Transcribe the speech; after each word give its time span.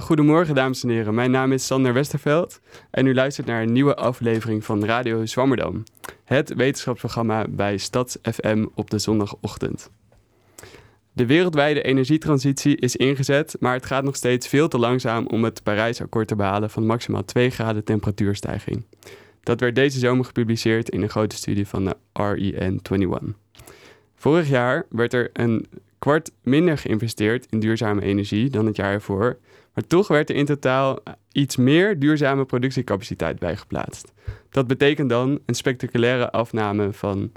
Goedemorgen 0.00 0.54
dames 0.54 0.82
en 0.82 0.88
heren. 0.88 1.14
Mijn 1.14 1.30
naam 1.30 1.52
is 1.52 1.66
Sander 1.66 1.92
Westerveld 1.92 2.60
en 2.90 3.06
u 3.06 3.14
luistert 3.14 3.46
naar 3.46 3.62
een 3.62 3.72
nieuwe 3.72 3.94
aflevering 3.94 4.64
van 4.64 4.84
Radio 4.84 5.26
Zwammerdam. 5.26 5.82
Het 6.24 6.54
wetenschapsprogramma 6.54 7.46
bij 7.48 7.76
Stads 7.76 8.18
FM 8.22 8.66
op 8.74 8.90
de 8.90 8.98
zondagochtend. 8.98 9.90
De 11.12 11.26
wereldwijde 11.26 11.82
energietransitie 11.82 12.76
is 12.76 12.96
ingezet, 12.96 13.56
maar 13.60 13.74
het 13.74 13.86
gaat 13.86 14.04
nog 14.04 14.16
steeds 14.16 14.48
veel 14.48 14.68
te 14.68 14.78
langzaam 14.78 15.26
om 15.26 15.44
het 15.44 15.62
Parijsakkoord 15.62 16.28
te 16.28 16.36
behalen 16.36 16.70
van 16.70 16.86
maximaal 16.86 17.24
2 17.24 17.50
graden 17.50 17.84
temperatuurstijging. 17.84 18.84
Dat 19.42 19.60
werd 19.60 19.74
deze 19.74 19.98
zomer 19.98 20.24
gepubliceerd 20.24 20.88
in 20.88 21.02
een 21.02 21.10
grote 21.10 21.36
studie 21.36 21.66
van 21.66 21.84
de 21.84 21.96
REN21. 22.20 23.34
Vorig 24.14 24.48
jaar 24.48 24.86
werd 24.88 25.12
er 25.12 25.30
een 25.32 25.66
kwart 25.98 26.30
minder 26.42 26.78
geïnvesteerd 26.78 27.46
in 27.50 27.60
duurzame 27.60 28.02
energie 28.02 28.50
dan 28.50 28.66
het 28.66 28.76
jaar 28.76 28.92
ervoor, 28.92 29.38
maar 29.76 29.86
toch 29.86 30.08
werd 30.08 30.30
er 30.30 30.36
in 30.36 30.44
totaal 30.44 30.98
iets 31.32 31.56
meer 31.56 31.98
duurzame 31.98 32.44
productiecapaciteit 32.44 33.38
bijgeplaatst. 33.38 34.12
Dat 34.50 34.66
betekent 34.66 35.08
dan 35.08 35.38
een 35.46 35.54
spectaculaire 35.54 36.30
afname 36.30 36.92
van 36.92 37.32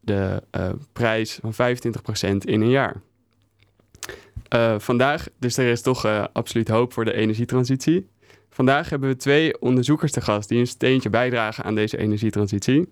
de 0.00 0.42
uh, 0.56 0.68
prijs 0.92 1.38
van 1.42 1.52
25% 1.52 1.56
in 2.38 2.60
een 2.60 2.70
jaar. 2.70 3.00
Uh, 4.54 4.78
vandaag, 4.78 5.28
dus 5.38 5.56
er 5.56 5.70
is 5.70 5.82
toch 5.82 6.28
absoluut 6.32 6.68
hoop 6.68 6.92
voor 6.92 7.04
de 7.04 7.12
energietransitie. 7.12 8.08
Vandaag 8.50 8.88
hebben 8.88 9.08
we 9.08 9.16
twee 9.16 9.60
onderzoekers 9.60 10.12
te 10.12 10.20
gast 10.20 10.48
die 10.48 10.58
een 10.58 10.66
steentje 10.66 11.10
bijdragen 11.10 11.64
aan 11.64 11.74
deze 11.74 11.98
energietransitie. 11.98 12.88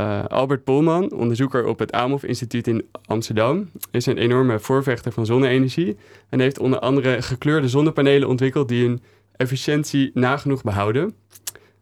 Uh, 0.00 0.24
Albert 0.24 0.64
Polman, 0.64 1.12
onderzoeker 1.12 1.66
op 1.66 1.78
het 1.78 1.92
Amhof 1.92 2.22
Instituut 2.24 2.66
in 2.66 2.88
Amsterdam, 3.06 3.70
is 3.90 4.06
een 4.06 4.18
enorme 4.18 4.58
voorvechter 4.58 5.12
van 5.12 5.26
zonne-energie 5.26 5.96
en 6.28 6.40
heeft 6.40 6.58
onder 6.58 6.78
andere 6.78 7.22
gekleurde 7.22 7.68
zonnepanelen 7.68 8.28
ontwikkeld 8.28 8.68
die 8.68 8.86
hun 8.86 9.02
efficiëntie 9.36 10.10
nagenoeg 10.14 10.62
behouden. 10.62 11.14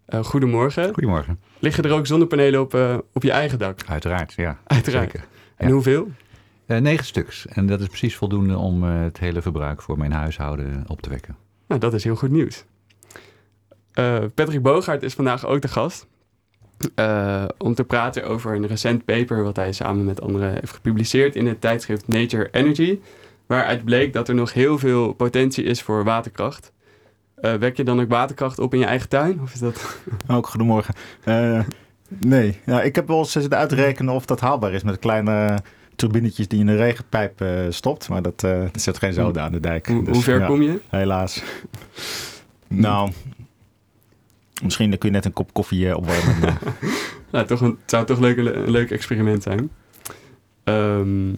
Uh, 0.08 0.24
goedemorgen. 0.24 0.84
Goedemorgen. 0.84 1.40
Liggen 1.58 1.84
er 1.84 1.92
ook 1.92 2.06
zonnepanelen 2.06 2.60
op, 2.60 2.74
uh, 2.74 2.98
op 3.12 3.22
je 3.22 3.30
eigen 3.30 3.58
dak? 3.58 3.80
Uiteraard, 3.86 4.32
ja. 4.32 4.58
Uiteraard. 4.66 5.10
Zeker. 5.10 5.26
En 5.56 5.66
Ja. 5.66 5.72
hoeveel? 5.72 6.08
Eh, 6.66 6.78
negen 6.78 7.04
stuks. 7.04 7.46
En 7.46 7.66
dat 7.66 7.80
is 7.80 7.86
precies 7.86 8.16
voldoende 8.16 8.56
om 8.56 8.84
eh, 8.84 9.00
het 9.00 9.18
hele 9.18 9.42
verbruik 9.42 9.82
voor 9.82 9.98
mijn 9.98 10.12
huishouden 10.12 10.84
op 10.86 11.00
te 11.02 11.08
wekken. 11.10 11.36
Nou, 11.68 11.80
dat 11.80 11.94
is 11.94 12.04
heel 12.04 12.16
goed 12.16 12.30
nieuws. 12.30 12.64
Patrick 14.34 14.62
Bogaert 14.62 15.02
is 15.02 15.14
vandaag 15.14 15.46
ook 15.46 15.60
de 15.60 15.68
gast. 15.68 16.06
Uh, 16.94 17.44
om 17.58 17.74
te 17.74 17.84
praten 17.84 18.24
over 18.26 18.54
een 18.54 18.66
recent 18.66 19.04
paper 19.04 19.42
wat 19.42 19.56
hij 19.56 19.72
samen 19.72 20.04
met 20.04 20.20
anderen 20.20 20.52
heeft 20.52 20.72
gepubliceerd 20.72 21.36
in 21.36 21.46
het 21.46 21.60
tijdschrift 21.60 22.08
Nature 22.08 22.48
Energy. 22.50 22.98
Waaruit 23.46 23.84
bleek 23.84 24.12
dat 24.12 24.28
er 24.28 24.34
nog 24.34 24.52
heel 24.52 24.78
veel 24.78 25.12
potentie 25.12 25.64
is 25.64 25.82
voor 25.82 26.04
waterkracht. 26.04 26.72
Uh, 27.40 27.54
wek 27.54 27.76
je 27.76 27.84
dan 27.84 28.00
ook 28.00 28.08
waterkracht 28.08 28.58
op 28.58 28.74
in 28.74 28.80
je 28.80 28.86
eigen 28.86 29.08
tuin? 29.08 29.40
Of 29.42 29.54
is 29.54 29.60
dat... 29.60 29.98
Ook 30.36 30.46
goedemorgen. 30.46 30.94
Uh, 31.24 31.60
nee, 32.08 32.60
ja, 32.66 32.82
ik 32.82 32.94
heb 32.94 33.08
wel 33.08 33.18
eens 33.18 33.32
zitten 33.32 33.58
uitrekenen 33.58 34.14
of 34.14 34.26
dat 34.26 34.40
haalbaar 34.40 34.72
is 34.72 34.82
met 34.82 34.98
kleine 34.98 35.58
turbinetjes 35.96 36.48
die 36.48 36.60
in 36.60 36.68
een 36.68 36.76
regenpijp 36.76 37.44
stopt. 37.68 38.08
Maar 38.08 38.22
dat, 38.22 38.46
zit 38.72 38.98
geen 38.98 39.12
zoden 39.12 39.42
aan 39.42 39.52
de 39.52 39.60
dijk. 39.60 39.86
Hoe, 39.86 40.04
dus, 40.04 40.14
hoe 40.14 40.22
ver 40.22 40.38
ja, 40.38 40.46
kom 40.46 40.62
je? 40.62 40.80
Helaas. 40.88 41.42
nou, 42.68 43.10
misschien 44.62 44.98
kun 44.98 45.08
je 45.08 45.14
net 45.14 45.24
een 45.24 45.32
kop 45.32 45.52
koffie 45.52 45.86
uh, 45.86 45.96
opwarmen. 45.96 46.58
nou, 47.32 47.46
toch 47.46 47.60
een, 47.60 47.78
het 47.80 47.90
zou 47.90 48.06
toch 48.06 48.18
leuk, 48.18 48.36
een 48.36 48.70
leuk 48.70 48.90
experiment 48.90 49.42
zijn. 49.42 49.70
Um, 50.64 51.36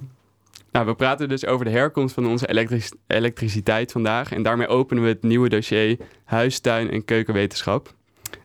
nou, 0.72 0.86
we 0.86 0.94
praten 0.94 1.28
dus 1.28 1.46
over 1.46 1.64
de 1.64 1.70
herkomst 1.70 2.14
van 2.14 2.26
onze 2.26 2.48
elektric 2.48 2.92
elektriciteit 3.06 3.92
vandaag. 3.92 4.32
En 4.32 4.42
daarmee 4.42 4.68
openen 4.68 5.02
we 5.02 5.08
het 5.08 5.22
nieuwe 5.22 5.48
dossier 5.48 5.96
huis, 6.24 6.58
tuin 6.58 6.90
en 6.90 7.04
keukenwetenschap. 7.04 7.94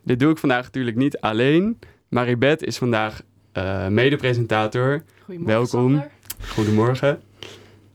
Dit 0.02 0.18
doe 0.18 0.30
ik 0.30 0.38
vandaag 0.38 0.64
natuurlijk 0.64 0.96
niet 0.96 1.20
alleen. 1.20 1.78
Maribeth 2.08 2.62
is 2.62 2.78
vandaag 2.78 3.22
uh, 3.54 3.88
mede-presentator. 3.88 5.02
Welkom. 5.26 5.66
Sander. 5.66 6.10
Goedemorgen. 6.48 7.22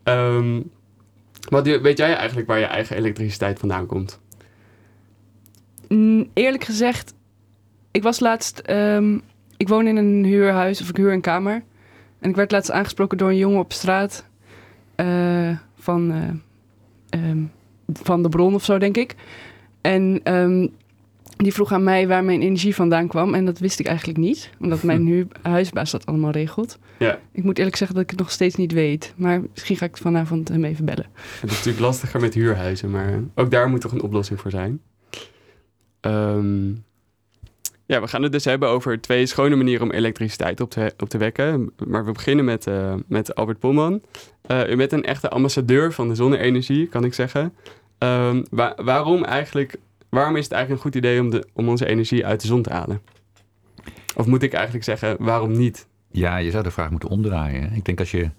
Um, 0.03 0.71
wat 1.49 1.67
weet 1.67 1.97
jij 1.97 2.15
eigenlijk 2.15 2.47
waar 2.47 2.59
je 2.59 2.65
eigen 2.65 2.95
elektriciteit 2.95 3.59
vandaan 3.59 3.85
komt? 3.85 4.19
Eerlijk 6.33 6.63
gezegd, 6.63 7.13
ik 7.91 8.03
was 8.03 8.19
laatst... 8.19 8.61
Um, 8.69 9.21
ik 9.57 9.67
woon 9.67 9.87
in 9.87 9.97
een 9.97 10.23
huurhuis, 10.23 10.81
of 10.81 10.89
ik 10.89 10.97
huur 10.97 11.13
een 11.13 11.21
kamer. 11.21 11.63
En 12.19 12.29
ik 12.29 12.35
werd 12.35 12.51
laatst 12.51 12.71
aangesproken 12.71 13.17
door 13.17 13.29
een 13.29 13.37
jongen 13.37 13.59
op 13.59 13.73
straat. 13.73 14.25
Uh, 14.95 15.57
van, 15.75 16.11
uh, 16.11 17.29
um, 17.29 17.51
van 17.93 18.23
de 18.23 18.29
bron 18.29 18.53
of 18.53 18.63
zo, 18.63 18.77
denk 18.77 18.97
ik. 18.97 19.15
En 19.81 20.21
um, 20.23 20.69
die 21.37 21.53
vroeg 21.53 21.71
aan 21.71 21.83
mij 21.83 22.07
waar 22.07 22.23
mijn 22.23 22.41
energie 22.41 22.75
vandaan 22.75 23.07
kwam. 23.07 23.33
En 23.33 23.45
dat 23.45 23.59
wist 23.59 23.79
ik 23.79 23.85
eigenlijk 23.85 24.17
niet. 24.17 24.49
Omdat 24.59 24.83
mijn 24.83 25.27
huisbaas 25.41 25.91
dat 25.91 26.05
allemaal 26.05 26.31
regelt. 26.31 26.79
Ja. 26.99 27.19
Ik 27.31 27.43
moet 27.43 27.57
eerlijk 27.57 27.75
zeggen 27.75 27.95
dat 27.95 28.05
ik 28.05 28.11
het 28.11 28.19
nog 28.19 28.31
steeds 28.31 28.55
niet 28.55 28.71
weet. 28.71 29.13
Maar 29.15 29.41
misschien 29.53 29.75
ga 29.75 29.85
ik 29.85 29.97
vanavond 29.97 30.47
hem 30.47 30.63
even 30.63 30.85
bellen. 30.85 31.05
Het 31.13 31.49
is 31.49 31.57
natuurlijk 31.57 31.79
lastiger 31.85 32.19
met 32.19 32.33
huurhuizen. 32.33 32.91
Maar 32.91 33.19
ook 33.35 33.51
daar 33.51 33.69
moet 33.69 33.81
toch 33.81 33.91
een 33.91 34.01
oplossing 34.01 34.39
voor 34.39 34.51
zijn. 34.51 34.81
Um, 36.01 36.83
ja, 37.85 38.01
we 38.01 38.07
gaan 38.07 38.23
het 38.23 38.31
dus 38.31 38.45
hebben 38.45 38.69
over 38.69 39.01
twee 39.01 39.25
schone 39.25 39.55
manieren 39.55 39.83
om 39.83 39.91
elektriciteit 39.91 40.61
op 40.61 40.69
te, 40.69 40.93
op 40.97 41.09
te 41.09 41.17
wekken. 41.17 41.71
Maar 41.87 42.05
we 42.05 42.11
beginnen 42.11 42.45
met, 42.45 42.67
uh, 42.67 42.93
met 43.07 43.35
Albert 43.35 43.59
Polman. 43.59 44.01
Uh, 44.47 44.69
u 44.69 44.75
bent 44.75 44.91
een 44.91 45.03
echte 45.03 45.29
ambassadeur 45.29 45.93
van 45.93 46.07
de 46.07 46.15
zonne-energie, 46.15 46.87
kan 46.87 47.03
ik 47.03 47.13
zeggen. 47.13 47.53
Wa 48.49 48.75
waarom, 48.75 49.23
eigenlijk, 49.23 49.75
waarom 50.09 50.35
is 50.35 50.43
het 50.43 50.53
eigenlijk 50.53 50.83
een 50.83 50.91
goed 50.91 51.01
idee 51.03 51.19
om, 51.19 51.29
de, 51.29 51.47
om 51.53 51.69
onze 51.69 51.85
energie 51.85 52.25
uit 52.25 52.41
de 52.41 52.47
zon 52.47 52.61
te 52.61 52.73
halen? 52.73 53.01
Of 54.15 54.25
moet 54.25 54.43
ik 54.43 54.53
eigenlijk 54.53 54.83
zeggen, 54.83 55.15
waarom 55.19 55.51
niet? 55.51 55.87
Ja, 56.11 56.37
je 56.37 56.51
zou 56.51 56.63
de 56.63 56.71
vraag 56.71 56.89
moeten 56.89 57.09
omdraaien. 57.09 57.73
Ik 57.73 57.85
denk 57.85 57.99
als 57.99 58.11
je, 58.11 58.29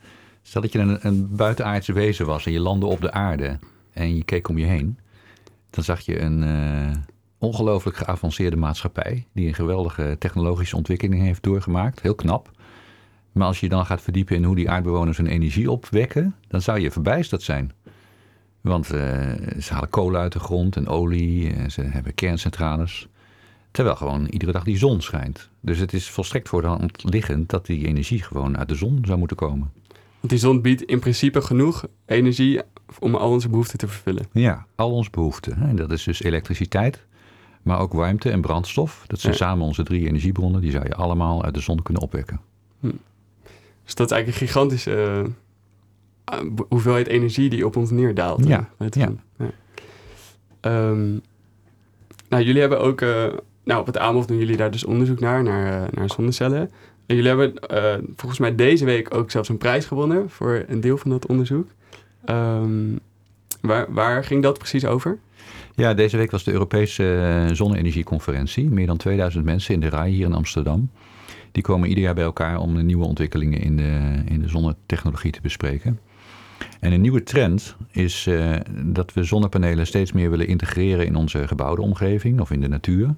stel 0.43 0.61
dat 0.61 0.73
je 0.73 0.79
een, 0.79 1.07
een 1.07 1.37
buitenaardse 1.37 1.93
wezen 1.93 2.27
was 2.27 2.47
en 2.47 2.53
je 2.53 2.61
landde 2.61 2.87
op 2.87 3.01
de 3.01 3.13
aarde 3.13 3.59
en 3.93 4.17
je 4.17 4.25
keek 4.25 4.49
om 4.49 4.59
je 4.59 4.67
heen. 4.67 4.99
Dan 5.71 5.85
zag 5.85 6.01
je 6.01 6.21
een... 6.21 6.43
Uh, 6.43 6.91
ongelooflijk 7.43 7.97
geavanceerde 7.97 8.57
maatschappij. 8.57 9.27
Die 9.33 9.47
een 9.47 9.55
geweldige 9.55 10.17
technologische 10.19 10.77
ontwikkeling 10.77 11.23
heeft 11.23 11.43
doorgemaakt. 11.43 12.03
Heel 12.03 12.15
knap. 12.15 12.51
Maar 13.33 13.47
als 13.47 13.61
je 13.61 13.69
dan 13.69 13.87
gaat 13.87 14.03
verdiepen 14.03 14.37
in 14.37 14.45
hoe 14.45 14.57
die 14.57 14.71
aardbewoners 14.71 15.17
hun 15.17 15.27
energie 15.27 15.71
opwekken. 15.71 16.35
dan 16.49 16.63
zou 16.63 16.81
je 16.81 16.91
verbijsterd 16.91 17.43
zijn. 17.43 17.73
Want 18.61 18.93
uh, 18.95 19.01
ze 19.61 19.73
halen 19.73 19.91
kolen 19.91 20.21
uit 20.21 20.33
de 20.33 20.39
grond 20.39 20.77
en 20.77 20.89
olie. 20.89 21.53
En 21.53 21.71
ze 21.71 21.83
hebben 21.83 22.15
kerncentrales. 22.15 23.09
Terwijl 23.71 23.97
gewoon 23.97 24.27
iedere 24.27 24.53
dag 24.53 24.65
die 24.65 24.79
zon 24.79 25.01
schijnt. 25.01 25.51
Dus 25.61 25.79
het 25.79 25.93
is 25.93 26.11
volstrekt 26.11 26.49
voor 26.49 26.61
de 26.61 26.67
hand 26.67 27.13
liggend 27.13 27.49
dat 27.49 27.67
die 27.67 27.87
energie 27.87 28.23
gewoon 28.23 28.59
uit 28.59 28.69
de 28.69 28.75
zon 28.75 28.99
zou 29.05 29.19
moeten 29.19 29.37
komen. 29.37 29.73
Want 30.21 30.33
die 30.33 30.39
zon 30.39 30.61
biedt 30.61 30.83
in 30.83 31.01
principe 31.01 31.43
genoeg 31.43 31.87
energie 32.07 32.61
om 32.99 33.15
al 33.15 33.31
onze 33.31 33.49
behoeften 33.49 33.79
te 33.79 33.89
vervullen. 33.89 34.27
Ja, 34.33 34.67
al 34.75 34.93
onze 34.93 35.11
behoeften. 35.11 35.63
En 35.63 35.77
dat 35.77 35.93
is 35.93 36.03
dus 36.03 36.23
elektriciteit, 36.23 37.07
maar 37.63 37.79
ook 37.79 37.93
warmte 37.93 38.31
en 38.31 38.41
brandstof. 38.41 39.05
Dat 39.07 39.21
zijn 39.21 39.33
ja. 39.33 39.39
samen 39.39 39.67
onze 39.67 39.83
drie 39.83 40.07
energiebronnen. 40.07 40.61
Die 40.61 40.71
zou 40.71 40.85
je 40.85 40.95
allemaal 40.95 41.45
uit 41.45 41.55
de 41.55 41.61
zon 41.61 41.83
kunnen 41.83 42.03
opwekken. 42.03 42.41
Hm. 42.81 42.91
Dus 43.85 43.95
dat 43.95 44.11
is 44.11 44.17
eigenlijk 44.17 44.27
een 44.27 44.47
gigantische 44.47 45.25
uh, 46.33 46.39
hoeveelheid 46.69 47.07
energie 47.07 47.51
die 47.51 47.67
op 47.67 47.77
ons 47.77 47.91
neerdaalt. 47.91 48.47
Ja. 48.47 48.69
ja. 48.91 49.13
ja. 49.37 49.51
Um, 50.61 51.21
nou, 52.29 52.43
jullie 52.43 52.61
hebben 52.61 52.81
ook... 52.81 53.01
Uh, 53.01 53.27
nou, 53.65 53.81
op 53.81 53.87
het 53.87 53.97
AMOF 53.97 54.27
doen 54.27 54.39
jullie 54.39 54.57
daar 54.57 54.71
dus 54.71 54.85
onderzoek 54.85 55.21
naar, 55.21 55.43
naar, 55.43 55.83
uh, 55.83 55.89
naar 55.91 56.11
zonnecellen. 56.11 56.71
En 57.07 57.17
jullie 57.17 57.29
hebben 57.29 57.55
volgens 58.17 58.41
mij 58.41 58.55
deze 58.55 58.85
week 58.85 59.15
ook 59.15 59.31
zelfs 59.31 59.49
een 59.49 59.59
prijs 59.59 59.85
gewonnen... 59.85 60.31
voor 60.31 60.65
een 60.69 60.81
deel 60.81 60.97
van 60.97 61.11
dat 61.11 61.27
onderzoek. 61.27 61.69
Um, 62.31 63.01
waar, 63.61 63.93
waar 63.93 64.25
ging 64.25 64.43
dat 64.43 64.59
precies 64.59 64.87
over? 64.87 65.19
Ja, 65.75 65.95
deze 65.95 66.17
week 66.17 66.31
was 66.31 66.45
de 66.45 66.53
Europese 66.53 67.49
zonne-energieconferentie. 67.53 68.71
Meer 68.71 68.87
dan 68.87 68.97
2000 68.97 69.45
mensen 69.45 69.75
in 69.75 69.81
de 69.81 69.89
RAI 69.89 70.13
hier 70.13 70.27
in 70.27 70.35
Amsterdam. 70.35 70.91
Die 71.53 71.63
komen 71.63 71.89
ieder 71.89 72.05
jaar 72.05 72.15
bij 72.15 72.25
elkaar 72.25 72.59
om 72.59 72.75
de 72.75 72.83
nieuwe 72.83 73.05
ontwikkelingen 73.05 73.61
in 73.61 73.77
de, 73.77 74.23
in 74.25 74.41
de 74.41 74.49
zonnetechnologie 74.49 75.33
te 75.33 75.41
bespreken. 75.41 76.01
En 76.81 76.93
een 76.93 77.01
nieuwe 77.01 77.23
trend 77.23 77.77
is 77.91 78.27
uh, 78.27 78.55
dat 78.85 79.13
we 79.13 79.25
zonnepanelen 79.25 79.87
steeds 79.87 80.13
meer 80.13 80.31
willen 80.31 80.47
integreren 80.47 81.07
in 81.07 81.17
onze 81.17 81.49
gebouwde 81.49 81.83
omgeving 81.83 82.41
of 82.41 82.51
in 82.51 82.61
de 82.61 82.69
natuur. 82.69 83.15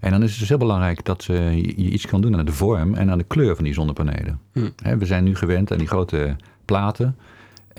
En 0.00 0.10
dan 0.10 0.22
is 0.22 0.30
het 0.30 0.38
dus 0.38 0.48
heel 0.48 0.58
belangrijk 0.58 1.04
dat 1.04 1.26
uh, 1.30 1.54
je 1.54 1.72
iets 1.72 2.06
kan 2.06 2.20
doen 2.20 2.36
aan 2.36 2.44
de 2.44 2.52
vorm 2.52 2.94
en 2.94 3.10
aan 3.10 3.18
de 3.18 3.24
kleur 3.24 3.54
van 3.54 3.64
die 3.64 3.74
zonnepanelen. 3.74 4.40
Hm. 4.52 4.68
He, 4.82 4.98
we 4.98 5.06
zijn 5.06 5.24
nu 5.24 5.34
gewend 5.34 5.72
aan 5.72 5.78
die 5.78 5.86
grote 5.86 6.36
platen 6.64 7.16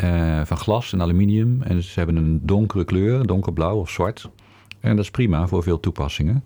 uh, 0.04 0.42
van 0.46 0.58
glas 0.58 0.94
en 0.94 1.02
aluminium. 1.02 1.62
En 1.62 1.84
ze 1.84 2.00
hebben 2.00 2.16
een 2.16 2.40
donkere 2.44 2.86
kleur, 2.86 3.26
donkerblauw 3.26 3.80
of 3.80 3.90
zwart. 3.90 4.30
En 4.80 4.96
dat 4.96 5.06
is 5.06 5.12
prima 5.12 5.48
voor 5.48 5.64
veel 5.64 5.80
toepassingen. 5.80 6.44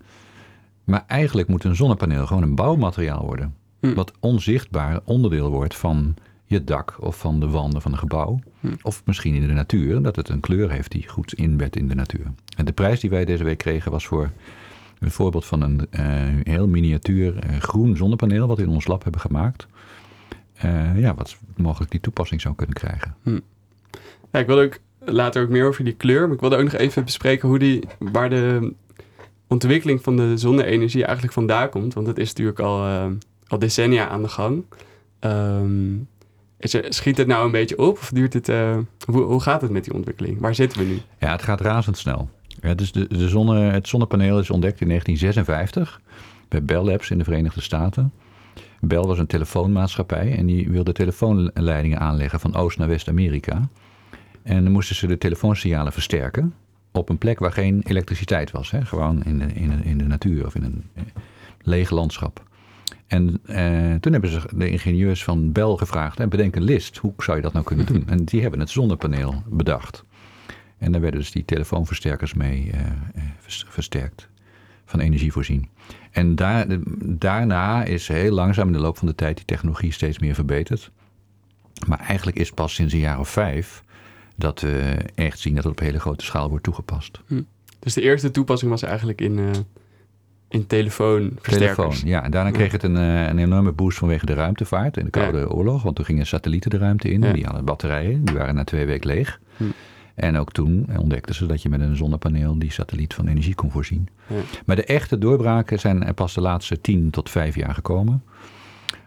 Maar 0.83 1.03
eigenlijk 1.07 1.47
moet 1.47 1.63
een 1.63 1.75
zonnepaneel 1.75 2.25
gewoon 2.27 2.43
een 2.43 2.55
bouwmateriaal 2.55 3.25
worden. 3.25 3.55
Hm. 3.79 3.93
Wat 3.93 4.11
onzichtbaar 4.19 4.99
onderdeel 5.03 5.49
wordt 5.49 5.75
van 5.75 6.15
je 6.45 6.63
dak 6.63 6.95
of 6.99 7.17
van 7.17 7.39
de 7.39 7.49
wanden 7.49 7.81
van 7.81 7.91
een 7.91 7.97
gebouw. 7.97 8.39
Hm. 8.59 8.67
Of 8.81 9.01
misschien 9.05 9.33
in 9.33 9.47
de 9.47 9.53
natuur, 9.53 10.01
dat 10.01 10.15
het 10.15 10.29
een 10.29 10.39
kleur 10.39 10.71
heeft 10.71 10.91
die 10.91 11.07
goed 11.07 11.33
inbedt 11.33 11.75
in 11.75 11.87
de 11.87 11.95
natuur. 11.95 12.25
En 12.57 12.65
de 12.65 12.71
prijs 12.71 12.99
die 12.99 13.09
wij 13.09 13.25
deze 13.25 13.43
week 13.43 13.57
kregen 13.57 13.91
was 13.91 14.05
voor 14.05 14.31
een 14.99 15.11
voorbeeld 15.11 15.45
van 15.45 15.61
een 15.61 15.87
eh, 15.89 16.03
heel 16.43 16.67
miniatuur 16.67 17.39
eh, 17.39 17.57
groen 17.57 17.97
zonnepaneel, 17.97 18.47
wat 18.47 18.57
we 18.57 18.63
in 18.63 18.69
ons 18.69 18.87
lab 18.87 19.03
hebben 19.03 19.21
gemaakt. 19.21 19.67
Eh, 20.61 20.99
ja, 20.99 21.13
wat 21.15 21.37
mogelijk 21.55 21.91
die 21.91 21.99
toepassing 21.99 22.41
zou 22.41 22.55
kunnen 22.55 22.75
krijgen. 22.75 23.15
Ja, 24.31 24.39
ik 24.39 24.47
wilde 24.47 24.63
ook 24.63 24.79
later 24.99 25.43
ook 25.43 25.49
meer 25.49 25.67
over 25.67 25.83
die 25.83 25.93
kleur. 25.93 26.25
Maar 26.25 26.33
ik 26.33 26.39
wilde 26.39 26.57
ook 26.57 26.63
nog 26.63 26.73
even 26.73 27.03
bespreken 27.03 27.47
hoe 27.47 27.59
die, 27.59 27.83
waar 27.99 28.29
de 28.29 28.73
ontwikkeling 29.47 30.03
van 30.03 30.17
de 30.17 30.37
zonne-energie 30.37 31.03
eigenlijk 31.03 31.33
vandaan 31.33 31.69
komt. 31.69 31.93
Want 31.93 32.07
het 32.07 32.17
is 32.17 32.27
natuurlijk 32.27 32.59
al, 32.59 32.85
eh, 32.85 33.05
al 33.47 33.59
decennia 33.59 34.07
aan 34.07 34.21
de 34.21 34.27
gang. 34.27 34.63
Ehm, 35.19 35.93
is 36.57 36.73
er, 36.73 36.93
schiet 36.93 37.17
het 37.17 37.27
nou 37.27 37.45
een 37.45 37.51
beetje 37.51 37.77
op? 37.77 37.97
Of 37.97 38.09
duurt 38.13 38.33
het, 38.33 38.49
eh, 38.49 38.77
hoe, 39.05 39.21
hoe 39.21 39.41
gaat 39.41 39.61
het 39.61 39.71
met 39.71 39.83
die 39.83 39.93
ontwikkeling? 39.93 40.39
Waar 40.39 40.55
zitten 40.55 40.79
we 40.79 40.85
nu? 40.85 40.99
Ja, 41.19 41.31
het 41.31 41.41
gaat 41.41 41.61
razendsnel. 41.61 42.29
Ja, 42.61 42.73
dus 42.73 42.91
de, 42.91 43.07
de 43.07 43.29
zonne, 43.29 43.59
het 43.59 43.87
zonnepaneel 43.87 44.39
is 44.39 44.49
ontdekt 44.49 44.81
in 44.81 44.87
1956 44.87 46.01
bij 46.47 46.63
Bell 46.63 46.83
Labs 46.83 47.09
in 47.09 47.17
de 47.17 47.23
Verenigde 47.23 47.61
Staten. 47.61 48.11
Bell 48.81 49.01
was 49.01 49.17
een 49.19 49.27
telefoonmaatschappij 49.27 50.37
en 50.37 50.45
die 50.45 50.69
wilde 50.69 50.91
telefoonleidingen 50.91 51.99
aanleggen 51.99 52.39
van 52.39 52.55
Oost 52.55 52.77
naar 52.77 52.87
West-Amerika. 52.87 53.69
En 54.43 54.63
dan 54.63 54.71
moesten 54.71 54.95
ze 54.95 55.07
de 55.07 55.17
telefoonsignalen 55.17 55.93
versterken 55.93 56.53
op 56.91 57.09
een 57.09 57.17
plek 57.17 57.39
waar 57.39 57.51
geen 57.51 57.81
elektriciteit 57.83 58.51
was. 58.51 58.71
Hè? 58.71 58.85
Gewoon 58.85 59.23
in 59.23 59.39
de, 59.39 59.45
in, 59.45 59.83
in 59.83 59.97
de 59.97 60.03
natuur 60.03 60.45
of 60.45 60.55
in 60.55 60.63
een 60.63 60.83
eh, 60.93 61.03
leeg 61.61 61.89
landschap. 61.89 62.43
En 63.07 63.39
eh, 63.45 63.93
toen 63.99 64.11
hebben 64.11 64.29
ze 64.29 64.41
de 64.55 64.69
ingenieurs 64.69 65.23
van 65.23 65.51
Bell 65.51 65.75
gevraagd, 65.75 66.19
en 66.19 66.29
bedenk 66.29 66.55
een 66.55 66.63
list, 66.63 66.97
hoe 66.97 67.13
zou 67.17 67.37
je 67.37 67.43
dat 67.43 67.53
nou 67.53 67.65
kunnen 67.65 67.85
doen? 67.85 68.03
En 68.07 68.25
die 68.25 68.41
hebben 68.41 68.59
het 68.59 68.69
zonnepaneel 68.69 69.43
bedacht. 69.49 70.03
En 70.77 70.91
daar 70.91 71.01
werden 71.01 71.19
dus 71.19 71.31
die 71.31 71.45
telefoonversterkers 71.45 72.33
mee 72.33 72.71
eh, 72.71 72.79
eh, 72.79 73.23
vers- 73.39 73.65
versterkt, 73.69 74.29
van 74.85 74.99
energie 74.99 75.31
voorzien. 75.31 75.69
En 76.11 76.35
daar, 76.35 76.65
daarna 77.03 77.83
is 77.83 78.07
heel 78.07 78.31
langzaam 78.33 78.67
in 78.67 78.73
de 78.73 78.79
loop 78.79 78.97
van 78.97 79.07
de 79.07 79.15
tijd 79.15 79.35
die 79.35 79.45
technologie 79.45 79.91
steeds 79.91 80.19
meer 80.19 80.35
verbeterd. 80.35 80.91
Maar 81.87 81.99
eigenlijk 81.99 82.37
is 82.37 82.51
pas 82.51 82.73
sinds 82.73 82.93
een 82.93 82.99
jaar 82.99 83.19
of 83.19 83.29
vijf 83.29 83.83
dat 84.35 84.61
we 84.61 84.95
echt 85.15 85.39
zien 85.39 85.55
dat 85.55 85.63
het 85.63 85.71
op 85.73 85.79
hele 85.79 85.99
grote 85.99 86.25
schaal 86.25 86.49
wordt 86.49 86.63
toegepast. 86.63 87.19
Dus 87.79 87.93
de 87.93 88.01
eerste 88.01 88.31
toepassing 88.31 88.71
was 88.71 88.81
eigenlijk 88.83 89.21
in, 89.21 89.39
eh 89.39 89.45
in 90.49 90.67
telefoonversterkers. 90.67 91.75
Telefoon, 91.75 92.09
ja. 92.09 92.23
En 92.23 92.31
daarna 92.31 92.49
Ja. 92.49 92.55
kreeg 92.55 92.71
het 92.71 92.83
een, 92.83 92.97
eh, 92.97 93.27
een 93.27 93.37
enorme 93.37 93.71
boost 93.71 93.97
vanwege 93.97 94.25
de 94.25 94.33
ruimtevaart 94.33 94.97
in 94.97 95.05
de 95.05 95.09
Koude 95.11 95.49
Oorlog. 95.49 95.83
Want 95.83 95.95
toen 95.95 96.05
gingen 96.05 96.27
satellieten 96.27 96.69
de 96.69 96.77
ruimte 96.77 97.11
in. 97.11 97.21
Ja. 97.21 97.33
Die 97.33 97.45
hadden 97.45 97.65
batterijen. 97.65 98.25
Die 98.25 98.35
waren 98.35 98.55
na 98.55 98.63
twee 98.63 98.85
weken 98.85 99.07
leeg. 99.09 99.39
Hm. 99.57 99.63
En 100.15 100.37
ook 100.37 100.51
toen 100.51 100.87
ontdekten 100.97 101.35
ze 101.35 101.45
dat 101.45 101.61
je 101.61 101.69
met 101.69 101.81
een 101.81 101.95
zonnepaneel 101.95 102.59
die 102.59 102.71
satelliet 102.71 103.13
van 103.13 103.27
energie 103.27 103.55
kon 103.55 103.71
voorzien. 103.71 104.07
Ja. 104.27 104.35
Maar 104.65 104.75
de 104.75 104.85
echte 104.85 105.17
doorbraken 105.17 105.79
zijn 105.79 106.13
pas 106.13 106.33
de 106.33 106.41
laatste 106.41 106.81
10 106.81 107.09
tot 107.09 107.29
5 107.29 107.55
jaar 107.55 107.73
gekomen. 107.73 108.23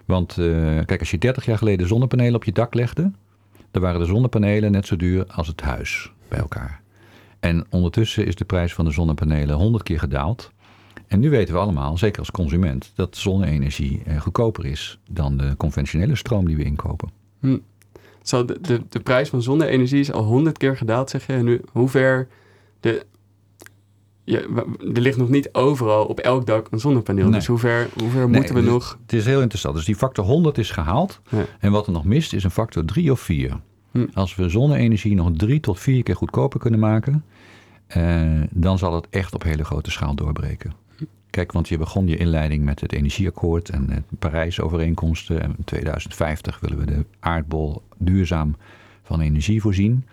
Want 0.05 0.39
eh, 0.39 0.47
kijk, 0.85 1.01
als 1.01 1.11
je 1.11 1.19
30 1.19 1.45
jaar 1.45 1.59
geleden 1.59 1.89
zonnepanelen 1.89 2.35
op 2.35 2.45
je 2.45 2.53
dak 2.53 2.75
legde, 2.75 3.11
dan 3.71 3.83
waren 3.83 4.01
de 4.01 4.07
zonnepanelen 4.07 4.73
net 4.73 4.87
zo 4.87 4.97
duur 4.97 5.27
als 5.27 5.47
het 5.47 5.61
huis 5.61 6.13
bij 6.29 6.39
elkaar. 6.39 6.83
En 7.41 7.67
ondertussen 7.71 8.27
is 8.27 8.35
de 8.35 8.45
prijs 8.45 8.75
van 8.75 8.85
de 8.85 8.91
zonnepanelen 8.91 9.57
100 9.57 9.83
keer 9.83 9.99
gedaald. 9.99 10.53
En 11.07 11.21
nu 11.21 11.31
weten 11.31 11.55
we 11.55 11.61
allemaal, 11.61 11.99
zeker 11.99 12.19
als 12.19 12.31
consument, 12.31 12.93
dat 12.95 13.17
zonne-energie 13.17 14.03
eh, 14.05 14.21
goedkoper 14.21 14.67
is 14.67 14.99
dan 15.11 15.37
de 15.37 15.57
conventionele 15.57 16.17
stroom 16.17 16.47
die 16.47 16.57
we 16.57 16.65
inkopen. 16.65 17.11
Zo, 18.25 18.45
de, 18.45 18.61
de, 18.61 18.83
de 18.89 19.01
prijs 19.01 19.29
van 19.29 19.43
zonne-energie 19.43 20.01
is 20.01 20.13
al 20.13 20.23
honderd 20.25 20.59
keer 20.59 20.77
gedaald, 20.77 21.11
zeg 21.11 21.27
je. 21.27 21.33
En 21.33 21.45
nu, 21.45 21.61
hoe 21.73 21.89
ver... 21.89 22.29
De, 22.81 23.07
wa- 24.49 24.65
er 24.95 25.01
ligt 25.01 25.17
nog 25.17 25.29
niet 25.29 25.49
overal 25.53 26.05
op 26.07 26.21
elk 26.21 26.47
dak 26.47 26.67
een 26.71 26.81
zonnepaneel. 26.81 27.25
Nee. 27.25 27.35
Dus 27.35 27.47
hoe 27.47 27.59
ver, 27.59 27.89
hoe 27.99 28.09
ver 28.11 28.21
Nee, 28.29 28.37
moeten 28.37 28.55
we 28.55 28.61
dus 28.61 28.71
nog... 28.71 28.99
Het 29.03 29.13
is 29.13 29.25
heel 29.25 29.41
interessant. 29.41 29.75
Dus 29.75 29.85
die 29.85 29.97
factor 29.97 30.25
100 30.25 30.59
is 30.59 30.71
gehaald. 30.71 31.21
Ja. 31.29 31.45
En 31.59 31.73
wat 31.73 31.87
er 31.87 31.93
nog 31.93 32.05
mist 32.05 32.33
is 32.33 32.45
een 32.45 32.51
factor 32.51 32.85
3 32.85 33.13
of 33.13 33.21
4. 33.21 33.61
Hm. 33.91 34.07
Als 34.15 34.35
we 34.35 34.49
zonne-energie 34.49 35.15
nog 35.15 35.31
drie 35.37 35.61
tot 35.61 35.81
vier 35.81 36.03
keer 36.03 36.17
goedkoper 36.17 36.61
kunnen 36.61 36.81
maken, 36.81 37.25
eh, 37.87 38.23
dan 38.51 38.79
zal 38.79 38.95
het 38.95 39.07
echt 39.11 39.35
op 39.35 39.43
hele 39.43 39.65
grote 39.65 39.91
schaal 39.91 40.15
doorbreken. 40.15 40.73
Kijk, 41.35 41.53
want 41.53 41.69
je 41.69 41.79
begon 41.79 42.07
je 42.07 42.17
inleiding 42.17 42.65
met 42.65 42.81
het 42.81 42.93
energieakkoord 42.93 43.69
en 43.69 43.87
de 43.87 44.17
Parijs-overeenkomsten. 44.19 45.43
En 45.43 45.55
in 45.59 45.65
2050 45.65 46.61
willen 46.61 46.79
we 46.79 46.85
de 46.85 47.05
aardbol 47.21 47.83
duurzaam 47.99 48.57
van 49.03 49.21
energie 49.21 49.61
voorzien. 49.61 50.07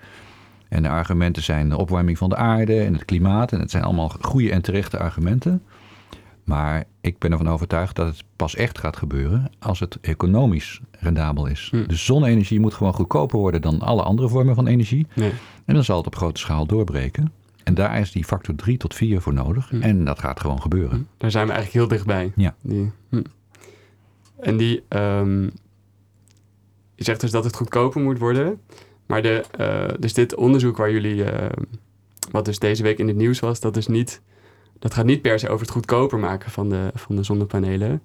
En 0.69 0.83
de 0.83 0.89
argumenten 0.89 1.43
zijn 1.43 1.69
de 1.69 1.77
opwarming 1.77 2.17
van 2.17 2.29
de 2.29 2.35
aarde 2.35 2.79
en 2.79 2.93
het 2.93 3.05
klimaat. 3.05 3.51
En 3.51 3.59
het 3.59 3.71
zijn 3.71 3.83
allemaal 3.83 4.11
goede 4.21 4.51
en 4.51 4.61
terechte 4.61 4.99
argumenten. 4.99 5.63
Maar 6.43 6.83
ik 7.01 7.17
ben 7.17 7.31
ervan 7.31 7.49
overtuigd 7.49 7.95
dat 7.95 8.07
het 8.07 8.23
pas 8.35 8.55
echt 8.55 8.79
gaat 8.79 8.97
gebeuren 8.97 9.51
als 9.59 9.79
het 9.79 9.97
economisch 10.01 10.81
rendabel 10.91 11.45
is. 11.45 11.67
Hm. 11.71 11.87
Dus 11.87 12.05
zonne-energie 12.05 12.59
moet 12.59 12.73
gewoon 12.73 12.93
goedkoper 12.93 13.39
worden 13.39 13.61
dan 13.61 13.79
alle 13.79 14.03
andere 14.03 14.29
vormen 14.29 14.55
van 14.55 14.67
energie. 14.67 15.07
Nee. 15.13 15.31
En 15.65 15.73
dan 15.73 15.83
zal 15.83 15.97
het 15.97 16.07
op 16.07 16.15
grote 16.15 16.39
schaal 16.39 16.65
doorbreken. 16.65 17.31
En 17.63 17.73
daar 17.73 17.99
is 17.99 18.11
die 18.11 18.23
factor 18.23 18.55
3 18.55 18.77
tot 18.77 18.95
4 18.95 19.21
voor 19.21 19.33
nodig. 19.33 19.69
Hm. 19.69 19.81
En 19.81 20.05
dat 20.05 20.19
gaat 20.19 20.39
gewoon 20.39 20.61
gebeuren. 20.61 21.07
Daar 21.17 21.31
zijn 21.31 21.47
we 21.47 21.53
eigenlijk 21.53 21.81
heel 21.81 21.97
dichtbij. 21.97 22.31
Ja. 22.35 22.55
Die, 22.61 22.91
hm. 23.09 23.21
En 24.39 24.57
die... 24.57 24.83
ehm, 24.87 25.43
je 26.95 27.03
zegt 27.03 27.21
dus 27.21 27.31
dat 27.31 27.43
het 27.43 27.55
goedkoper 27.55 28.01
moet 28.01 28.19
worden. 28.19 28.61
Maar 29.05 29.21
de, 29.21 29.43
eh, 29.57 29.87
dus 29.99 30.13
dit 30.13 30.35
onderzoek 30.35 30.77
waar 30.77 30.91
jullie... 30.91 31.23
eh, 31.23 31.49
wat 32.31 32.45
dus 32.45 32.59
deze 32.59 32.83
week 32.83 32.97
in 32.97 33.07
het 33.07 33.17
nieuws 33.17 33.39
was... 33.39 33.59
dat, 33.59 33.77
is 33.77 33.87
niet, 33.87 34.21
dat 34.79 34.93
gaat 34.93 35.05
niet 35.05 35.21
per 35.21 35.39
se 35.39 35.49
over 35.49 35.65
het 35.65 35.75
goedkoper 35.75 36.19
maken 36.19 36.51
van 36.51 36.69
de, 36.69 36.91
van 36.93 37.15
de 37.15 37.23
zonnepanelen... 37.23 38.01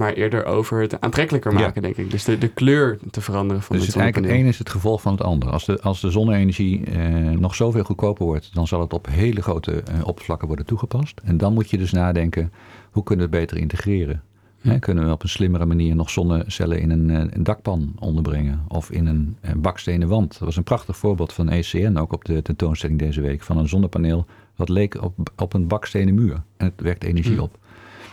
maar 0.00 0.12
eerder 0.12 0.44
over 0.44 0.80
het 0.80 1.00
aantrekkelijker 1.00 1.52
Ja. 1.52 1.58
maken, 1.58 1.82
denk 1.82 1.96
ik. 1.96 2.10
Dus 2.10 2.24
de, 2.24 2.38
de 2.38 2.48
kleur 2.48 2.98
te 3.10 3.20
veranderen 3.20 3.62
van 3.62 3.76
dus 3.76 3.84
het 3.86 3.94
het 3.94 4.02
eigenlijk 4.02 4.14
het 4.14 4.14
zonnepaneel. 4.14 4.40
ene 4.40 4.48
is 4.48 4.58
het 4.58 4.70
gevolg 4.70 5.00
van 5.02 5.12
het 5.12 5.22
ander. 5.22 5.50
Als 5.50 5.64
de, 5.64 5.80
als 5.80 6.00
de 6.00 6.10
zonne-energie 6.10 6.84
eh, 6.84 7.04
nog 7.30 7.54
zoveel 7.54 7.84
goedkoper 7.84 8.24
wordt, 8.26 8.54
dan 8.54 8.66
zal 8.66 8.80
het 8.80 8.92
op 8.92 9.06
hele 9.10 9.42
grote 9.42 9.72
eh, 9.82 10.06
oppervlakken 10.06 10.46
worden 10.46 10.66
toegepast. 10.66 11.20
En 11.24 11.36
dan 11.36 11.52
moet 11.54 11.70
je 11.70 11.78
dus 11.78 11.92
nadenken, 11.92 12.52
hoe 12.90 13.02
kunnen 13.02 13.30
we 13.30 13.36
het 13.36 13.46
beter 13.46 13.62
integreren? 13.62 14.22
Hè, 14.60 14.78
kunnen 14.78 15.06
we 15.06 15.12
op 15.12 15.22
een 15.22 15.28
slimmere 15.28 15.64
manier 15.66 15.94
nog 15.96 16.10
zonnecellen 16.10 16.80
in 16.80 16.90
een, 16.90 17.10
eh, 17.10 17.24
een 17.30 17.42
dakpan 17.42 17.92
onderbrengen? 17.98 18.64
Of 18.68 18.90
in 18.90 19.06
een 19.06 19.36
eh, 19.40 19.52
bakstenen 19.56 20.08
wand? 20.08 20.30
Dat 20.30 20.40
was 20.40 20.56
een 20.56 20.62
prachtig 20.62 20.96
voorbeeld 20.96 21.32
van 21.32 21.48
ECN, 21.50 21.96
ook 21.96 22.12
op 22.12 22.24
de 22.24 22.42
tentoonstelling 22.42 22.98
deze 22.98 23.20
week. 23.20 23.42
Van 23.42 23.58
een 23.58 23.68
zonnepaneel 23.68 24.26
wat 24.56 24.68
leek 24.68 25.02
op, 25.02 25.30
op 25.36 25.52
een 25.54 25.66
bakstenen 25.66 26.14
muur. 26.14 26.42
En 26.56 26.66
het 26.66 26.80
wekt 26.80 27.04
energie 27.04 27.32
Hmm. 27.34 27.42
op. 27.42 27.58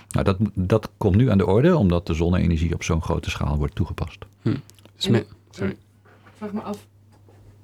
Nou, 0.09 0.25
dat, 0.25 0.37
dat 0.53 0.89
komt 0.97 1.15
nu 1.15 1.31
aan 1.31 1.37
de 1.37 1.45
orde, 1.45 1.77
omdat 1.77 2.07
de 2.07 2.13
zonne-energie 2.13 2.73
op 2.73 2.83
zo'n 2.83 3.01
grote 3.01 3.29
schaal 3.29 3.57
wordt 3.57 3.75
toegepast. 3.75 4.17
Dus 4.95 5.07
me- 5.07 5.25
sorry. 5.51 5.71
Ik 5.71 6.33
vraag 6.37 6.51
me 6.53 6.61
af, 6.61 6.87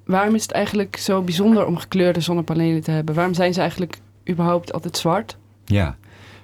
waarom 0.06 0.36
is 0.36 0.42
het 0.42 0.52
eigenlijk 0.52 0.98
zo 0.98 1.22
bijzonder 1.22 1.66
om 1.66 1.78
gekleurde 1.78 2.20
zonnepanelen 2.22 2.82
te 2.82 2.92
hebben? 2.92 3.16
Waarom 3.16 3.34
zijn 3.34 3.54
ze 3.54 3.60
eigenlijk 3.60 3.98
überhaupt 4.30 4.74
altijd 4.74 4.98
zwart? 4.98 5.38
Ja, 5.66 5.98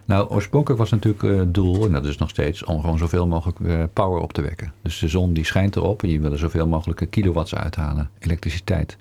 nou 0.05 0.29
oorspronkelijk 0.29 0.79
was 0.79 0.89
natuurlijk 0.91 1.23
eh, 1.23 1.37
het 1.37 1.53
doel, 1.53 1.85
en 1.85 1.91
dat 1.91 2.05
is 2.05 2.17
nog 2.17 2.29
steeds, 2.29 2.63
om 2.63 2.81
gewoon 2.81 2.97
zoveel 2.97 3.27
mogelijk 3.27 3.59
eh, 3.59 3.83
power 3.93 4.21
op 4.21 4.33
te 4.33 4.41
wekken. 4.41 4.73
Dus 4.81 4.99
de 4.99 5.07
zon 5.07 5.33
die 5.33 5.45
schijnt 5.45 5.75
erop 5.75 6.03
en 6.03 6.09
je 6.09 6.19
wil 6.19 6.31
er 6.31 6.37
zoveel 6.37 6.67
mogelijk 6.67 7.07
kilowatts 7.09 7.55
uithalen, 7.55 8.09
elektriciteit. 8.19 8.97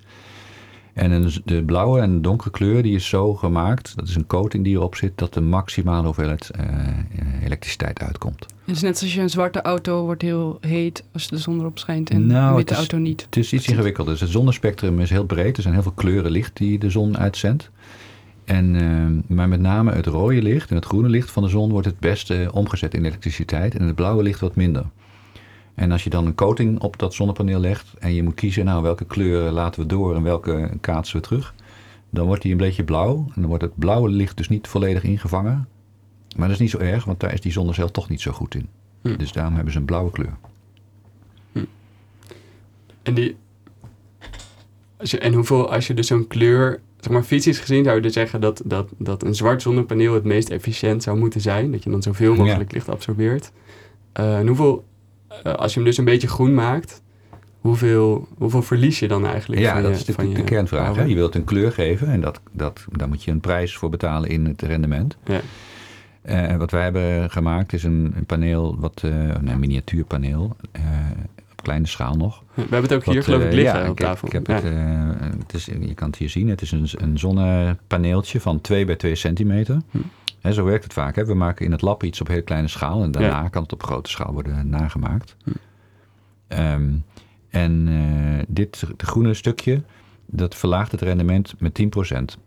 En 0.98 1.30
de 1.44 1.62
blauwe 1.62 2.00
en 2.00 2.22
donkere 2.22 2.50
kleur 2.50 2.82
die 2.82 2.94
is 2.94 3.08
zo 3.08 3.34
gemaakt, 3.34 3.92
dat 3.96 4.08
is 4.08 4.14
een 4.14 4.26
coating 4.26 4.64
die 4.64 4.74
erop 4.76 4.94
zit, 4.94 5.12
dat 5.14 5.34
de 5.34 5.40
maximale 5.40 6.04
hoeveelheid 6.04 6.50
eh, 6.50 6.64
eh, 6.68 7.44
elektriciteit 7.44 8.00
uitkomt. 8.00 8.46
Het 8.64 8.76
is 8.76 8.82
net 8.82 9.00
als 9.02 9.14
je 9.14 9.20
een 9.20 9.30
zwarte 9.30 9.62
auto 9.62 10.04
wordt 10.04 10.22
heel 10.22 10.58
heet 10.60 11.04
als 11.12 11.28
de 11.28 11.38
zon 11.38 11.58
erop 11.60 11.78
schijnt 11.78 12.10
en 12.10 12.26
Nou, 12.26 12.40
een 12.40 12.46
het 12.46 12.56
witte 12.56 12.72
is- 12.72 12.78
auto 12.78 12.96
niet. 12.98 13.22
Het 13.24 13.36
is 13.36 13.52
iets 13.52 13.68
ingewikkelder. 13.68 14.12
Dus 14.12 14.22
het 14.22 14.30
zonnespectrum 14.30 15.00
is 15.00 15.10
heel 15.10 15.24
breed. 15.24 15.56
Er 15.56 15.62
zijn 15.62 15.74
heel 15.74 15.82
veel 15.82 15.92
kleuren 15.92 16.30
licht 16.30 16.56
die 16.56 16.78
de 16.78 16.90
zon 16.90 17.18
uitzendt. 17.18 17.70
En, 18.44 18.76
eh, 18.76 19.36
maar 19.36 19.48
met 19.48 19.60
name 19.60 19.92
het 19.92 20.06
rode 20.06 20.42
licht 20.42 20.70
en 20.70 20.76
het 20.76 20.84
groene 20.84 21.08
licht 21.08 21.30
van 21.30 21.42
de 21.42 21.48
zon 21.48 21.70
wordt 21.70 21.86
het 21.86 21.98
beste 21.98 22.48
omgezet 22.52 22.94
in 22.94 23.04
elektriciteit. 23.04 23.74
En 23.74 23.86
het 23.86 23.94
blauwe 23.94 24.22
licht 24.22 24.40
wat 24.40 24.56
minder. 24.56 24.84
En 25.78 25.92
als 25.92 26.04
je 26.04 26.10
dan 26.10 26.26
een 26.26 26.34
coating 26.34 26.80
op 26.80 26.98
dat 26.98 27.14
zonnepaneel 27.14 27.60
legt 27.60 27.94
en 27.98 28.14
je 28.14 28.22
moet 28.22 28.34
kiezen, 28.34 28.64
nou 28.64 28.82
welke 28.82 29.04
kleuren 29.04 29.52
laten 29.52 29.80
we 29.80 29.86
door 29.86 30.14
en 30.14 30.22
welke 30.22 30.70
kaatsen 30.80 31.16
we 31.16 31.22
terug, 31.22 31.54
dan 32.10 32.26
wordt 32.26 32.42
die 32.42 32.52
een 32.52 32.58
beetje 32.58 32.84
blauw. 32.84 33.16
En 33.16 33.32
dan 33.34 33.46
wordt 33.46 33.62
het 33.62 33.78
blauwe 33.78 34.08
licht 34.08 34.36
dus 34.36 34.48
niet 34.48 34.66
volledig 34.66 35.02
ingevangen. 35.02 35.68
Maar 36.36 36.46
dat 36.46 36.56
is 36.56 36.62
niet 36.62 36.70
zo 36.70 36.78
erg, 36.78 37.04
want 37.04 37.20
daar 37.20 37.32
is 37.32 37.40
die 37.40 37.52
zonnecel 37.52 37.90
toch 37.90 38.08
niet 38.08 38.20
zo 38.20 38.32
goed 38.32 38.54
in. 38.54 38.68
Hm. 39.02 39.16
Dus 39.16 39.32
daarom 39.32 39.54
hebben 39.54 39.72
ze 39.72 39.78
een 39.78 39.84
blauwe 39.84 40.10
kleur. 40.10 40.36
En, 43.02 43.14
die, 43.14 43.36
als 44.96 45.10
je, 45.10 45.18
en 45.18 45.32
hoeveel, 45.32 45.72
als 45.72 45.86
je 45.86 45.94
dus 45.94 46.06
zo'n 46.06 46.26
kleur, 46.26 46.80
zeg 47.00 47.12
maar 47.12 47.22
fysisch 47.22 47.58
gezien, 47.58 47.84
zou 47.84 47.96
je 47.96 48.02
dus 48.02 48.12
zeggen 48.12 48.40
dat, 48.40 48.62
dat, 48.64 48.90
dat 48.98 49.22
een 49.22 49.34
zwart 49.34 49.62
zonnepaneel 49.62 50.14
het 50.14 50.24
meest 50.24 50.50
efficiënt 50.50 51.02
zou 51.02 51.18
moeten 51.18 51.40
zijn. 51.40 51.72
Dat 51.72 51.82
je 51.82 51.90
dan 51.90 52.02
zoveel 52.02 52.34
mogelijk 52.34 52.72
licht 52.72 52.88
absorbeert. 52.88 53.52
Eh, 54.12 54.38
en 54.38 54.46
hoeveel, 54.46 54.84
eh, 55.42 55.52
als 55.52 55.70
je 55.72 55.78
hem 55.80 55.88
dus 55.88 55.98
een 55.98 56.04
beetje 56.04 56.28
groen 56.28 56.54
maakt, 56.54 57.02
hoeveel, 57.60 58.28
hoeveel 58.36 58.62
verlies 58.62 58.98
je 58.98 59.08
dan 59.08 59.26
eigenlijk? 59.26 59.60
Ja, 59.62 59.74
dat 59.80 59.84
je, 59.84 59.90
is 59.90 60.04
natuurlijk 60.04 60.36
de 60.36 60.44
kernvraag. 60.44 60.96
Hè? 60.96 61.02
Je 61.02 61.14
wilt 61.14 61.34
een 61.34 61.44
kleur 61.44 61.72
geven 61.72 62.08
en 62.08 62.20
dat, 62.20 62.40
dat, 62.52 62.84
daar 62.92 63.08
moet 63.08 63.24
je 63.24 63.30
een 63.30 63.40
prijs 63.40 63.76
voor 63.76 63.90
betalen 63.90 64.28
in 64.30 64.44
het 64.46 64.62
rendement. 64.62 65.16
Ja. 65.24 65.40
Eh, 66.22 66.56
wat 66.56 66.70
wij 66.70 66.82
hebben 66.82 67.30
gemaakt 67.30 67.72
is 67.72 67.82
een, 67.82 68.12
een 68.16 68.26
paneel, 68.26 68.76
wat, 68.78 69.00
eh, 69.04 69.28
een 69.28 69.58
miniatuurpaneel, 69.60 70.56
op 71.52 71.62
kleine 71.62 71.86
schaal 71.86 72.14
nog. 72.14 72.42
We 72.54 72.60
hebben 72.60 72.82
het 72.82 72.92
ook 72.92 73.04
hier 73.04 73.22
geloof 73.22 73.42
ik 73.42 73.52
liggen 73.52 73.78
ja, 73.80 73.84
op 73.84 73.92
ik 73.92 73.98
heb- 73.98 74.08
tafel. 74.08 74.26
Ik 74.28 74.32
heb 74.32 74.46
Ja. 74.46 74.54
het, 74.54 74.64
het 75.38 75.54
is, 75.54 75.64
je 75.64 75.94
kan 75.94 76.06
het 76.08 76.16
hier 76.16 76.30
zien. 76.30 76.48
Het 76.48 76.62
is 76.62 76.72
een, 76.72 76.88
een 76.96 77.18
zonnepaneeltje 77.18 78.40
van 78.40 78.60
2 78.60 78.84
bij 78.84 78.96
2 78.96 79.14
centimeter. 79.14 79.80
Hm. 79.90 79.98
Zo 80.42 80.64
werkt 80.64 80.84
het 80.84 80.92
vaak. 80.92 81.16
Hè. 81.16 81.24
We 81.24 81.34
maken 81.34 81.64
in 81.64 81.72
het 81.72 81.82
lab 81.82 82.02
iets 82.02 82.20
op 82.20 82.28
heel 82.28 82.42
kleine 82.42 82.68
schaal. 82.68 83.02
En 83.02 83.10
daarna 83.10 83.48
kan 83.48 83.62
het 83.62 83.72
op 83.72 83.82
grote 83.82 84.10
schaal 84.10 84.32
worden 84.32 84.68
nagemaakt. 84.68 85.36
Hm. 85.44 85.50
Ehm, 86.46 86.92
en 87.48 87.88
eh, 87.88 88.44
dit 88.48 88.82
groene 88.96 89.34
stukje, 89.34 89.82
dat 90.26 90.54
verlaagt 90.54 90.92
het 90.92 91.00
rendement 91.00 91.54
met 91.58 91.74
10%. 91.74 92.38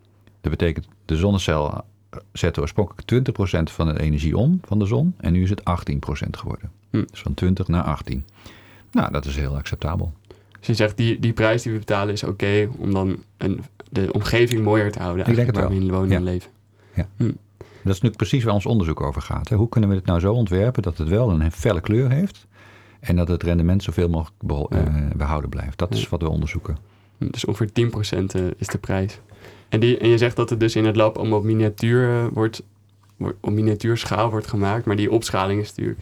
Dat 0.42 0.52
betekent, 0.52 0.88
de 1.06 1.16
zonnecel 1.16 1.84
zette 2.32 2.62
oorspronkelijk 2.62 3.08
20% 3.08 3.72
van 3.72 3.94
de 3.94 4.02
energie 4.02 4.38
om 4.38 4.60
van 4.64 4.80
de 4.80 4.86
zon. 4.86 5.14
En 5.18 5.34
nu 5.34 5.44
is 5.44 5.50
het 5.50 5.62
18% 5.64 6.38
geworden. 6.38 6.72
Hm. 6.90 7.04
Dus 7.12 7.22
van 7.22 7.34
20 7.34 7.68
naar 7.68 7.84
18. 7.84 8.26
Nou, 8.92 9.12
dat 9.12 9.26
is 9.26 9.36
heel 9.36 9.56
acceptabel. 9.56 10.14
Dus 10.60 10.68
je 10.68 10.74
zegt, 10.74 10.98
die, 10.98 11.20
die 11.20 11.34
prijs 11.34 11.62
die 11.62 11.72
we 11.72 11.78
betalen 11.80 12.14
is 12.14 12.24
oké 12.24 12.70
om 12.78 12.94
dan 12.94 13.24
een, 13.38 13.62
de 13.90 14.14
omgeving 14.14 14.64
mooier 14.64 14.92
te 14.92 15.00
houden. 15.00 15.28
Ik 15.28 15.36
denk 15.36 15.56
het 15.56 15.68
we 15.68 15.76
in 15.76 15.92
wonen 15.92 16.10
Ja. 16.10 16.16
en 16.16 16.24
leven. 16.24 16.52
Dat 17.84 17.94
is 17.94 18.02
natuurlijk 18.02 18.18
precies 18.18 18.44
waar 18.44 18.54
ons 18.54 18.66
onderzoek 18.66 19.02
over 19.02 19.22
gaat. 19.22 19.50
Hè. 19.50 19.56
Hoe 19.56 19.70
kunnen 19.70 19.90
we 19.90 19.96
het 19.96 20.06
nou 20.06 20.20
zo 20.20 20.34
ontwerpen 20.34 20.82
dat 20.84 20.98
het 20.98 21.08
wel 21.08 21.30
een 21.30 21.52
felle 21.52 21.82
kleur 21.82 22.10
heeft 22.12 22.48
en 23.00 23.16
dat 23.16 23.28
het 23.28 23.44
rendement 23.44 23.84
zoveel 23.84 24.10
mogelijk 24.10 24.42
beho- 24.42 24.68
Ja. 24.70 24.78
eh, 24.86 24.94
behouden 25.16 25.50
blijft? 25.50 25.78
Dat 25.78 25.94
is 25.94 26.10
wat 26.10 26.22
we 26.22 26.30
onderzoeken. 26.30 26.78
Dus 27.18 27.46
ongeveer 27.46 27.72
10% 27.72 28.36
eh, 28.36 28.42
is 28.58 28.68
de 28.68 28.78
prijs. 28.78 29.20
En, 29.70 29.80
die, 29.80 29.98
en 29.98 30.10
je 30.10 30.18
zegt 30.18 30.36
dat 30.36 30.50
het 30.50 30.60
dus 30.60 30.76
in 30.76 30.86
het 30.86 30.96
lab 30.96 31.18
allemaal 31.18 31.38
op 31.40 31.44
miniatuur 31.44 32.10
eh, 32.10 32.26
wordt, 32.34 32.64
wordt, 33.18 33.38
op 33.42 33.52
miniatuurschaal 33.52 34.30
wordt 34.30 34.48
gemaakt. 34.48 34.86
Maar 34.86 34.96
die 34.96 35.12
opschaling 35.12 35.62
is 35.62 35.70
natuurlijk, 35.76 36.00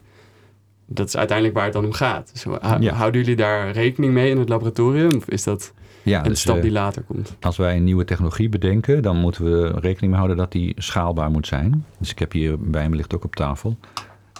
dat 0.85 1.07
is 1.07 1.17
uiteindelijk 1.17 1.57
waar 1.57 1.65
het 1.65 1.73
dan 1.73 1.85
om 1.85 1.91
gaat. 1.91 2.29
Dus, 2.33 2.43
ho- 2.43 2.57
Ja. 2.79 2.93
Houden 2.93 3.21
jullie 3.21 3.35
daar 3.35 3.71
rekening 3.71 4.13
mee 4.13 4.29
in 4.29 4.37
het 4.37 4.49
laboratorium? 4.49 5.15
Of 5.15 5.29
is 5.29 5.43
dat 5.43 5.73
Ja, 6.09 6.23
een 6.23 6.29
dus, 6.29 6.41
stap 6.41 6.55
eh, 6.55 6.61
die 6.61 6.71
later 6.71 7.03
komt? 7.03 7.35
als 7.39 7.57
wij 7.57 7.75
een 7.75 7.83
nieuwe 7.83 8.05
technologie 8.05 8.49
bedenken, 8.49 9.01
dan 9.01 9.17
moeten 9.17 9.43
we 9.43 9.67
rekening 9.67 9.99
mee 9.99 10.15
houden 10.15 10.37
dat 10.37 10.51
die 10.51 10.73
schaalbaar 10.77 11.31
moet 11.31 11.47
zijn. 11.47 11.85
Dus 11.99 12.11
ik 12.11 12.19
heb 12.19 12.31
hier 12.31 12.59
bij 12.59 12.89
me 12.89 12.95
ligt 12.95 13.15
ook 13.15 13.23
op 13.23 13.35
tafel 13.35 13.77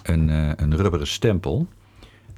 een, 0.02 0.30
eh, 0.30 0.50
een 0.56 0.76
rubberen 0.76 1.06
stempel. 1.06 1.66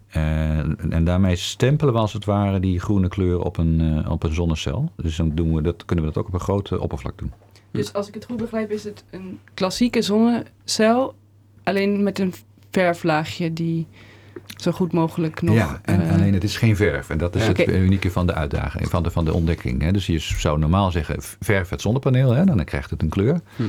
Eh, 0.08 0.58
en 0.92 1.04
daarmee 1.04 1.36
stempelen 1.36 1.94
we 1.94 2.00
als 2.00 2.12
het 2.12 2.24
ware 2.24 2.60
die 2.60 2.80
groene 2.80 3.08
kleur 3.08 3.40
op 3.40 3.56
een, 3.56 4.02
eh, 4.04 4.10
op 4.10 4.22
een 4.22 4.34
zonnecel. 4.34 4.92
Dus 4.96 5.16
dan 5.16 5.34
doen 5.34 5.54
we 5.54 5.62
dat, 5.62 5.84
kunnen 5.84 6.04
we 6.04 6.10
dat 6.12 6.22
ook 6.22 6.28
op 6.28 6.34
een 6.34 6.40
grote 6.40 6.80
oppervlak 6.80 7.18
doen. 7.18 7.32
Dus 7.70 7.92
als 7.92 8.08
ik 8.08 8.14
het 8.14 8.24
goed 8.24 8.36
begrijp, 8.36 8.70
is 8.70 8.84
het 8.84 9.04
een 9.10 9.38
klassieke 9.54 10.02
zonnecel, 10.02 11.14
alleen 11.62 12.02
met 12.02 12.18
een 12.18 12.34
verflaagje 12.70 13.52
die 13.52 13.86
zo 14.46 14.72
goed 14.72 14.92
mogelijk 14.92 15.42
nog. 15.42 15.54
ja, 15.54 15.80
en 15.84 16.00
eh, 16.08 16.12
alleen 16.12 16.34
het 16.34 16.44
is 16.44 16.56
geen 16.56 16.76
verf. 16.76 17.10
En 17.10 17.18
dat 17.18 17.34
is 17.34 17.42
Ja. 17.46 17.48
het 17.52 17.68
unieke 17.68 18.10
van 18.10 18.26
de 18.26 18.34
uitdaging, 18.34 18.88
van 18.90 19.02
de, 19.02 19.10
van 19.10 19.24
de 19.24 19.32
ontdekking. 19.32 19.82
Hè. 19.82 19.92
Dus 19.92 20.06
je 20.06 20.18
zou 20.18 20.58
normaal 20.58 20.90
zeggen, 20.90 21.16
verf 21.40 21.68
het 21.68 21.80
zonnepaneel, 21.80 22.30
hè, 22.30 22.44
dan 22.44 22.64
krijgt 22.64 22.90
het 22.90 23.02
een 23.02 23.08
kleur. 23.08 23.40
Hm. 23.56 23.62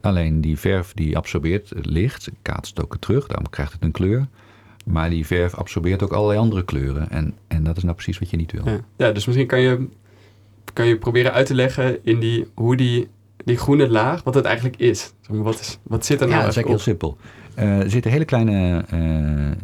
Alleen 0.00 0.40
die 0.40 0.58
verf 0.58 0.92
die 0.94 1.16
absorbeert 1.16 1.70
het 1.70 1.86
licht, 1.86 2.30
kaatst 2.42 2.82
ook 2.82 2.96
terug, 3.00 3.26
daarom 3.26 3.50
krijgt 3.50 3.72
het 3.72 3.82
een 3.82 3.90
kleur. 3.90 4.26
Maar 4.84 5.10
die 5.10 5.26
verf 5.26 5.54
absorbeert 5.54 6.02
ook 6.02 6.12
allerlei 6.12 6.38
andere 6.38 6.64
kleuren. 6.64 7.10
En, 7.10 7.34
en 7.48 7.64
dat 7.64 7.76
is 7.76 7.82
nou 7.82 7.94
precies 7.94 8.18
wat 8.18 8.30
je 8.30 8.36
niet 8.36 8.52
wil. 8.52 8.64
Ja. 8.68 8.80
ja, 8.96 9.12
dus 9.12 9.26
misschien 9.26 9.46
kan 9.46 9.60
je, 9.60 9.88
kan 10.72 10.86
je 10.86 10.96
proberen 10.98 11.32
uit 11.32 11.46
te 11.46 11.54
leggen 11.54 11.98
in 12.04 12.18
die, 12.20 12.46
hoe 12.54 12.76
die, 12.76 13.08
die 13.44 13.56
groene 13.56 13.88
laag, 13.88 14.22
wat 14.22 14.34
het 14.34 14.44
eigenlijk 14.44 14.76
is. 14.76 15.12
Zeg 15.20 15.30
maar, 15.36 15.42
Wat, 15.44 15.60
is 15.60 15.78
wat 15.82 16.06
zit 16.06 16.20
er 16.20 16.26
nou 16.28 16.38
Ja, 16.38 16.44
dat 16.46 16.56
is 16.56 16.56
eigenlijk 16.56 16.82
eigenlijk 16.84 17.08
op? 17.08 17.08
heel 17.10 17.18
simpel. 17.18 17.43
Eh, 17.54 17.80
er 17.80 17.90
zitten 17.90 18.10
hele 18.10 18.24
kleine 18.24 18.84
eh, 18.88 19.50
eh, 19.50 19.56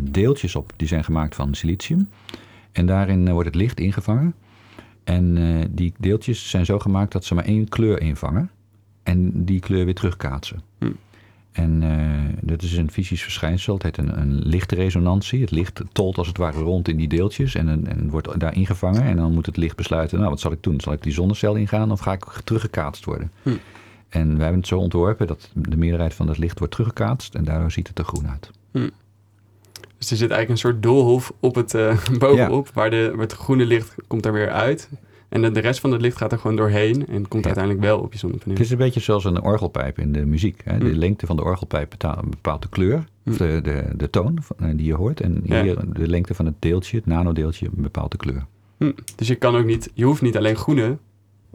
deeltjes 0.00 0.54
op, 0.56 0.72
die 0.76 0.88
zijn 0.88 1.04
gemaakt 1.04 1.34
van 1.34 1.54
silicium. 1.54 2.08
En 2.72 2.86
daarin 2.86 3.30
wordt 3.30 3.46
het 3.46 3.56
licht 3.56 3.80
ingevangen. 3.80 4.34
En 5.04 5.38
die 5.70 5.92
deeltjes 5.98 6.50
zijn 6.50 6.64
zo 6.64 6.78
gemaakt 6.78 7.12
dat 7.12 7.24
ze 7.24 7.34
maar 7.34 7.44
één 7.44 7.68
kleur 7.68 8.00
invangen. 8.00 8.50
En 9.02 9.44
die 9.44 9.60
kleur 9.60 9.84
weer 9.84 9.94
terugkaatsen. 9.94 10.62
Hm. 10.78 10.90
En 11.52 11.82
dat 12.40 12.62
is 12.62 12.76
een 12.76 12.90
fysisch 12.90 13.22
verschijnsel. 13.22 13.74
Het 13.74 13.82
heet 13.82 13.96
een, 13.96 14.20
een 14.20 14.38
lichtresonantie. 14.38 15.40
Het 15.40 15.50
licht 15.50 15.82
tolt 15.92 16.18
als 16.18 16.28
het 16.28 16.38
ware 16.38 16.60
rond 16.60 16.88
in 16.88 16.96
die 16.96 17.08
deeltjes. 17.08 17.54
En, 17.54 17.68
en, 17.68 17.86
en 17.86 18.10
wordt 18.10 18.40
daar 18.40 18.54
ingevangen. 18.54 19.02
En 19.02 19.16
dan 19.16 19.32
moet 19.32 19.46
het 19.46 19.56
licht 19.56 19.76
besluiten, 19.76 20.18
nou 20.18 20.30
wat 20.30 20.40
zal 20.40 20.52
ik 20.52 20.62
doen? 20.62 20.80
Zal 20.80 20.92
ik 20.92 21.02
die 21.02 21.12
zonnecel 21.12 21.54
ingaan 21.54 21.92
of 21.92 22.00
ga 22.00 22.12
ik 22.12 22.24
teruggekaatst 22.44 23.04
worden? 23.04 23.30
Hm. 23.42 23.50
En 24.14 24.28
wij 24.32 24.42
hebben 24.42 24.58
het 24.58 24.66
zo 24.68 24.78
ontworpen 24.78 25.26
dat 25.26 25.50
de 25.54 25.76
meerderheid 25.76 26.14
van 26.14 26.28
het 26.28 26.38
licht 26.38 26.58
wordt 26.58 26.72
teruggekaatst. 26.74 27.34
En 27.34 27.44
daardoor 27.44 27.70
ziet 27.70 27.88
het 27.88 27.98
er 27.98 28.04
groen 28.04 28.28
uit. 28.28 28.50
Dus 29.98 30.10
er 30.10 30.16
zit 30.18 30.30
eigenlijk 30.30 30.50
een 30.50 30.70
soort 30.70 30.82
doolhof 30.82 31.32
op 31.40 31.54
het, 31.54 31.74
eh, 31.74 31.98
bovenop, 32.18 32.68
waar, 32.74 32.90
de, 32.90 33.08
waar 33.10 33.20
het 33.20 33.32
groene 33.32 33.64
licht 33.66 33.94
komt 34.06 34.26
er 34.26 34.32
weer 34.32 34.50
uit. 34.50 34.88
En 35.28 35.42
de, 35.42 35.50
de 35.50 35.60
rest 35.60 35.80
van 35.80 35.92
het 35.92 36.00
licht 36.00 36.16
gaat 36.16 36.32
er 36.32 36.38
gewoon 36.38 36.56
doorheen 36.56 37.06
en 37.06 37.28
komt 37.28 37.42
Ja. 37.44 37.50
uiteindelijk 37.50 37.84
wel 37.84 37.98
op 38.00 38.12
je 38.12 38.18
zonnepaneel. 38.18 38.54
Het 38.54 38.64
is 38.64 38.70
een 38.70 38.78
beetje 38.78 39.00
zoals 39.00 39.24
een 39.24 39.42
orgelpijp 39.42 39.98
in 39.98 40.12
de 40.12 40.24
muziek. 40.26 40.60
Hè. 40.64 40.78
De 40.78 40.88
Hm. 40.90 40.98
lengte 40.98 41.26
van 41.26 41.36
de 41.36 41.44
orgelpijp 41.44 41.94
bepaalt 42.30 42.62
de 42.62 42.68
kleur, 42.68 43.04
Hm. 43.22 43.30
of 43.30 43.36
de, 43.36 43.60
de, 43.62 43.84
de 43.96 44.10
toon 44.10 44.38
van- 44.42 44.56
eh, 44.58 44.76
die 44.76 44.86
je 44.86 44.94
hoort. 44.94 45.20
En 45.20 45.40
Ja. 45.44 45.62
hier 45.62 45.76
de 45.92 46.08
lengte 46.08 46.34
van 46.34 46.44
het 46.46 46.54
deeltje, 46.58 46.96
het 46.96 47.06
nanodeeltje, 47.06 47.68
bepaalt 47.72 48.10
de 48.10 48.16
kleur. 48.16 48.46
Hm. 48.78 48.92
Dus 49.16 49.28
je 49.28 49.34
kan 49.34 49.56
ook 49.56 49.64
niet, 49.64 49.90
je 49.94 50.04
hoeft 50.04 50.22
niet 50.22 50.36
alleen 50.36 50.56
groene 50.56 50.98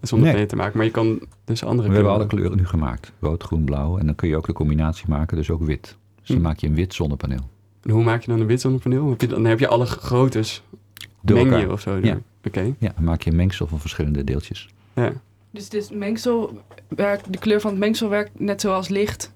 zonnepanelen 0.02 0.48
te 0.48 0.56
maken, 0.56 0.78
maar 0.78 0.86
je 0.86 0.92
kan 0.92 1.20
dus 1.46 1.64
andere 1.64 1.88
We 1.88 1.94
hebben 1.94 2.14
alle 2.14 2.28
kleuren. 2.28 2.58
nu 2.58 2.66
gemaakt. 2.66 3.12
Rood, 3.20 3.44
groen, 3.44 3.64
blauw. 3.64 3.98
En 3.98 4.06
dan 4.06 4.16
kun 4.16 4.28
je 4.30 4.38
ook 4.38 4.46
de 4.46 4.54
combinatie 4.54 5.06
maken, 5.10 5.38
dus 5.38 5.50
ook 5.50 5.64
wit. 5.64 5.98
Dus 6.20 6.28
dan 6.28 6.38
Hm. 6.38 6.44
maak 6.44 6.60
je 6.60 6.68
een 6.68 6.76
wit 6.76 6.94
zonnepaneel. 6.94 7.50
En 7.84 7.92
hoe 7.92 8.04
maak 8.04 8.22
je 8.22 8.32
dan 8.32 8.40
een 8.40 8.46
wit 8.48 8.62
zonnepaneel? 8.62 9.10
Heb 9.10 9.22
je, 9.22 9.28
dan 9.28 9.46
heb 9.46 9.60
je 9.60 9.68
alle 9.68 9.86
groottes, 9.86 10.64
Door 11.22 11.36
meng 11.38 11.48
elkaar. 11.50 11.66
je 11.68 11.72
of 11.72 11.82
zo. 11.82 11.98
Ja. 12.02 12.18
Oké, 12.44 12.74
Ja, 12.80 12.92
dan 12.96 13.04
maak 13.04 13.22
je 13.22 13.30
een 13.30 13.36
mengsel 13.36 13.68
van 13.68 13.80
verschillende 13.80 14.24
deeltjes. 14.24 14.70
ja. 14.94 15.12
Dus 15.52 15.70
dit 15.70 15.92
mengsel 15.94 16.62
werkt, 16.88 17.34
de 17.34 17.38
kleur 17.40 17.62
van 17.62 17.70
het 17.72 17.80
mengsel 17.80 18.10
werkt 18.10 18.40
net 18.40 18.62
zoals 18.62 18.88
licht. 18.88 19.34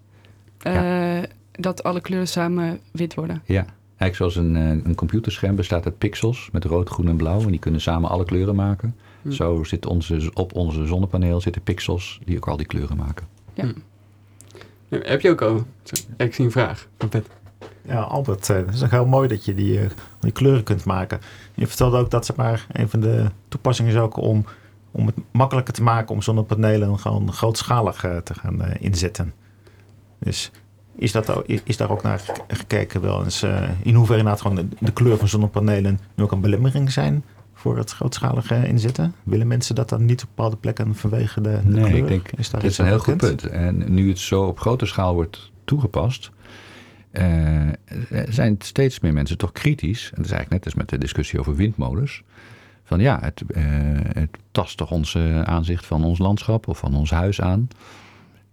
eh, 0.62 1.18
Dat 1.52 1.84
alle 1.84 2.02
kleuren 2.02 2.28
samen 2.28 2.80
wit 2.92 3.14
worden. 3.16 3.42
Ja, 3.46 3.66
eigenlijk 3.98 4.16
zoals 4.16 4.36
een, 4.36 4.56
eh, 4.56 4.70
een 4.70 4.96
computerscherm 4.96 5.56
bestaat 5.56 5.86
uit 5.86 5.98
pixels 5.98 6.50
met 6.52 6.66
rood, 6.66 6.90
groen 6.90 7.08
en 7.08 7.16
blauw. 7.18 7.42
En 7.42 7.48
die 7.48 7.60
kunnen 7.60 7.82
samen 7.82 8.10
alle 8.10 8.26
kleuren 8.26 8.56
maken. 8.56 8.96
Hm. 9.24 9.32
Zo 9.32 9.64
zit 9.64 9.86
onze, 9.86 10.32
op 10.34 10.54
onze 10.56 10.86
zonnepaneel 10.86 11.42
zitten 11.42 11.62
pixels 11.62 12.20
die 12.26 12.38
ook 12.38 12.48
al 12.48 12.58
die 12.58 12.66
kleuren 12.66 12.98
maken. 12.98 13.28
Ja, 13.54 13.72
Heb 14.90 15.22
je 15.22 15.30
ook 15.30 15.42
al? 15.42 15.64
Ik 16.18 16.34
zie 16.34 16.46
een 16.46 16.52
vraag. 16.52 16.88
van 16.98 17.10
Pet. 17.10 17.28
Ja, 17.82 18.02
Albert, 18.02 18.50
eh, 18.50 18.56
het 18.56 18.74
is 18.74 18.82
nog 18.82 18.90
heel 18.92 19.06
mooi 19.06 19.28
dat 19.28 19.46
je 19.46 19.54
die, 19.54 19.80
eh, 19.80 19.90
die 20.20 20.32
kleuren 20.32 20.64
kunt 20.64 20.86
maken. 20.86 21.20
Je 21.54 21.68
vertelde 21.68 21.98
ook 21.98 22.10
dat 22.12 22.26
zeg 22.26 22.36
maar, 22.36 22.66
een 22.72 22.90
van 22.90 23.00
de 23.00 23.26
toepassingen 23.48 23.92
is 23.92 23.98
ook 23.98 24.18
om, 24.18 24.46
om 24.92 25.06
het 25.06 25.16
makkelijker 25.32 25.74
te 25.74 25.84
maken 25.84 26.16
om 26.16 26.22
zonnepanelen 26.22 27.00
gewoon 27.00 27.34
grootschalig 27.34 28.04
eh, 28.04 28.18
te 28.18 28.34
gaan 28.34 28.62
eh, 28.62 28.76
inzetten. 28.86 29.34
Dus 30.20 30.52
is, 30.96 31.12
dat, 31.12 31.44
is, 31.64 31.78
daar 31.78 31.92
ook 31.92 32.02
naar 32.04 32.20
gek- 32.20 32.44
gekeken 32.48 33.02
wel 33.02 33.24
eens 33.24 33.44
eh, 33.44 33.70
in 33.84 33.96
hoeverre 33.96 34.20
inderdaad 34.20 34.42
gewoon 34.42 34.56
de, 34.58 34.68
de 34.80 34.92
kleur 34.94 35.18
van 35.18 35.28
zonnepanelen 35.28 36.00
nu 36.16 36.24
ook 36.24 36.32
een 36.32 36.42
belemmering 36.42 36.92
zijn 36.92 37.24
voor 37.64 37.78
het 37.78 37.92
grootschalige 37.92 38.68
inzetten? 38.68 39.14
Willen 39.24 39.48
mensen 39.48 39.76
dat 39.76 39.90
dan 39.90 40.06
niet 40.06 40.22
op 40.24 40.28
bepaalde 40.36 40.56
plekken 40.56 40.96
vanwege 40.96 41.42
de, 41.42 41.60
de 41.64 41.70
Nee, 41.70 41.84
kleur? 41.84 41.98
ik 41.98 42.08
denk, 42.08 42.32
is 42.32 42.50
Dat 42.50 42.64
is 42.64 42.78
een 42.78 42.86
heel 42.86 43.00
goed 43.00 43.18
punt. 43.18 43.44
En 43.48 43.94
nu 43.94 44.10
het 44.10 44.20
zo 44.20 44.44
op 44.44 44.60
grote 44.60 44.86
schaal 44.86 45.14
wordt 45.14 45.52
toegepast, 45.64 46.32
eh, 47.12 47.68
zijn 48.30 48.56
steeds 48.60 49.00
meer 49.00 49.14
mensen 49.14 49.38
toch 49.38 49.52
kritisch. 49.52 50.04
En 50.04 50.16
dat 50.16 50.26
is 50.26 50.32
eigenlijk 50.32 50.52
net 50.52 50.66
als 50.66 50.74
met 50.74 50.90
de 50.90 50.98
discussie 50.98 51.40
over 51.40 51.56
windmolens. 51.56 52.24
Van 52.84 53.00
ja, 53.00 53.20
het, 53.22 53.44
eh, 53.48 53.64
het 54.14 54.30
tast 54.52 54.78
toch 54.78 54.92
ons 54.92 55.16
eh, 55.16 55.42
aanzicht 55.42 55.86
van 55.86 56.04
ons 56.04 56.20
landschap 56.20 56.68
of 56.68 56.78
van 56.78 56.96
ons 56.96 57.12
huis 57.12 57.42
aan. 57.42 57.68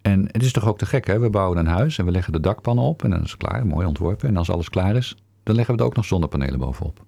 En 0.03 0.29
het 0.33 0.43
is 0.43 0.53
toch 0.53 0.69
ook 0.69 0.79
te 0.79 0.87
gek, 0.87 1.07
hè? 1.07 1.19
We 1.19 1.31
bouwen 1.31 1.59
een 1.59 1.67
huis 1.67 1.99
en 1.99 2.05
we 2.05 2.11
leggen 2.11 2.33
de 2.33 2.41
dakpannen 2.41 2.85
op 2.85 3.05
en 3.05 3.11
dan 3.11 3.23
is 3.23 3.31
het 3.31 3.41
klaar, 3.41 3.67
mooi 3.67 3.87
ontworpen. 3.87 4.29
En 4.29 4.37
als 4.37 4.51
alles 4.51 4.69
klaar 4.71 4.97
is, 4.97 5.17
dan 5.43 5.55
leggen 5.55 5.75
we 5.75 5.81
er 5.81 5.87
ook 5.87 5.97
nog 5.97 6.05
zonnepanelen 6.05 6.59
bovenop. 6.59 7.05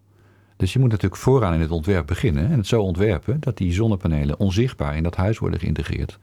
Dus 0.62 0.73
je 0.73 0.78
moet 0.78 0.90
natuurlijk 0.90 1.23
vooraan 1.23 1.54
in 1.54 1.61
het 1.61 1.71
ontwerp 1.71 2.07
beginnen 2.07 2.50
en 2.50 2.57
het 2.57 2.66
zo 2.66 2.83
ontwerpen 2.83 3.40
dat 3.40 3.57
die 3.57 3.73
zonnepanelen 3.73 4.38
onzichtbaar 4.38 4.97
in 4.97 5.02
dat 5.02 5.16
huis 5.16 5.38
worden 5.38 5.61
geïntegreerd. 5.61 6.19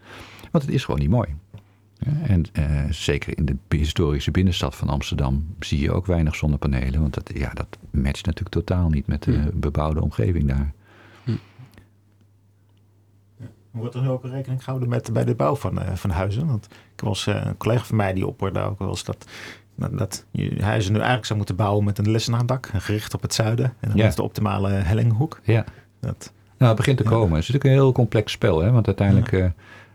Want 0.52 0.64
het 0.64 0.74
is 0.74 0.86
gewoon 0.86 1.00
niet 1.00 1.10
mooi. 1.10 1.36
Ja, 1.94 2.12
en 2.28 2.46
eh, 2.54 2.86
zeker 2.90 3.38
in 3.38 3.46
de 3.46 3.78
historische 3.78 4.32
binnenstad 4.32 4.76
van 4.76 4.90
Amsterdam 4.90 5.56
zie 5.60 5.80
je 5.80 5.92
ook 5.92 6.06
weinig 6.06 6.36
zonnepanelen. 6.36 7.02
Want 7.02 7.14
dat, 7.14 7.32
ja, 7.34 7.54
dat 7.54 7.78
matcht 7.92 8.26
natuurlijk 8.26 8.56
totaal 8.56 8.90
niet 8.90 9.08
met 9.08 9.24
de 9.24 9.32
Hm. 9.32 9.60
bebouwde 9.60 10.02
omgeving 10.02 10.48
daar. 10.48 10.74
Wordt 13.72 13.96
er 13.96 14.02
nu 14.02 14.10
ook 14.10 14.26
rekening 14.26 14.64
gehouden 14.64 14.90
met 14.90 15.14
bij 15.14 15.26
de 15.26 15.36
bouw 15.36 15.56
van, 15.56 15.82
eh, 15.82 15.96
van 15.96 16.10
huizen? 16.10 16.48
Want 16.48 16.68
ik 16.96 17.02
was 17.02 17.26
een 17.26 17.58
collega 17.58 17.84
van 17.84 17.96
mij 17.96 18.14
die 18.14 18.28
opperde 18.28 18.60
ook 18.60 18.80
wel 18.80 18.90
eens 18.90 19.04
dat 19.04 19.30
dat, 19.80 19.98
dat 19.98 20.26
je 20.32 20.56
huizen 20.62 20.90
nu 20.92 20.98
eigenlijk 20.98 21.26
zou 21.26 21.38
moeten 21.38 21.56
bouwen 21.56 21.84
met 21.86 21.98
een 21.98 22.12
lessenaardak, 22.12 22.70
gericht 22.74 23.14
op 23.14 23.22
het 23.22 23.34
zuiden. 23.34 23.66
En 23.80 23.90
dan 23.90 23.98
Ja. 23.98 24.08
is 24.08 24.16
de 24.16 24.24
optimale 24.24 24.70
hellinghoek. 24.70 25.40
Ja. 25.44 25.66
Dat, 26.00 26.32
Nou, 26.58 26.72
het 26.72 26.80
begint 26.80 26.98
te 26.98 27.04
Ja. 27.04 27.10
komen. 27.10 27.30
Het 27.36 27.42
is 27.44 27.48
natuurlijk 27.48 27.64
een 27.76 27.82
heel 27.84 27.92
complex 27.92 28.32
spel. 28.32 28.60
Hè? 28.62 28.72
Want 28.72 28.86
uiteindelijk, 28.88 29.32
eh, 29.32 29.46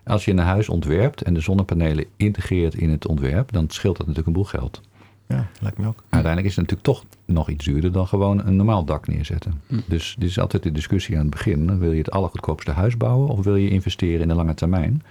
als 0.04 0.24
je 0.24 0.30
een 0.30 0.38
huis 0.38 0.68
ontwerpt 0.68 1.22
en 1.22 1.34
de 1.34 1.40
zonnepanelen 1.40 2.04
integreert 2.16 2.74
in 2.74 2.90
het 2.90 3.06
ontwerp, 3.06 3.52
dan 3.52 3.64
scheelt 3.68 3.96
dat 3.96 4.06
natuurlijk 4.06 4.26
een 4.36 4.42
boel 4.42 4.50
geld. 4.50 4.80
ja, 5.28 5.46
lijkt 5.60 5.78
me 5.78 5.86
ook. 5.86 6.02
Uiteindelijk 6.08 6.46
is 6.52 6.56
het 6.56 6.68
natuurlijk 6.70 6.82
toch 6.98 7.04
nog 7.24 7.48
iets 7.50 7.64
duurder 7.64 7.92
dan 7.92 8.06
gewoon 8.06 8.46
een 8.46 8.56
normaal 8.56 8.84
dak 8.84 9.08
neerzetten. 9.08 9.60
Hm. 9.66 9.80
Dus 9.88 10.16
dit 10.18 10.28
is 10.28 10.38
altijd 10.38 10.62
de 10.62 10.72
discussie 10.72 11.14
aan 11.14 11.20
het 11.22 11.30
begin. 11.30 11.78
Wil 11.78 11.92
je 11.92 11.98
het 11.98 12.10
allergoedkoopste 12.10 12.70
huis 12.70 12.96
bouwen 12.96 13.28
of 13.28 13.44
wil 13.44 13.56
je 13.56 13.68
investeren 13.70 14.20
in 14.20 14.28
de 14.28 14.34
lange 14.34 14.54
termijn? 14.54 15.02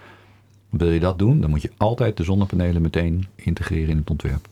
Wil 0.69 0.89
je 0.89 0.99
dat 0.99 1.19
doen, 1.19 1.41
dan 1.41 1.49
moet 1.49 1.61
je 1.61 1.71
altijd 1.77 2.17
de 2.17 2.23
zonnepanelen 2.23 2.81
meteen 2.81 3.27
integreren 3.35 3.89
in 3.89 3.97
het 3.97 4.09
ontwerp. 4.09 4.47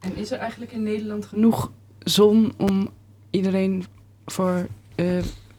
En 0.00 0.16
is 0.16 0.30
er 0.30 0.38
eigenlijk 0.38 0.72
in 0.72 0.82
Nederland 0.82 1.26
genoeg 1.26 1.70
zon 1.98 2.52
om 2.56 2.88
iedereen 3.30 3.84
voor, 4.26 4.66
eh, 4.94 5.06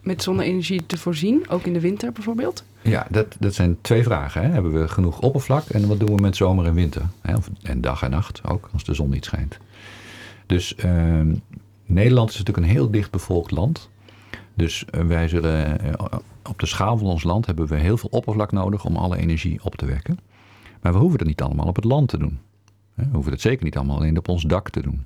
met 0.00 0.22
zonne-energie 0.22 0.86
te 0.86 0.98
voorzien? 0.98 1.48
Ook 1.48 1.62
in 1.62 1.72
de 1.72 1.80
winter 1.80 2.12
bijvoorbeeld? 2.12 2.64
Ja, 2.82 3.06
dat, 3.10 3.36
dat 3.38 3.54
zijn 3.54 3.78
twee 3.80 4.02
vragen. 4.02 4.42
Hè? 4.42 4.48
Hebben 4.48 4.72
we 4.72 4.88
genoeg 4.88 5.20
oppervlak 5.20 5.68
en 5.68 5.88
wat 5.88 6.00
doen 6.00 6.14
we 6.14 6.22
met 6.22 6.36
zomer 6.36 6.66
en 6.66 6.74
winter? 6.74 7.02
Of, 7.36 7.50
en 7.62 7.80
dag 7.80 8.02
en 8.02 8.10
nacht 8.10 8.40
ook, 8.48 8.68
als 8.72 8.84
de 8.84 8.94
zon 8.94 9.10
niet 9.10 9.24
schijnt. 9.24 9.58
Dus 10.46 10.74
ehm, 10.74 11.34
Nederland 11.86 12.30
is 12.30 12.38
natuurlijk 12.38 12.66
een 12.66 12.72
heel 12.72 12.90
dicht 12.90 13.10
bevolkt 13.10 13.50
land. 13.50 13.90
Dus 14.54 14.84
eh, 14.84 15.04
wij 15.04 15.28
zullen 15.28 15.80
eh, 15.80 15.92
op 16.48 16.58
de 16.58 16.66
schaal 16.66 16.98
van 16.98 17.06
ons 17.06 17.22
land 17.22 17.46
hebben 17.46 17.66
we 17.66 17.76
heel 17.76 17.96
veel 17.96 18.08
oppervlak 18.12 18.52
nodig 18.52 18.84
om 18.84 18.96
alle 18.96 19.16
energie 19.16 19.60
op 19.62 19.74
te 19.74 19.86
wekken. 19.86 20.18
Maar 20.80 20.92
we 20.92 20.98
hoeven 20.98 21.18
het 21.18 21.28
niet 21.28 21.42
allemaal 21.42 21.66
op 21.66 21.76
het 21.76 21.84
land 21.84 22.08
te 22.08 22.18
doen. 22.18 22.38
We 22.94 23.04
hoeven 23.12 23.32
het 23.32 23.40
zeker 23.40 23.64
niet 23.64 23.76
allemaal 23.76 23.96
alleen 23.96 24.18
op 24.18 24.28
ons 24.28 24.42
dak 24.42 24.70
te 24.70 24.82
doen. 24.82 25.04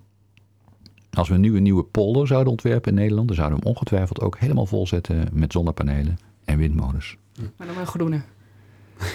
Als 1.11 1.29
we 1.29 1.37
nu 1.37 1.57
een 1.57 1.63
nieuwe 1.63 1.85
polder 1.85 2.27
zouden 2.27 2.51
ontwerpen 2.51 2.91
in 2.91 2.99
Nederland, 2.99 3.27
dan 3.27 3.37
zouden 3.37 3.59
we 3.59 3.65
hem 3.65 3.75
ongetwijfeld 3.75 4.21
ook 4.21 4.39
helemaal 4.39 4.67
volzetten 4.67 5.29
met 5.33 5.53
zonnepanelen 5.53 6.19
en 6.45 6.59
windmolens. 6.59 7.17
Maar 7.57 7.67
dan 7.67 7.77
wel 7.77 7.85
groene. 7.85 8.21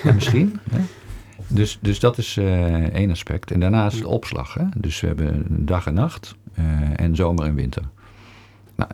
Ja, 0.03 0.13
misschien. 0.13 0.59
hè. 0.71 0.81
Dus, 1.47 1.79
dus 1.81 1.99
dat 1.99 2.17
is 2.17 2.37
eh, 2.37 2.93
één 2.93 3.11
aspect. 3.11 3.51
En 3.51 3.59
daarnaast 3.59 3.97
de 3.97 4.07
opslag. 4.07 4.53
Hè? 4.53 4.63
Dus 4.77 4.99
we 4.99 5.07
hebben 5.07 5.45
dag 5.65 5.85
en 5.85 5.93
nacht 5.93 6.35
eh, 6.53 6.65
en 6.95 7.15
zomer 7.15 7.45
en 7.45 7.55
winter. 7.55 7.83
Nou, 8.75 8.91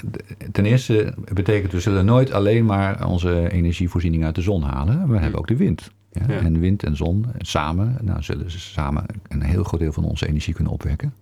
ten 0.51 0.65
eerste 0.65 1.13
betekent 1.33 1.71
we 1.71 1.79
zullen 1.79 2.05
nooit 2.05 2.31
alleen 2.31 2.65
maar 2.65 3.07
onze 3.07 3.51
energievoorziening 3.51 4.23
uit 4.23 4.35
de 4.35 4.41
zon 4.41 4.61
halen. 4.61 5.09
We 5.09 5.17
hebben 5.17 5.39
ook 5.39 5.47
de 5.47 5.55
wind. 5.55 5.91
Ja? 6.27 6.39
En 6.39 6.59
wind 6.59 6.83
en 6.83 6.95
zon 6.95 7.25
samen, 7.37 7.97
nou, 8.01 8.23
zullen 8.23 8.51
ze 8.51 8.59
samen 8.59 9.05
een 9.27 9.41
heel 9.41 9.63
groot 9.63 9.79
deel 9.79 9.93
van 9.93 10.03
onze 10.03 10.27
energie 10.27 10.53
kunnen 10.53 10.73
opwekken. 10.73 11.13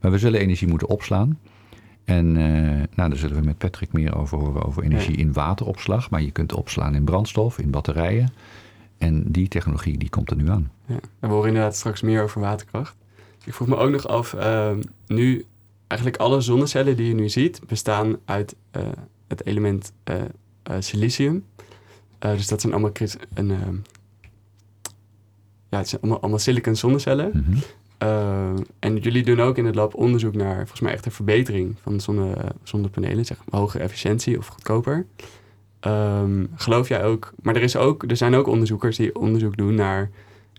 Maar 0.00 0.10
we 0.10 0.18
zullen 0.18 0.40
energie 0.40 0.68
moeten 0.68 0.88
opslaan. 0.88 1.38
En 2.04 2.36
eh, 2.36 2.44
nou, 2.94 3.08
daar 3.08 3.16
zullen 3.16 3.36
we 3.36 3.44
met 3.44 3.58
Patrick 3.58 3.92
meer 3.92 4.16
over 4.16 4.38
horen, 4.38 4.64
over 4.64 4.82
energie 4.82 5.16
in 5.16 5.32
wateropslag. 5.32 6.10
Maar 6.10 6.22
je 6.22 6.30
kunt 6.30 6.52
opslaan 6.52 6.94
in 6.94 7.04
brandstof, 7.04 7.58
in 7.58 7.70
batterijen. 7.70 8.32
En 8.98 9.24
die 9.32 9.48
technologie 9.48 9.98
die 9.98 10.08
komt 10.08 10.30
er 10.30 10.36
nu 10.36 10.50
aan. 10.50 10.70
Ja. 10.86 10.94
En 10.94 11.28
we 11.28 11.34
horen 11.34 11.48
inderdaad 11.48 11.76
straks 11.76 12.00
meer 12.00 12.22
over 12.22 12.40
waterkracht. 12.40 12.94
Ik 13.44 13.54
vroeg 13.54 13.68
me 13.68 13.76
ook 13.76 13.90
nog 13.90 14.06
af, 14.06 14.34
ehm, 14.34 14.82
nu 15.06 15.44
eigenlijk 15.86 16.22
alle 16.22 16.40
zonnecellen 16.40 16.96
die 16.96 17.06
je 17.06 17.14
nu 17.14 17.28
ziet 17.28 17.60
bestaan 17.66 18.16
uit 18.24 18.54
eh, 18.70 18.82
het 19.28 19.46
element 19.46 19.92
eh, 20.04 20.14
silicium. 20.78 21.44
Dus 22.18 22.46
dat 22.46 22.60
zijn 22.60 22.72
allemaal, 22.72 22.92
een, 23.34 23.50
ehm, 23.50 23.74
ja, 25.72 25.78
het 25.78 25.88
zijn 25.88 26.00
allemaal, 26.00 26.20
allemaal 26.20 26.38
silicon 26.38 26.76
zonnecellen. 26.76 27.30
Mhm. 27.34 27.58
Eh, 27.98 28.50
en 28.78 28.96
jullie 28.96 29.22
doen 29.22 29.40
ook 29.40 29.58
in 29.58 29.64
het 29.66 29.74
lab 29.74 29.94
onderzoek 29.94 30.34
naar 30.34 30.56
volgens 30.56 30.80
mij 30.80 30.92
echt 30.92 31.06
een 31.06 31.12
verbetering 31.12 31.74
van 31.82 32.00
zonne, 32.00 32.34
zonnepanelen, 32.62 33.24
zeg 33.24 33.38
maar 33.50 33.60
hogere 33.60 33.82
efficiëntie 33.82 34.38
of 34.38 34.46
goedkoper. 34.46 35.06
Ehm, 35.80 36.44
geloof 36.54 36.88
jij 36.88 37.04
ook, 37.04 37.32
maar 37.42 37.56
er, 37.56 37.62
is 37.62 37.76
ook, 37.76 38.04
er 38.10 38.16
zijn 38.16 38.34
ook 38.34 38.46
onderzoekers 38.46 38.96
die 38.96 39.14
onderzoek 39.16 39.56
doen 39.56 39.74
naar 39.74 40.10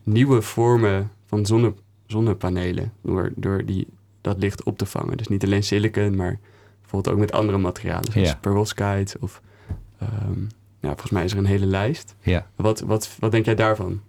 nieuwe 0.03 0.41
vormen 0.41 1.11
van 1.25 1.45
zonne, 1.45 1.73
zonnepanelen, 2.05 2.91
door, 3.01 3.31
door 3.35 3.65
die, 3.65 3.87
dat 4.21 4.37
licht 4.39 4.63
op 4.63 4.77
te 4.77 4.85
vangen. 4.85 5.17
Dus 5.17 5.27
niet 5.27 5.43
alleen 5.43 5.63
silicon, 5.63 6.15
maar 6.15 6.39
bijvoorbeeld 6.81 7.13
ook 7.15 7.19
met 7.21 7.31
andere 7.31 7.57
materialen, 7.57 8.11
zoals 8.11 8.27
Ja. 8.29 8.35
perovskite 8.41 9.17
of 9.19 9.41
ehm, 9.99 10.39
ja, 10.79 10.89
volgens 10.89 11.11
mij 11.11 11.23
is 11.23 11.31
er 11.31 11.37
een 11.37 11.45
hele 11.45 11.65
lijst. 11.65 12.15
Ja. 12.21 12.47
Wat, 12.55 12.79
wat, 12.79 13.15
wat 13.19 13.31
denk 13.31 13.45
jij 13.45 13.55
daarvan? 13.55 14.01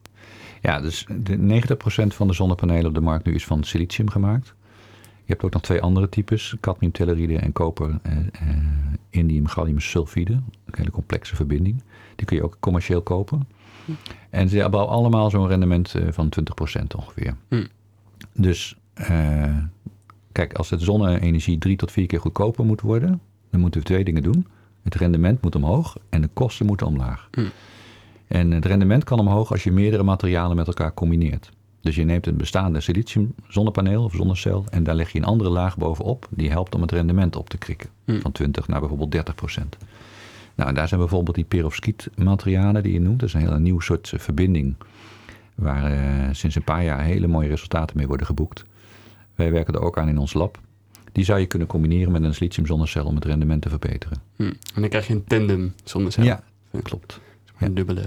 Ja, 0.64 0.80
dus 0.80 1.06
de 1.18 1.62
90% 1.62 2.06
van 2.06 2.26
de 2.26 2.32
zonnepanelen 2.32 2.86
op 2.86 2.94
de 2.94 3.00
markt 3.00 3.24
nu 3.24 3.34
is 3.34 3.44
van 3.44 3.64
silicium 3.64 4.10
gemaakt. 4.10 4.54
Je 5.24 5.32
hebt 5.32 5.42
ook 5.42 5.52
nog 5.52 5.62
twee 5.62 5.80
andere 5.80 6.08
types, 6.08 6.56
cadmiumtelluride 6.60 7.36
en 7.36 7.52
koper 7.52 7.98
eh, 8.02 8.16
eh, 8.16 8.56
indium 9.10 9.46
gallium 9.46 9.80
sulfide. 9.80 10.32
Een 10.32 10.74
hele 10.74 10.90
complexe 10.90 11.36
verbinding. 11.36 11.82
Die 12.16 12.26
kun 12.26 12.36
je 12.36 12.42
ook 12.42 12.56
commercieel 12.60 13.02
kopen. 13.02 13.48
En 14.30 14.48
ze 14.48 14.58
hebben 14.58 14.88
allemaal 14.88 15.30
zo'n 15.30 15.48
rendement 15.48 15.94
eh, 15.94 16.02
van 16.10 16.32
20% 16.80 16.82
ongeveer. 16.96 17.36
Hm. 17.48 17.66
Dus 18.32 18.76
eh, 18.94 19.58
kijk, 20.32 20.52
als 20.52 20.70
het 20.70 20.82
zonne-energie 20.82 21.58
drie 21.58 21.76
tot 21.76 21.92
vier 21.92 22.06
keer 22.06 22.20
goedkoper 22.20 22.64
moet 22.64 22.80
worden, 22.80 23.20
dan 23.50 23.60
moeten 23.60 23.80
we 23.80 23.86
twee 23.86 24.04
dingen 24.04 24.22
doen. 24.22 24.46
Het 24.82 24.94
rendement 24.94 25.42
moet 25.42 25.54
omhoog 25.54 25.96
en 26.08 26.20
de 26.20 26.28
kosten 26.32 26.66
moeten 26.66 26.86
omlaag. 26.86 27.28
Hm. 27.30 27.46
En 28.26 28.50
het 28.50 28.64
rendement 28.64 29.04
kan 29.04 29.18
omhoog 29.18 29.50
als 29.50 29.64
je 29.64 29.72
meerdere 29.72 30.02
materialen 30.02 30.56
met 30.56 30.66
elkaar 30.66 30.94
combineert. 30.94 31.50
Dus 31.84 31.94
je 31.94 32.04
neemt 32.04 32.26
een 32.26 32.36
bestaande 32.36 32.80
silicium 32.80 33.34
zonnepaneel 33.48 34.04
of 34.04 34.14
zonnecel 34.14 34.64
en 34.70 34.82
daar 34.84 34.94
leg 34.94 35.12
je 35.12 35.18
een 35.18 35.24
andere 35.24 35.50
laag 35.50 35.76
bovenop. 35.76 36.28
Die 36.30 36.50
helpt 36.50 36.74
om 36.74 36.80
het 36.80 36.92
rendement 36.92 37.36
op 37.36 37.48
te 37.48 37.58
krikken. 37.58 37.88
Hm. 38.04 38.20
Van 38.20 38.32
20 38.32 38.68
naar 38.68 38.80
bijvoorbeeld 38.80 39.10
30 39.10 39.34
procent. 39.34 39.76
Nou, 40.54 40.68
en 40.68 40.74
daar 40.74 40.88
zijn 40.88 41.00
bijvoorbeeld 41.00 41.36
die 41.36 41.44
perovskiet 41.44 42.10
materialen 42.16 42.82
die 42.82 42.92
je 42.92 43.00
noemt. 43.00 43.20
Dat 43.20 43.28
is 43.28 43.34
een 43.34 43.40
heel 43.40 43.58
nieuw 43.58 43.80
soort 43.80 44.12
eh, 44.12 44.20
verbinding. 44.20 44.74
Waar 45.54 45.92
eh, 45.92 46.28
sinds 46.32 46.56
een 46.56 46.64
paar 46.64 46.84
jaar 46.84 47.02
hele 47.02 47.26
mooie 47.26 47.48
resultaten 47.48 47.96
mee 47.96 48.06
worden 48.06 48.26
geboekt. 48.26 48.64
Wij 49.34 49.50
werken 49.50 49.74
er 49.74 49.80
ook 49.80 49.98
aan 49.98 50.08
in 50.08 50.18
ons 50.18 50.32
lab. 50.32 50.58
Die 51.12 51.24
zou 51.24 51.40
je 51.40 51.46
kunnen 51.46 51.68
combineren 51.68 52.12
met 52.12 52.22
een 52.22 52.34
silicium 52.34 52.66
zonnecel 52.66 53.04
om 53.04 53.14
het 53.14 53.24
rendement 53.24 53.62
te 53.62 53.68
verbeteren. 53.68 54.18
Hm. 54.36 54.42
En 54.42 54.80
dan 54.80 54.88
krijg 54.88 55.06
je 55.06 55.14
een 55.14 55.24
tandem 55.24 55.74
zonnecel. 55.84 56.22
Ja, 56.22 56.42
klopt. 56.82 57.20
Een 57.64 57.74
dubbele. 57.74 58.02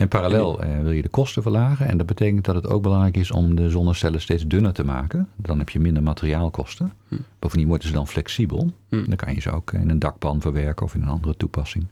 En 0.00 0.08
parallel 0.08 0.62
eh, 0.62 0.80
wil 0.80 0.90
je 0.90 1.02
de 1.02 1.08
kosten 1.08 1.42
verlagen. 1.42 1.88
En 1.88 1.96
dat 1.96 2.06
betekent 2.06 2.44
dat 2.44 2.54
het 2.54 2.66
ook 2.66 2.82
belangrijk 2.82 3.16
is 3.16 3.30
om 3.30 3.54
de 3.54 3.70
zonnecellen 3.70 4.20
steeds 4.20 4.46
dunner 4.46 4.72
te 4.72 4.84
maken. 4.84 5.28
Dan 5.36 5.58
heb 5.58 5.68
je 5.68 5.80
minder 5.80 6.02
materiaalkosten. 6.02 6.92
Hm. 7.08 7.16
Bovendien 7.38 7.68
worden 7.68 7.88
ze 7.88 7.94
dan 7.94 8.08
flexibel. 8.08 8.72
Hm. 8.88 9.04
Dan 9.04 9.16
kan 9.16 9.34
je 9.34 9.40
ze 9.40 9.50
ook 9.50 9.72
in 9.72 9.90
een 9.90 9.98
dakpan 9.98 10.40
verwerken 10.40 10.86
of 10.86 10.94
in 10.94 11.02
een 11.02 11.08
andere 11.08 11.36
toepassing. 11.36 11.86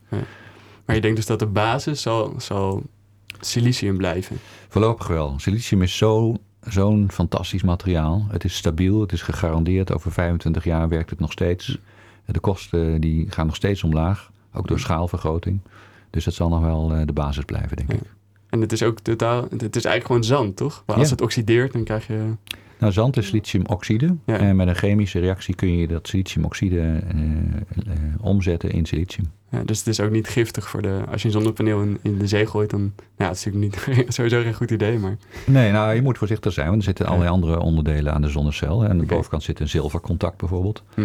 Maar 0.85 0.95
je 0.95 1.01
denkt 1.01 1.17
dus 1.17 1.25
dat 1.25 1.39
de 1.39 1.45
basis 1.45 2.01
zal, 2.01 2.33
zal 2.37 2.83
silicium 3.39 3.97
blijven. 3.97 4.37
Voorlopig 4.67 5.07
wel. 5.07 5.33
Silicium 5.37 5.81
is 5.81 5.97
zo, 5.97 6.35
zo'n 6.61 7.11
fantastisch 7.11 7.63
materiaal. 7.63 8.25
Het 8.29 8.43
is 8.43 8.55
stabiel, 8.55 9.01
het 9.01 9.11
is 9.11 9.21
gegarandeerd. 9.21 9.93
Over 9.93 10.11
25 10.11 10.63
jaar 10.63 10.89
werkt 10.89 11.09
het 11.09 11.19
nog 11.19 11.31
steeds. 11.31 11.77
De 12.25 12.39
kosten 12.39 13.01
die 13.01 13.31
gaan 13.31 13.45
nog 13.45 13.55
steeds 13.55 13.83
omlaag. 13.83 14.31
Ook 14.53 14.67
door 14.67 14.79
schaalvergroting. 14.79 15.59
Dus 16.09 16.23
dat 16.23 16.33
zal 16.33 16.49
nog 16.49 16.61
wel 16.61 16.93
eh, 16.93 17.05
de 17.05 17.13
basis 17.13 17.43
blijven, 17.45 17.77
denk 17.77 17.91
Ja. 17.91 17.97
ik. 17.97 18.03
En 18.49 18.61
het 18.61 18.71
is 18.71 18.83
ook 18.83 18.99
totaal. 18.99 19.41
Het 19.41 19.75
is 19.75 19.85
eigenlijk 19.85 20.05
gewoon 20.05 20.23
zand, 20.23 20.55
toch? 20.55 20.83
Maar 20.85 20.95
als 20.95 21.05
Ja. 21.05 21.11
het 21.11 21.21
oxideert, 21.21 21.71
dan 21.73 21.83
krijg 21.83 22.07
je. 22.07 22.19
Nou, 22.79 22.91
zand 22.91 23.17
is 23.17 23.27
siliciumoxide. 23.27 24.15
Ja. 24.25 24.37
En 24.37 24.55
met 24.55 24.67
een 24.67 24.75
chemische 24.75 25.19
reactie 25.19 25.55
kun 25.55 25.77
je 25.77 25.87
dat 25.87 26.07
siliciumoxide 26.07 26.79
eh, 26.79 27.19
eh, 27.19 27.99
omzetten 28.21 28.71
in 28.71 28.85
silicium. 28.85 29.25
Ja, 29.51 29.63
dus 29.63 29.77
het 29.77 29.87
is 29.87 29.99
ook 29.99 30.11
niet 30.11 30.27
giftig 30.27 30.69
voor 30.69 30.81
de. 30.81 31.01
Als 31.11 31.21
je 31.21 31.27
een 31.27 31.33
zonnepaneel 31.33 31.81
in, 31.81 31.99
in 32.01 32.17
de 32.17 32.27
zee 32.27 32.45
gooit, 32.45 32.69
dan. 32.69 32.93
Ja, 33.17 33.27
het 33.27 33.37
is 33.37 33.45
natuurlijk 33.45 33.87
niet, 33.97 34.13
sowieso 34.13 34.41
geen 34.41 34.53
goed 34.53 34.71
idee, 34.71 34.97
maar. 34.99 35.17
Nee, 35.45 35.71
nou, 35.71 35.93
je 35.93 36.01
moet 36.01 36.17
voorzichtig 36.17 36.53
zijn, 36.53 36.67
want 36.67 36.77
er 36.77 36.83
zitten 36.83 37.05
allerlei 37.05 37.31
andere 37.31 37.59
onderdelen 37.59 38.13
aan 38.13 38.21
de 38.21 38.29
zonnecel. 38.29 38.83
En 38.83 38.89
aan 38.89 38.97
de 38.97 39.05
bovenkant 39.05 39.43
zit 39.43 39.59
een 39.59 39.69
zilvercontact 39.69 40.37
bijvoorbeeld. 40.37 40.83
Hm. 40.93 41.01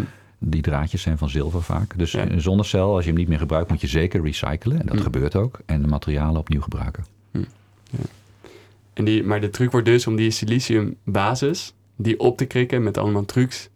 Die 0.46 0.62
draadjes 0.62 1.02
zijn 1.02 1.18
van 1.18 1.28
zilver 1.28 1.62
vaak. 1.62 1.98
Dus 1.98 2.12
Ja. 2.12 2.30
een 2.30 2.40
zonnecel, 2.40 2.94
als 2.94 3.04
je 3.04 3.10
hem 3.10 3.18
niet 3.18 3.28
meer 3.28 3.38
gebruikt, 3.38 3.70
moet 3.70 3.80
je 3.80 3.86
zeker 3.86 4.22
recyclen. 4.22 4.80
En 4.80 4.86
dat 4.86 4.96
Hm. 4.96 5.02
gebeurt 5.02 5.36
ook. 5.36 5.58
En 5.66 5.82
de 5.82 5.88
materialen 5.88 6.40
opnieuw 6.40 6.60
gebruiken. 6.60 7.04
En 8.92 9.04
die, 9.04 9.24
maar 9.24 9.40
de 9.40 9.50
truc 9.50 9.70
wordt 9.70 9.86
dus 9.86 10.06
om 10.06 10.16
die 10.16 10.30
siliciumbasis. 10.30 11.72
die 11.96 12.20
op 12.20 12.36
te 12.36 12.44
krikken 12.44 12.82
met 12.82 12.98
allemaal 12.98 13.24
trucs. 13.24 13.68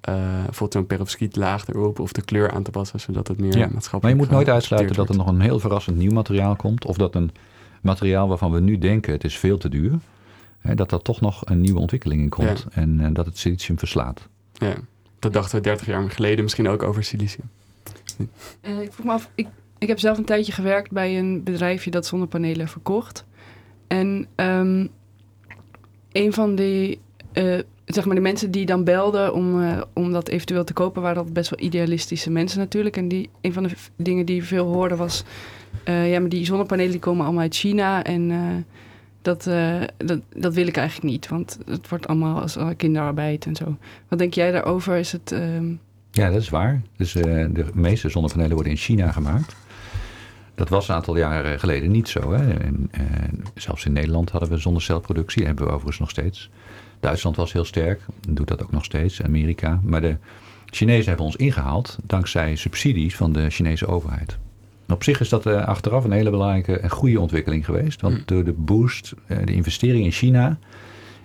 eh 0.00 0.14
bijvoorbeeld 0.44 0.72
zo'n 0.72 0.86
perovskiet 0.86 1.36
laag 1.36 1.68
erop. 1.68 1.98
of 1.98 2.12
de 2.12 2.22
kleur 2.22 2.50
aan 2.50 2.62
te 2.62 2.70
passen, 2.70 3.00
zodat 3.00 3.28
het 3.28 3.38
meer 3.38 3.56
Ja, 3.56 3.68
maatschappelijk. 3.72 4.02
Maar 4.02 4.10
je 4.10 4.16
moet 4.16 4.30
nooit 4.30 4.48
uitsluiten 4.48 4.96
dat 4.96 5.08
er 5.08 5.16
nog 5.16 5.26
een 5.26 5.40
heel 5.40 5.58
verrassend 5.58 5.96
nieuw 5.96 6.12
materiaal 6.12 6.56
komt. 6.56 6.84
Of 6.84 6.96
dat 6.96 7.14
een 7.14 7.30
materiaal 7.80 8.28
waarvan 8.28 8.52
we 8.52 8.60
nu 8.60 8.78
denken 8.78 9.12
het 9.12 9.24
is 9.24 9.38
veel 9.38 9.58
te 9.58 9.68
duur. 9.68 9.98
Hè, 10.58 10.74
dat 10.74 10.92
er 10.92 11.02
toch 11.02 11.20
nog 11.20 11.42
een 11.44 11.60
nieuwe 11.60 11.80
ontwikkeling 11.80 12.22
in 12.22 12.28
komt. 12.28 12.66
En 12.72 13.00
eh, 13.00 13.08
dat 13.12 13.26
het 13.26 13.38
silicium 13.38 13.78
verslaat. 13.78 14.28
Ja, 14.52 14.74
dat 15.20 15.32
dachten 15.32 15.56
we 15.56 15.62
30 15.62 15.86
jaar 15.86 16.10
geleden 16.10 16.42
misschien 16.42 16.68
ook 16.68 16.82
over 16.82 17.04
silicium. 17.04 17.50
Eh, 18.60 18.80
ik 18.80 18.92
vroeg 18.92 19.06
me 19.06 19.12
af, 19.12 19.30
ik, 19.34 19.46
ik 19.78 19.88
heb 19.88 19.98
zelf 19.98 20.18
een 20.18 20.24
tijdje 20.24 20.52
gewerkt 20.52 20.90
bij 20.90 21.18
een 21.18 21.42
bedrijfje 21.42 21.90
dat 21.90 22.06
zonnepanelen 22.06 22.68
verkocht. 22.68 23.24
En 23.86 24.26
ehm, 24.34 24.86
een 26.12 26.32
van 26.32 26.54
die 26.54 27.00
eh, 27.32 27.58
zeg 27.84 28.04
maar 28.04 28.14
de 28.14 28.20
mensen 28.20 28.50
die 28.50 28.66
dan 28.66 28.84
belden 28.84 29.34
om, 29.34 29.62
eh, 29.62 29.82
om 29.94 30.12
dat 30.12 30.28
eventueel 30.28 30.64
te 30.64 30.72
kopen, 30.72 31.02
waren 31.02 31.24
dat 31.24 31.32
best 31.32 31.50
wel 31.50 31.66
idealistische 31.66 32.30
mensen 32.30 32.58
natuurlijk. 32.58 32.96
En 32.96 33.08
die, 33.08 33.30
een 33.40 33.52
van 33.52 33.62
de 33.62 33.74
dingen 33.96 34.26
die 34.26 34.44
veel 34.44 34.66
hoorde 34.66 34.96
was, 34.96 35.24
ja, 35.84 36.20
maar 36.20 36.28
die 36.28 36.44
zonnepanelen 36.44 36.90
die 36.90 37.00
komen 37.00 37.24
allemaal 37.24 37.42
uit 37.42 37.54
China 37.54 38.04
en 38.04 38.30
dat, 39.22 39.46
eh, 39.46 39.80
dat, 39.96 40.20
dat 40.34 40.54
wil 40.54 40.66
ik 40.66 40.76
eigenlijk 40.76 41.10
niet, 41.10 41.28
want 41.28 41.58
het 41.66 41.88
wordt 41.88 42.06
allemaal 42.06 42.40
als 42.40 42.56
eh, 42.56 42.68
kinderarbeid 42.76 43.46
en 43.46 43.56
zo. 43.56 43.76
Wat 44.08 44.18
denk 44.18 44.34
jij 44.34 44.50
daarover? 44.50 44.96
Is 44.96 45.12
het, 45.12 45.32
ehm, 45.32 45.72
Ja, 46.10 46.30
dat 46.30 46.40
is 46.40 46.48
waar. 46.48 46.82
Dus 46.96 47.14
eh, 47.14 47.22
de 47.50 47.66
meeste 47.74 48.08
zonnepanelen 48.08 48.54
worden 48.54 48.72
in 48.72 48.78
China 48.78 49.12
gemaakt. 49.12 49.56
Dat 50.54 50.68
was 50.68 50.88
een 50.88 50.94
aantal 50.94 51.16
jaren 51.16 51.58
geleden 51.60 51.90
niet 51.90 52.08
zo. 52.08 52.32
Hè? 52.32 52.52
En, 52.52 52.90
zelfs 53.54 53.84
in 53.84 53.92
Nederland 53.92 54.30
hadden 54.30 54.50
we 54.50 54.56
zonnecelproductie. 54.56 55.44
hebben 55.44 55.64
we 55.64 55.70
overigens 55.70 55.98
nog 55.98 56.10
steeds. 56.10 56.50
Duitsland 57.00 57.36
was 57.36 57.52
heel 57.52 57.64
sterk. 57.64 58.00
Doet 58.28 58.48
dat 58.48 58.62
ook 58.62 58.72
nog 58.72 58.84
steeds. 58.84 59.22
Amerika. 59.22 59.80
Maar 59.82 60.00
de 60.00 60.16
Chinezen 60.66 61.08
hebben 61.08 61.26
ons 61.26 61.36
ingehaald. 61.36 61.98
dankzij 62.04 62.56
subsidies 62.56 63.16
van 63.16 63.32
de 63.32 63.50
Chinese 63.50 63.86
overheid. 63.86 64.38
Op 64.92 65.02
zich 65.02 65.20
is 65.20 65.28
dat 65.28 65.46
eh, 65.46 65.66
achteraf 65.66 66.04
een 66.04 66.12
hele 66.12 66.30
belangrijke 66.30 66.78
en 66.78 66.90
goede 66.90 67.20
ontwikkeling 67.20 67.64
geweest. 67.64 68.00
Want 68.00 68.28
door 68.28 68.44
de 68.44 68.52
boost, 68.52 69.12
eh, 69.26 69.38
de 69.44 69.52
investering 69.52 70.04
in 70.04 70.12
China. 70.12 70.58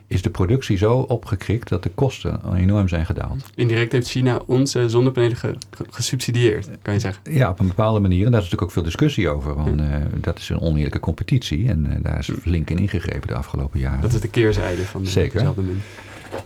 is 0.08 0.22
de 0.22 0.30
productie 0.30 0.78
zo 0.78 0.98
opgekrikt 0.98 1.70
dat 1.70 1.84
de 1.84 1.90
kosten 1.96 2.40
enorm 2.56 2.88
zijn 2.88 3.06
gedaald. 3.06 3.46
Indirect 3.56 3.92
heeft 3.92 4.10
China 4.10 4.40
onze 4.46 4.90
zonnepanelen 4.90 5.38
ge- 5.38 5.56
ge- 5.76 5.86
gesubsidieerd, 5.90 6.70
kan 6.82 6.94
je 6.94 7.00
zeggen. 7.00 7.34
Ja, 7.34 7.50
op 7.50 7.60
een 7.60 7.68
bepaalde 7.68 8.00
manier. 8.00 8.26
En 8.26 8.32
daar 8.32 8.42
is 8.42 8.50
natuurlijk 8.50 8.62
ook 8.62 8.72
veel 8.72 8.84
discussie 8.84 9.30
over. 9.30 9.56
Want 9.56 9.80
eh, 9.80 9.86
dat 10.22 10.38
is 10.40 10.50
een 10.50 10.60
oneerlijke 10.60 11.00
competitie. 11.00 11.68
En 11.70 11.86
eh, 11.92 11.98
daar 12.04 12.18
is 12.20 12.30
flink 12.42 12.70
in 12.70 12.78
ingegrepen 12.78 13.28
de 13.28 13.36
afgelopen 13.36 13.80
jaren. 13.80 14.02
Dat 14.02 14.14
is 14.14 14.22
de 14.22 14.28
keerzijde 14.30 14.82
van 14.82 15.04
de, 15.04 15.10
Zeker. 15.10 15.54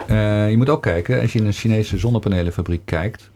Eh, 0.07 0.49
je 0.49 0.57
moet 0.57 0.69
ook 0.69 0.81
kijken, 0.81 1.21
als 1.21 1.33
je 1.33 1.39
in 1.39 1.45
een 1.45 1.53
Chinese 1.53 1.97
zonnepanelenfabriek 1.97 2.81
kijkt. 2.85 3.29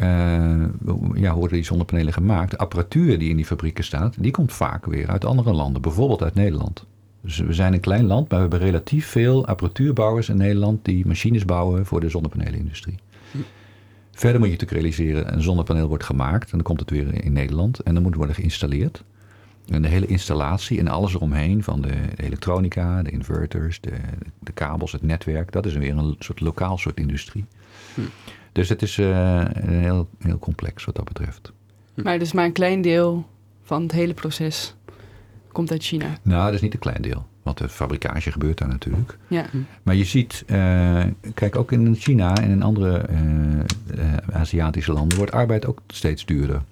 Eh, 0.00 1.22
ja, 1.22 1.34
worden 1.34 1.56
die 1.56 1.64
zonnepanelen 1.64 2.12
gemaakt? 2.12 2.50
De 2.50 2.58
apparatuur 2.58 3.18
die 3.18 3.30
in 3.30 3.36
die 3.36 3.46
fabrieken 3.46 3.84
staat, 3.84 4.14
die 4.18 4.30
komt 4.30 4.52
vaak 4.52 4.86
weer 4.86 5.08
uit 5.08 5.24
andere 5.24 5.52
landen. 5.52 5.82
Bijvoorbeeld 5.82 6.22
uit 6.22 6.34
Nederland. 6.34 6.86
Dus 7.20 7.38
we 7.38 7.52
zijn 7.52 7.72
een 7.72 7.80
klein 7.80 8.06
land, 8.06 8.28
maar 8.28 8.38
we 8.38 8.48
hebben 8.48 8.68
relatief 8.68 9.06
veel 9.06 9.46
apparatuurbouwers 9.46 10.28
in 10.28 10.36
Nederland 10.36 10.84
die 10.84 11.06
machines 11.06 11.44
bouwen 11.44 11.86
voor 11.86 12.00
de 12.00 12.08
zonnepanelenindustrie. 12.08 12.98
Verder 14.10 14.40
moet 14.40 14.50
je 14.50 14.56
natuurlijk 14.56 14.80
realiseren, 14.80 15.32
een 15.32 15.42
zonnepaneel 15.42 15.88
wordt 15.88 16.04
gemaakt 16.04 16.44
en 16.44 16.56
dan 16.56 16.62
komt 16.62 16.80
het 16.80 16.90
weer 16.90 17.24
in 17.24 17.32
Nederland 17.32 17.80
en 17.80 17.92
dan 17.92 18.02
moet 18.02 18.10
het 18.10 18.18
worden 18.18 18.36
geïnstalleerd. 18.36 19.04
En 19.68 19.82
de 19.82 19.88
hele 19.88 20.06
installatie 20.06 20.78
en 20.78 20.88
alles 20.88 21.14
eromheen, 21.14 21.62
van 21.62 21.80
de 21.80 21.94
elektronica, 22.16 23.02
de 23.02 23.10
inverters, 23.10 23.80
de, 23.80 23.92
de 24.38 24.52
kabels, 24.52 24.92
het 24.92 25.02
netwerk, 25.02 25.52
dat 25.52 25.66
is 25.66 25.74
weer 25.74 25.96
een 25.96 26.16
soort 26.18 26.40
lokaal 26.40 26.78
soort 26.78 26.98
industrie. 26.98 27.44
Hm. 27.94 28.00
Dus 28.52 28.68
het 28.68 28.82
is 28.82 28.98
eh, 28.98 29.44
heel, 29.54 30.08
heel 30.18 30.38
complex 30.38 30.84
wat 30.84 30.94
dat 30.94 31.04
betreft. 31.04 31.52
maar 31.94 32.18
dus 32.18 32.32
maar 32.32 32.44
een 32.44 32.52
klein 32.52 32.82
deel 32.82 33.26
van 33.62 33.82
het 33.82 33.92
hele 33.92 34.14
proces 34.14 34.74
komt 35.52 35.70
uit 35.70 35.82
China. 35.82 36.06
Nou, 36.22 36.44
dat 36.44 36.54
is 36.54 36.60
niet 36.60 36.72
een 36.72 36.78
klein 36.78 37.02
deel, 37.02 37.26
want 37.42 37.58
de 37.58 37.68
fabrikage 37.68 38.32
gebeurt 38.32 38.58
daar 38.58 38.68
natuurlijk. 38.68 39.18
Ja, 39.28 39.46
Maar 39.82 39.94
je 39.94 40.04
ziet, 40.04 40.42
eh, 40.46 41.02
kijk 41.34 41.56
ook 41.56 41.72
in 41.72 41.94
China 41.94 42.36
en 42.36 42.50
in 42.50 42.62
andere 42.62 42.98
eh, 42.98 43.18
eh, 43.60 44.16
Aziatische 44.32 44.92
landen 44.92 45.18
wordt 45.18 45.32
arbeid 45.32 45.66
ook 45.66 45.80
steeds 45.86 46.24
duurder. 46.24 46.62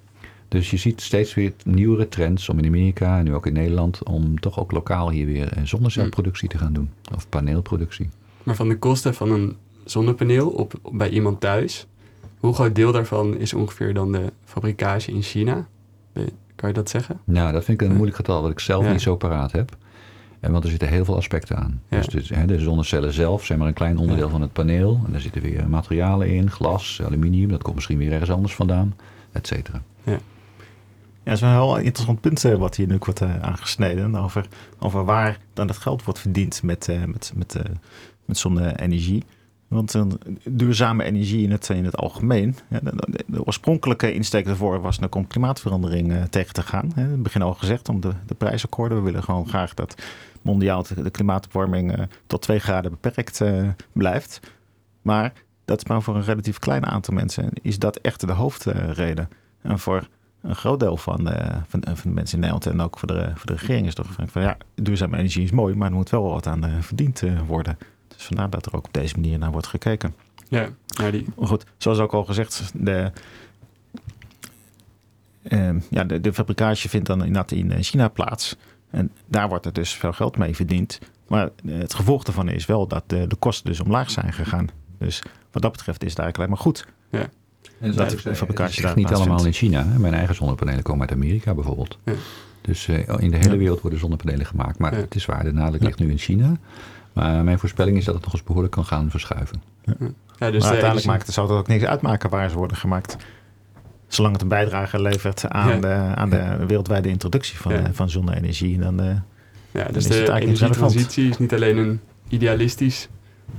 Dus 0.48 0.70
je 0.70 0.76
ziet 0.76 1.00
steeds 1.00 1.34
weer 1.34 1.52
nieuwere 1.64 2.08
trends 2.08 2.48
om 2.48 2.58
in 2.58 2.66
Amerika 2.66 3.18
en 3.18 3.24
nu 3.24 3.34
ook 3.34 3.46
in 3.46 3.52
Nederland 3.52 4.04
om 4.04 4.40
toch 4.40 4.60
ook 4.60 4.72
lokaal 4.72 5.10
hier 5.10 5.26
weer 5.26 5.52
zonnecelproductie 5.64 6.48
te 6.48 6.58
gaan 6.58 6.72
doen. 6.72 6.90
Of 7.14 7.28
paneelproductie. 7.28 8.08
Maar 8.42 8.54
van 8.54 8.68
de 8.68 8.78
kosten 8.78 9.14
van 9.14 9.30
een 9.30 9.56
zonnepaneel 9.90 10.48
op, 10.48 10.74
op- 10.82 10.98
bij 10.98 11.08
iemand 11.08 11.40
thuis, 11.40 11.86
hoe 12.38 12.54
groot 12.54 12.74
deel 12.74 12.92
daarvan 12.92 13.36
is 13.36 13.54
ongeveer 13.54 13.94
dan 13.94 14.12
de 14.12 14.32
fabrikage 14.44 15.12
in 15.12 15.22
China? 15.22 15.66
Ben- 16.12 16.30
Kan 16.54 16.68
je 16.68 16.74
dat 16.74 16.90
zeggen? 16.90 17.20
Nou, 17.24 17.52
dat 17.52 17.64
vind 17.64 17.80
ik 17.80 17.86
een 17.88 17.92
moeilijk 17.94 18.16
getal 18.16 18.42
wat 18.42 18.50
ik 18.50 18.60
zelf 18.60 18.84
Ja. 18.84 18.92
niet 18.92 19.00
zo 19.00 19.16
paraat 19.16 19.52
heb. 19.52 19.76
En 20.40 20.52
want 20.52 20.64
er 20.64 20.70
zitten 20.70 20.88
heel 20.88 21.04
veel 21.04 21.16
aspecten 21.16 21.56
aan. 21.56 21.82
Ja. 21.88 22.00
Dus 22.00 22.28
de, 22.28 22.34
hè, 22.34 22.46
de 22.46 22.58
zonnecellen 22.58 23.12
zelf 23.12 23.44
zijn 23.44 23.58
maar 23.58 23.68
een 23.68 23.74
klein 23.74 23.98
onderdeel 23.98 24.28
van 24.28 24.40
het 24.40 24.52
paneel. 24.52 25.00
En 25.06 25.12
daar 25.12 25.20
zitten 25.20 25.42
weer 25.42 25.68
materialen 25.68 26.28
in, 26.30 26.50
glas, 26.50 27.00
aluminium. 27.04 27.48
Dat 27.50 27.62
komt 27.62 27.74
misschien 27.74 27.98
weer 27.98 28.12
ergens 28.12 28.30
anders 28.30 28.54
vandaan, 28.54 28.96
et 29.32 29.46
cetera. 29.46 29.82
Ja, 30.04 30.18
dat 31.24 31.34
is 31.34 31.40
wel 31.40 31.50
een 31.50 31.56
heel 31.56 31.76
interessant 31.84 32.20
punt 32.20 32.44
eh, 32.44 32.54
wat 32.54 32.76
hier 32.76 32.86
nu 32.86 32.96
wordt 33.00 33.20
eh, 33.20 33.40
aangesneden. 33.40 34.14
Over, 34.16 34.46
over 34.78 35.04
waar 35.04 35.38
dan 35.52 35.68
het 35.68 35.76
geld 35.76 36.04
wordt 36.04 36.20
verdiend 36.20 36.62
met, 36.62 36.88
eh, 36.88 37.04
met, 37.04 37.32
met, 37.36 37.54
eh, 37.54 37.62
met 38.24 38.38
zonne-energie. 38.38 39.24
Want 39.68 39.94
eh, 39.94 40.02
duurzame 40.44 41.04
energie 41.04 41.42
in 41.42 41.50
het, 41.50 41.68
het 41.68 41.96
algemeen. 41.96 42.56
De, 42.68 42.80
de- 43.26 43.44
oorspronkelijke 43.44 44.12
insteek 44.12 44.44
daarvoor 44.44 44.80
was 44.80 44.98
om 45.10 45.26
klimaatverandering 45.26 46.12
eh, 46.12 46.22
tegen 46.22 46.52
te 46.52 46.62
gaan. 46.62 46.92
In 46.96 47.02
het 47.02 47.22
begin 47.22 47.42
al 47.42 47.54
gezegd 47.54 47.88
om 47.88 48.00
de, 48.00 48.12
de 48.26 48.34
prijsakkoorden. 48.34 48.98
We 48.98 49.04
willen 49.04 49.22
gewoon 49.22 49.48
graag 49.48 49.74
dat 49.74 50.02
mondiaal 50.42 50.82
de, 51.02 51.10
klimaatopwarming 51.10 51.96
eh, 51.96 52.04
tot 52.26 52.42
2 52.42 52.58
graden 52.58 52.90
beperkt 52.90 53.42
blijft. 53.92 54.40
Maar 55.02 55.32
dat 55.64 55.78
is 55.78 55.88
maar 55.88 56.02
voor 56.02 56.16
een 56.16 56.24
relatief 56.24 56.58
klein 56.58 56.86
aantal 56.86 57.14
mensen. 57.14 57.50
Is 57.62 57.78
dat 57.78 57.96
echt 57.96 58.26
de 58.26 58.32
hoofdreden? 58.32 59.28
En 59.62 59.78
voor 59.78 60.08
een 60.42 60.56
groot 60.56 60.80
deel 60.80 60.96
van 60.96 61.24
de, 61.24 61.46
van, 61.66 61.82
van 61.84 61.96
de 62.02 62.08
mensen 62.08 62.34
in 62.34 62.40
Nederland 62.48 62.66
en 62.66 62.80
ook 62.80 62.98
voor 62.98 63.08
de, 63.08 63.30
voor 63.34 63.46
de 63.46 63.52
regering 63.52 63.86
is 63.86 63.94
toch 63.94 64.06
van, 64.26 64.42
ja, 64.42 64.56
duurzame 64.74 65.16
energie 65.16 65.42
is 65.42 65.50
mooi, 65.50 65.74
maar 65.74 65.88
er 65.88 65.94
moet 65.96 66.10
wel 66.10 66.30
wat 66.30 66.46
aan 66.46 66.82
verdiend 66.82 67.22
worden. 67.46 67.78
Dus 68.18 68.26
vandaar 68.26 68.50
dat 68.50 68.66
er 68.66 68.76
ook 68.76 68.86
op 68.86 68.92
deze 68.94 69.14
manier 69.14 69.38
naar 69.38 69.50
wordt 69.52 69.66
gekeken. 69.66 70.14
Ja, 70.48 70.68
nou 70.96 71.10
die, 71.10 71.26
goed, 71.36 71.64
zoals 71.76 71.98
ook 71.98 72.12
al 72.12 72.24
gezegd, 72.24 72.70
de, 72.74 73.12
ehm, 75.42 75.78
ja, 75.90 76.04
de, 76.04 76.20
de 76.20 76.32
fabricage 76.32 76.88
vindt 76.88 77.06
dan 77.06 77.18
inderdaad 77.18 77.50
in 77.52 77.72
eh, 77.72 77.82
China 77.82 78.08
plaats. 78.08 78.56
En 78.90 79.12
daar 79.26 79.48
wordt 79.48 79.66
er 79.66 79.72
dus 79.72 79.92
veel 79.92 80.12
geld 80.12 80.36
mee 80.36 80.54
verdiend. 80.56 80.98
Maar 81.28 81.44
eh, 81.66 81.78
het 81.78 81.94
gevolg 81.94 82.22
daarvan 82.24 82.48
is 82.48 82.66
wel 82.66 82.86
dat 82.86 83.04
de, 83.06 83.26
de 83.26 83.36
kosten 83.36 83.66
dus 83.66 83.80
omlaag 83.80 84.10
zijn 84.10 84.32
gegaan. 84.32 84.68
Dus 84.98 85.22
wat 85.52 85.62
dat 85.62 85.72
betreft 85.72 86.04
is 86.04 86.10
het 86.10 86.18
eigenlijk 86.18 86.36
alleen 86.36 86.48
maar 86.50 86.58
goed. 86.58 86.86
En 87.80 87.92
dat 87.92 88.10
de 88.10 88.34
fabricage 88.34 88.68
het 88.68 88.76
is 88.78 88.82
daar 88.84 88.96
niet 88.96 89.12
allemaal 89.12 89.46
in 89.46 89.52
China. 89.52 89.84
hè. 89.86 89.98
Mijn 89.98 90.14
eigen 90.14 90.34
zonnepanelen 90.34 90.82
komen 90.82 91.00
uit 91.00 91.12
Amerika 91.12 91.54
bijvoorbeeld. 91.54 91.98
Ja. 92.04 92.12
Dus 92.60 92.88
eh, 92.88 92.96
in 93.18 93.30
de 93.30 93.36
hele 93.36 93.50
Ja. 93.52 93.56
wereld 93.56 93.80
worden 93.80 93.98
zonnepanelen 93.98 94.46
gemaakt. 94.46 94.78
Maar 94.78 94.94
Ja. 94.94 95.00
het 95.00 95.14
is 95.14 95.26
waar, 95.26 95.44
de 95.44 95.52
nadruk 95.52 95.80
Ja. 95.80 95.86
ligt 95.86 95.98
nu 95.98 96.10
in 96.10 96.18
China. 96.18 96.56
Maar 97.18 97.44
mijn 97.44 97.58
voorspelling 97.58 97.96
is 97.96 98.04
dat 98.04 98.14
het 98.14 98.24
nog 98.24 98.32
eens 98.32 98.42
behoorlijk 98.42 98.72
kan 98.74 98.84
gaan 98.84 99.10
verschuiven. 99.10 99.62
ja, 99.84 99.92
dus 99.94 99.98
maar 99.98 100.10
de 100.38 100.50
uiteindelijk 100.50 100.82
energie- 100.84 101.08
maakt 101.10 101.26
het, 101.26 101.34
zou 101.34 101.48
het 101.48 101.56
ook 101.58 101.66
niks 101.66 101.84
uitmaken 101.84 102.30
waar 102.30 102.50
ze 102.50 102.56
worden 102.56 102.76
gemaakt. 102.76 103.16
Zolang 104.08 104.32
het 104.32 104.42
een 104.42 104.48
bijdrage 104.48 105.02
levert 105.02 105.48
aan, 105.48 105.68
Ja. 105.68 105.80
de, 105.80 106.12
aan 106.14 106.30
de 106.30 106.64
wereldwijde 106.66 107.08
introductie 107.08 107.58
van, 107.58 107.72
Ja. 107.72 107.78
eh, 107.78 107.84
van 107.92 108.10
zonne-energie. 108.10 108.78
Dan, 108.78 109.00
eh, 109.00 109.06
Ja, 109.70 109.84
Dan 109.84 109.92
dus 109.92 110.02
is 110.04 110.08
de 110.10 110.14
het 110.18 110.28
eigenlijk 110.28 110.46
niet 110.46 110.58
relevant. 110.58 110.92
energietransitie 110.92 111.30
is 111.30 111.38
niet 111.38 111.54
alleen 111.54 111.76
een 111.76 112.00
idealistisch 112.28 113.08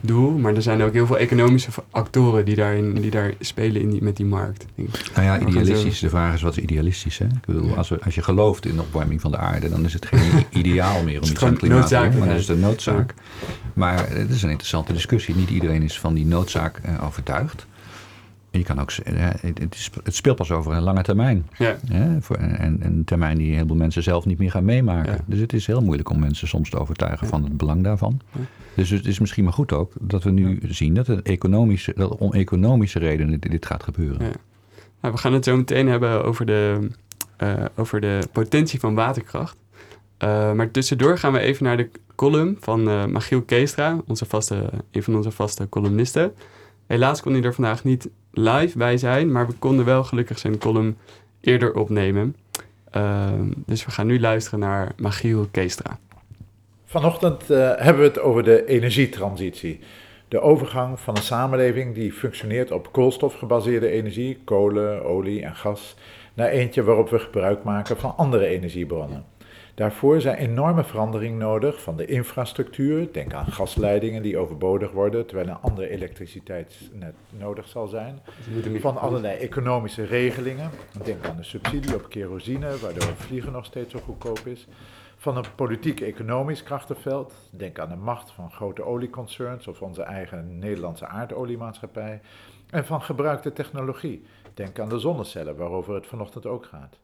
doel, 0.01 0.37
maar 0.37 0.55
er 0.55 0.61
zijn 0.61 0.81
ook 0.81 0.93
heel 0.93 1.05
veel 1.05 1.17
economische 1.17 1.69
actoren 1.91 2.45
die, 2.45 2.55
daarin, 2.55 2.93
die 2.93 3.11
daar 3.11 3.33
spelen 3.39 3.81
in 3.81 3.89
die, 3.89 4.03
met 4.03 4.17
die 4.17 4.25
markt. 4.25 4.65
Nou 4.75 5.25
ja, 5.25 5.39
idealistisch. 5.39 5.99
De 5.99 6.09
vraag 6.09 6.33
is 6.33 6.41
wat 6.41 6.57
is 6.57 6.63
idealistisch. 6.63 7.17
Hè? 7.17 7.25
Ik 7.25 7.45
bedoel, 7.45 7.77
als, 7.77 7.89
we, 7.89 7.99
als 8.03 8.15
je 8.15 8.21
gelooft 8.21 8.65
in 8.65 8.75
de 8.75 8.81
opwarming 8.81 9.21
van 9.21 9.31
de 9.31 9.37
aarde, 9.37 9.69
dan 9.69 9.85
is 9.85 9.93
het 9.93 10.05
geen 10.05 10.45
ideaal 10.63 11.03
meer 11.03 11.21
om 11.21 11.29
iets 11.29 11.43
aan 11.43 11.57
klimaat 11.57 11.87
te 11.87 11.95
doen. 11.95 12.19
Maar 12.19 12.27
dan 12.27 12.37
is 12.37 12.47
het 12.47 12.55
een 12.55 12.63
noodzaak. 12.63 13.13
Maar 13.73 14.09
het 14.09 14.29
is 14.29 14.43
een 14.43 14.49
interessante 14.49 14.93
discussie. 14.93 15.35
Niet 15.35 15.49
iedereen 15.49 15.83
is 15.83 15.99
van 15.99 16.13
die 16.13 16.25
noodzaak 16.25 16.77
eh, 16.77 17.03
overtuigd. 17.03 17.65
En 18.51 18.59
je 18.59 18.65
kan 18.65 18.79
ook 18.79 18.91
het, 19.03 19.89
speelt 20.03 20.35
pas 20.35 20.51
over 20.51 20.73
een 20.73 20.81
lange 20.81 21.01
termijn. 21.03 21.47
Ja? 21.57 21.77
Voor, 22.19 22.35
en, 22.35 22.59
en 22.59 22.79
een 22.83 23.03
termijn 23.03 23.37
die 23.37 23.55
heel 23.55 23.65
veel 23.67 23.75
mensen 23.75 24.03
zelf 24.03 24.25
niet 24.25 24.37
meer 24.37 24.51
gaan 24.51 24.65
meemaken. 24.65 25.11
Ja. 25.11 25.19
Dus 25.25 25.39
het 25.39 25.53
is 25.53 25.67
heel 25.67 25.81
moeilijk 25.81 26.09
om 26.09 26.19
mensen 26.19 26.47
soms 26.47 26.69
te 26.69 26.79
overtuigen 26.79 27.23
Ja. 27.25 27.31
van 27.31 27.43
het 27.43 27.57
belang 27.57 27.83
daarvan. 27.83 28.21
Dus 28.73 28.89
het 28.89 29.05
is 29.05 29.19
misschien 29.19 29.43
maar 29.43 29.53
goed 29.53 29.73
ook 29.73 29.93
dat 29.99 30.23
we 30.23 30.31
nu 30.31 30.59
zien 30.67 30.93
dat, 30.93 31.07
het 31.07 31.21
economische, 31.21 31.93
dat 31.95 32.17
om 32.17 32.33
economische 32.33 32.99
redenen 32.99 33.39
dit, 33.39 33.51
dit 33.51 33.65
gaat 33.65 33.83
gebeuren. 33.83 34.25
Ja. 34.25 34.31
Nou, 35.01 35.13
we 35.13 35.19
gaan 35.19 35.33
het 35.33 35.43
zo 35.45 35.55
meteen 35.57 35.87
hebben 35.87 36.23
over 36.23 36.45
de, 36.45 36.89
eh, 37.37 37.53
over 37.75 38.01
de 38.01 38.19
potentie 38.31 38.79
van 38.79 38.95
waterkracht. 38.95 39.57
Eh, 40.17 40.53
maar 40.53 40.71
tussendoor 40.71 41.17
gaan 41.17 41.33
we 41.33 41.39
even 41.39 41.63
naar 41.63 41.77
de 41.77 41.89
column 42.15 42.57
van 42.59 42.87
eh 42.89 43.05
Magiel 43.05 43.41
Keestra, 43.41 44.01
onze 44.07 44.25
vaste, 44.25 44.69
een 44.91 45.03
van 45.03 45.15
onze 45.15 45.31
vaste 45.31 45.69
columnisten. 45.69 46.33
Helaas 46.87 47.21
kon 47.21 47.33
hij 47.33 47.43
er 47.43 47.53
vandaag 47.53 47.83
niet 47.83 48.09
live 48.31 48.77
bij 48.77 48.97
zijn, 48.97 49.31
maar 49.31 49.47
we 49.47 49.53
konden 49.53 49.85
wel 49.85 50.03
gelukkig 50.03 50.39
zijn 50.39 50.57
column 50.57 50.97
eerder 51.41 51.75
opnemen. 51.75 52.35
Eh, 52.91 53.31
dus 53.65 53.85
we 53.85 53.91
gaan 53.91 54.07
nu 54.07 54.19
luisteren 54.19 54.59
naar 54.59 54.91
Magiel 54.97 55.47
Keestra. 55.51 55.99
Vanochtend 56.85 57.49
eh, 57.49 57.71
hebben 57.75 58.01
we 58.01 58.07
het 58.07 58.19
over 58.19 58.43
de 58.43 58.65
energietransitie. 58.65 59.79
De 60.27 60.41
overgang 60.41 60.99
van 60.99 61.15
een 61.15 61.21
samenleving 61.21 61.95
die 61.95 62.13
functioneert 62.13 62.71
op 62.71 62.91
koolstofgebaseerde 62.91 63.89
energie, 63.89 64.39
kolen, 64.43 65.05
olie 65.05 65.43
en 65.43 65.55
gas, 65.55 65.95
naar 66.33 66.47
eentje 66.47 66.83
waarop 66.83 67.09
we 67.09 67.19
gebruik 67.19 67.63
maken 67.63 67.97
van 67.97 68.13
andere 68.17 68.45
energiebronnen. 68.45 69.25
Daarvoor 69.79 70.21
zijn 70.21 70.35
enorme 70.35 70.83
veranderingen 70.83 71.37
nodig 71.37 71.81
van 71.81 71.97
de 71.97 72.05
infrastructuur. 72.05 73.13
Denk 73.13 73.33
aan 73.33 73.45
gasleidingen 73.45 74.21
die 74.21 74.37
overbodig 74.37 74.91
worden, 74.91 75.25
terwijl 75.25 75.47
een 75.47 75.61
ander 75.61 75.89
elektriciteitsnet 75.89 77.15
nodig 77.29 77.67
zal 77.67 77.87
zijn. 77.87 78.19
Van 78.79 78.97
allerlei 78.97 79.37
economische 79.37 80.03
regelingen. 80.03 80.69
Denk 81.03 81.25
aan 81.25 81.35
de 81.35 81.43
subsidie 81.43 81.95
op 81.95 82.09
kerosine, 82.09 82.77
waardoor 82.77 83.15
vliegen 83.15 83.51
nog 83.51 83.65
steeds 83.65 83.91
zo 83.91 83.99
goedkoop 83.99 84.39
is. 84.45 84.67
Van 85.17 85.37
een 85.37 85.55
politiek-economisch 85.55 86.63
krachtenveld. 86.63 87.33
Denk 87.51 87.79
aan 87.79 87.89
de 87.89 87.95
macht 87.95 88.31
van 88.31 88.51
grote 88.51 88.83
olieconcerns 88.83 89.67
of 89.67 89.81
onze 89.81 90.01
eigen 90.01 90.59
Nederlandse 90.59 91.07
aardoliemaatschappij. 91.07 92.21
En 92.69 92.85
van 92.85 93.01
gebruikte 93.01 93.53
technologie. 93.53 94.25
Denk 94.53 94.79
aan 94.79 94.89
de 94.89 94.99
zonnecellen, 94.99 95.55
waarover 95.55 95.93
het 95.95 96.07
vanochtend 96.07 96.45
ook 96.45 96.65
gaat. 96.65 96.97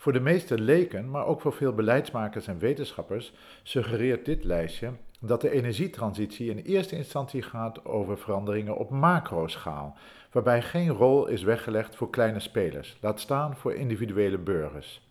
Voor 0.00 0.12
de 0.12 0.20
meeste 0.20 0.58
leken, 0.58 1.10
maar 1.10 1.26
ook 1.26 1.40
voor 1.40 1.52
veel 1.52 1.72
beleidsmakers 1.72 2.46
en 2.46 2.58
wetenschappers, 2.58 3.32
suggereert 3.62 4.24
dit 4.24 4.44
lijstje 4.44 4.92
dat 5.20 5.40
de 5.40 5.50
energietransitie 5.50 6.50
in 6.50 6.58
eerste 6.58 6.96
instantie 6.96 7.42
gaat 7.42 7.84
over 7.84 8.18
veranderingen 8.18 8.76
op 8.76 8.90
macroschaal, 8.90 9.96
waarbij 10.32 10.62
geen 10.62 10.88
rol 10.88 11.26
is 11.26 11.42
weggelegd 11.42 11.96
voor 11.96 12.10
kleine 12.10 12.40
spelers, 12.40 12.98
laat 13.00 13.20
staan 13.20 13.56
voor 13.56 13.74
individuele 13.74 14.38
burgers. 14.38 15.08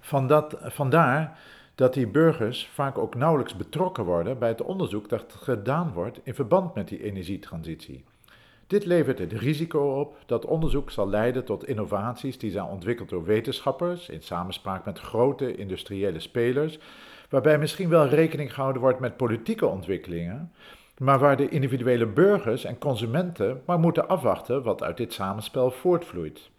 Van 0.00 0.26
dat, 0.26 0.56
vandaar 0.60 1.38
dat 1.74 1.94
die 1.94 2.06
burgers 2.06 2.66
vaak 2.66 2.98
ook 2.98 3.14
nauwelijks 3.14 3.56
betrokken 3.56 4.04
worden 4.04 4.38
bij 4.38 4.48
het 4.48 4.62
onderzoek 4.62 5.08
dat 5.08 5.32
gedaan 5.32 5.92
wordt 5.92 6.20
in 6.22 6.34
verband 6.34 6.74
met 6.74 6.88
die 6.88 7.02
energietransitie. 7.02 8.04
Dit 8.68 8.84
levert 8.84 9.18
het 9.18 9.32
risico 9.32 10.00
op 10.00 10.16
dat 10.26 10.44
onderzoek 10.44 10.90
zal 10.90 11.08
leiden 11.08 11.44
tot 11.44 11.68
innovaties 11.68 12.38
die 12.38 12.50
zijn 12.50 12.64
ontwikkeld 12.64 13.08
door 13.08 13.24
wetenschappers 13.24 14.08
in 14.08 14.22
samenspraak 14.22 14.84
met 14.84 14.98
grote 14.98 15.56
industriële 15.56 16.20
spelers, 16.20 16.78
waarbij 17.28 17.58
misschien 17.58 17.88
wel 17.88 18.06
rekening 18.08 18.54
gehouden 18.54 18.82
wordt 18.82 19.00
met 19.00 19.16
politieke 19.16 19.66
ontwikkelingen, 19.66 20.52
maar 20.98 21.18
waar 21.18 21.36
de 21.36 21.48
individuele 21.48 22.06
burgers 22.06 22.64
en 22.64 22.78
consumenten 22.78 23.62
maar 23.66 23.78
moeten 23.78 24.08
afwachten 24.08 24.62
wat 24.62 24.82
uit 24.82 24.96
dit 24.96 25.12
samenspel 25.12 25.70
voortvloeit. 25.70 26.50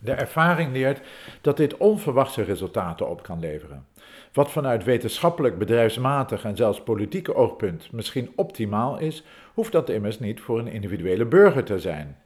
De 0.00 0.12
ervaring 0.12 0.72
leert 0.72 1.00
dat 1.40 1.56
dit 1.56 1.76
onverwachte 1.76 2.42
resultaten 2.42 3.08
op 3.08 3.22
kan 3.22 3.38
leveren. 3.38 3.86
Wat 4.36 4.50
vanuit 4.50 4.84
wetenschappelijk, 4.84 5.58
bedrijfsmatig 5.58 6.44
en 6.44 6.56
zelfs 6.56 6.82
politieke 6.82 7.34
oogpunt 7.34 7.92
misschien 7.92 8.32
optimaal 8.34 8.98
is, 8.98 9.24
hoeft 9.54 9.72
dat 9.72 9.88
immers 9.88 10.18
niet 10.18 10.40
voor 10.40 10.58
een 10.58 10.66
individuele 10.68 11.24
burger 11.24 11.64
te 11.64 11.78
zijn. 11.78 12.16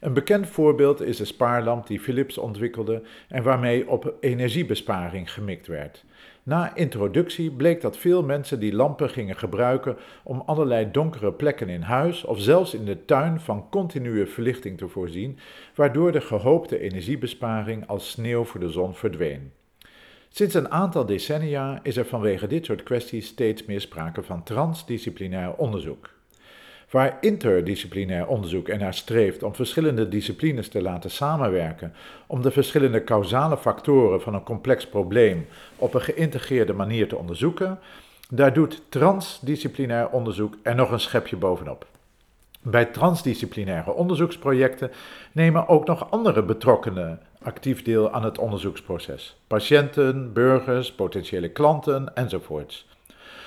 Een 0.00 0.12
bekend 0.12 0.48
voorbeeld 0.48 1.00
is 1.00 1.16
de 1.16 1.24
spaarlamp 1.24 1.86
die 1.86 2.00
Philips 2.00 2.38
ontwikkelde 2.38 3.02
en 3.28 3.42
waarmee 3.42 3.88
op 3.88 4.14
energiebesparing 4.20 5.32
gemikt 5.32 5.66
werd. 5.66 6.04
Na 6.42 6.74
introductie 6.74 7.50
bleek 7.50 7.80
dat 7.80 7.96
veel 7.96 8.22
mensen 8.22 8.60
die 8.60 8.74
lampen 8.74 9.10
gingen 9.10 9.36
gebruiken 9.36 9.96
om 10.24 10.42
allerlei 10.46 10.90
donkere 10.90 11.32
plekken 11.32 11.68
in 11.68 11.82
huis 11.82 12.24
of 12.24 12.40
zelfs 12.40 12.74
in 12.74 12.84
de 12.84 13.04
tuin 13.04 13.40
van 13.40 13.68
continue 13.70 14.26
verlichting 14.26 14.78
te 14.78 14.88
voorzien, 14.88 15.38
waardoor 15.74 16.12
de 16.12 16.20
gehoopte 16.20 16.78
energiebesparing 16.78 17.86
als 17.86 18.10
sneeuw 18.10 18.44
voor 18.44 18.60
de 18.60 18.70
zon 18.70 18.94
verdween. 18.94 19.57
Sinds 20.28 20.54
een 20.54 20.70
aantal 20.70 21.06
decennia 21.06 21.80
is 21.82 21.96
er 21.96 22.06
vanwege 22.06 22.46
dit 22.46 22.64
soort 22.64 22.82
kwesties 22.82 23.26
steeds 23.26 23.64
meer 23.64 23.80
sprake 23.80 24.22
van 24.22 24.42
transdisciplinair 24.42 25.54
onderzoek. 25.54 26.10
Waar 26.90 27.16
interdisciplinair 27.20 28.26
onderzoek 28.26 28.68
ernaar 28.68 28.94
streeft 28.94 29.42
om 29.42 29.54
verschillende 29.54 30.08
disciplines 30.08 30.68
te 30.68 30.82
laten 30.82 31.10
samenwerken, 31.10 31.94
om 32.26 32.42
de 32.42 32.50
verschillende 32.50 33.04
causale 33.04 33.56
factoren 33.56 34.20
van 34.20 34.34
een 34.34 34.42
complex 34.42 34.86
probleem 34.86 35.46
op 35.76 35.94
een 35.94 36.00
geïntegreerde 36.00 36.72
manier 36.72 37.08
te 37.08 37.16
onderzoeken, 37.16 37.78
daar 38.30 38.52
doet 38.52 38.82
transdisciplinair 38.88 40.08
onderzoek 40.08 40.54
er 40.62 40.74
nog 40.74 40.90
een 40.90 41.00
schepje 41.00 41.36
bovenop. 41.36 41.86
Bij 42.62 42.84
transdisciplinaire 42.84 43.92
onderzoeksprojecten 43.92 44.90
nemen 45.32 45.68
ook 45.68 45.86
nog 45.86 46.10
andere 46.10 46.42
betrokkenen 46.42 47.20
actief 47.42 47.82
deel 47.82 48.12
aan 48.12 48.24
het 48.24 48.38
onderzoeksproces: 48.38 49.36
patiënten, 49.46 50.32
burgers, 50.32 50.92
potentiële 50.92 51.48
klanten 51.48 52.14
enzovoorts. 52.14 52.86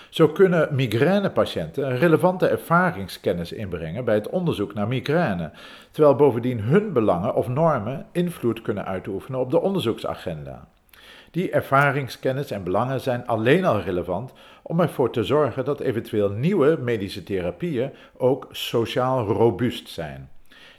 Zo 0.09 0.27
kunnen 0.27 0.75
migrainepatiënten 0.75 1.97
relevante 1.97 2.47
ervaringskennis 2.47 3.51
inbrengen 3.51 4.05
bij 4.05 4.15
het 4.15 4.29
onderzoek 4.29 4.73
naar 4.73 4.87
migraine, 4.87 5.51
terwijl 5.91 6.15
bovendien 6.15 6.59
hun 6.59 6.93
belangen 6.93 7.35
of 7.35 7.47
normen 7.47 8.05
invloed 8.11 8.61
kunnen 8.61 8.85
uitoefenen 8.85 9.39
op 9.39 9.51
de 9.51 9.61
onderzoeksagenda. 9.61 10.67
Die 11.31 11.51
ervaringskennis 11.51 12.51
en 12.51 12.63
belangen 12.63 13.01
zijn 13.01 13.27
alleen 13.27 13.65
al 13.65 13.81
relevant 13.81 14.33
om 14.61 14.79
ervoor 14.79 15.11
te 15.11 15.23
zorgen 15.23 15.65
dat 15.65 15.79
eventueel 15.79 16.29
nieuwe 16.29 16.77
medische 16.81 17.23
therapieën 17.23 17.91
ook 18.17 18.47
sociaal 18.51 19.25
robuust 19.25 19.89
zijn. 19.89 20.29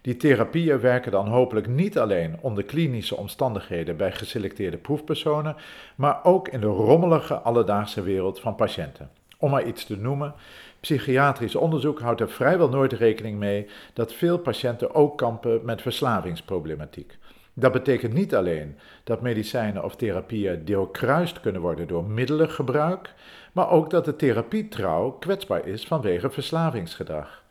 Die 0.02 0.16
therapieën 0.16 0.80
werken 0.80 1.12
dan 1.12 1.28
hopelijk 1.28 1.66
niet 1.66 1.98
alleen 1.98 2.36
onder 2.40 2.64
klinische 2.64 3.16
omstandigheden 3.16 3.96
bij 3.96 4.12
geselecteerde 4.12 4.76
proefpersonen, 4.76 5.56
maar 5.94 6.24
ook 6.24 6.48
in 6.48 6.60
de 6.60 6.66
rommelige 6.66 7.34
alledaagse 7.34 8.02
wereld 8.02 8.40
van 8.40 8.54
patiënten. 8.54 9.10
Om 9.38 9.50
maar 9.50 9.66
iets 9.66 9.84
te 9.84 9.96
noemen, 9.96 10.34
psychiatrisch 10.80 11.54
onderzoek 11.54 12.00
houdt 12.00 12.20
er 12.20 12.30
vrijwel 12.30 12.68
nooit 12.68 12.92
rekening 12.92 13.38
mee 13.38 13.66
dat 13.92 14.12
veel 14.12 14.38
patiënten 14.38 14.94
ook 14.94 15.18
kampen 15.18 15.60
met 15.64 15.82
verslavingsproblematiek. 15.82 17.18
Dat 17.54 17.72
betekent 17.72 18.12
niet 18.12 18.34
alleen 18.34 18.78
dat 19.04 19.20
medicijnen 19.20 19.84
of 19.84 19.96
therapieën 19.96 20.64
doorkruist 20.64 21.40
kunnen 21.40 21.60
worden 21.60 21.86
door 21.86 22.04
middelengebruik, 22.04 23.14
maar 23.52 23.70
ook 23.70 23.90
dat 23.90 24.04
de 24.04 24.16
therapietrouw 24.16 25.10
kwetsbaar 25.10 25.66
is 25.66 25.84
vanwege 25.84 26.30
verslavingsgedrag. 26.30 27.41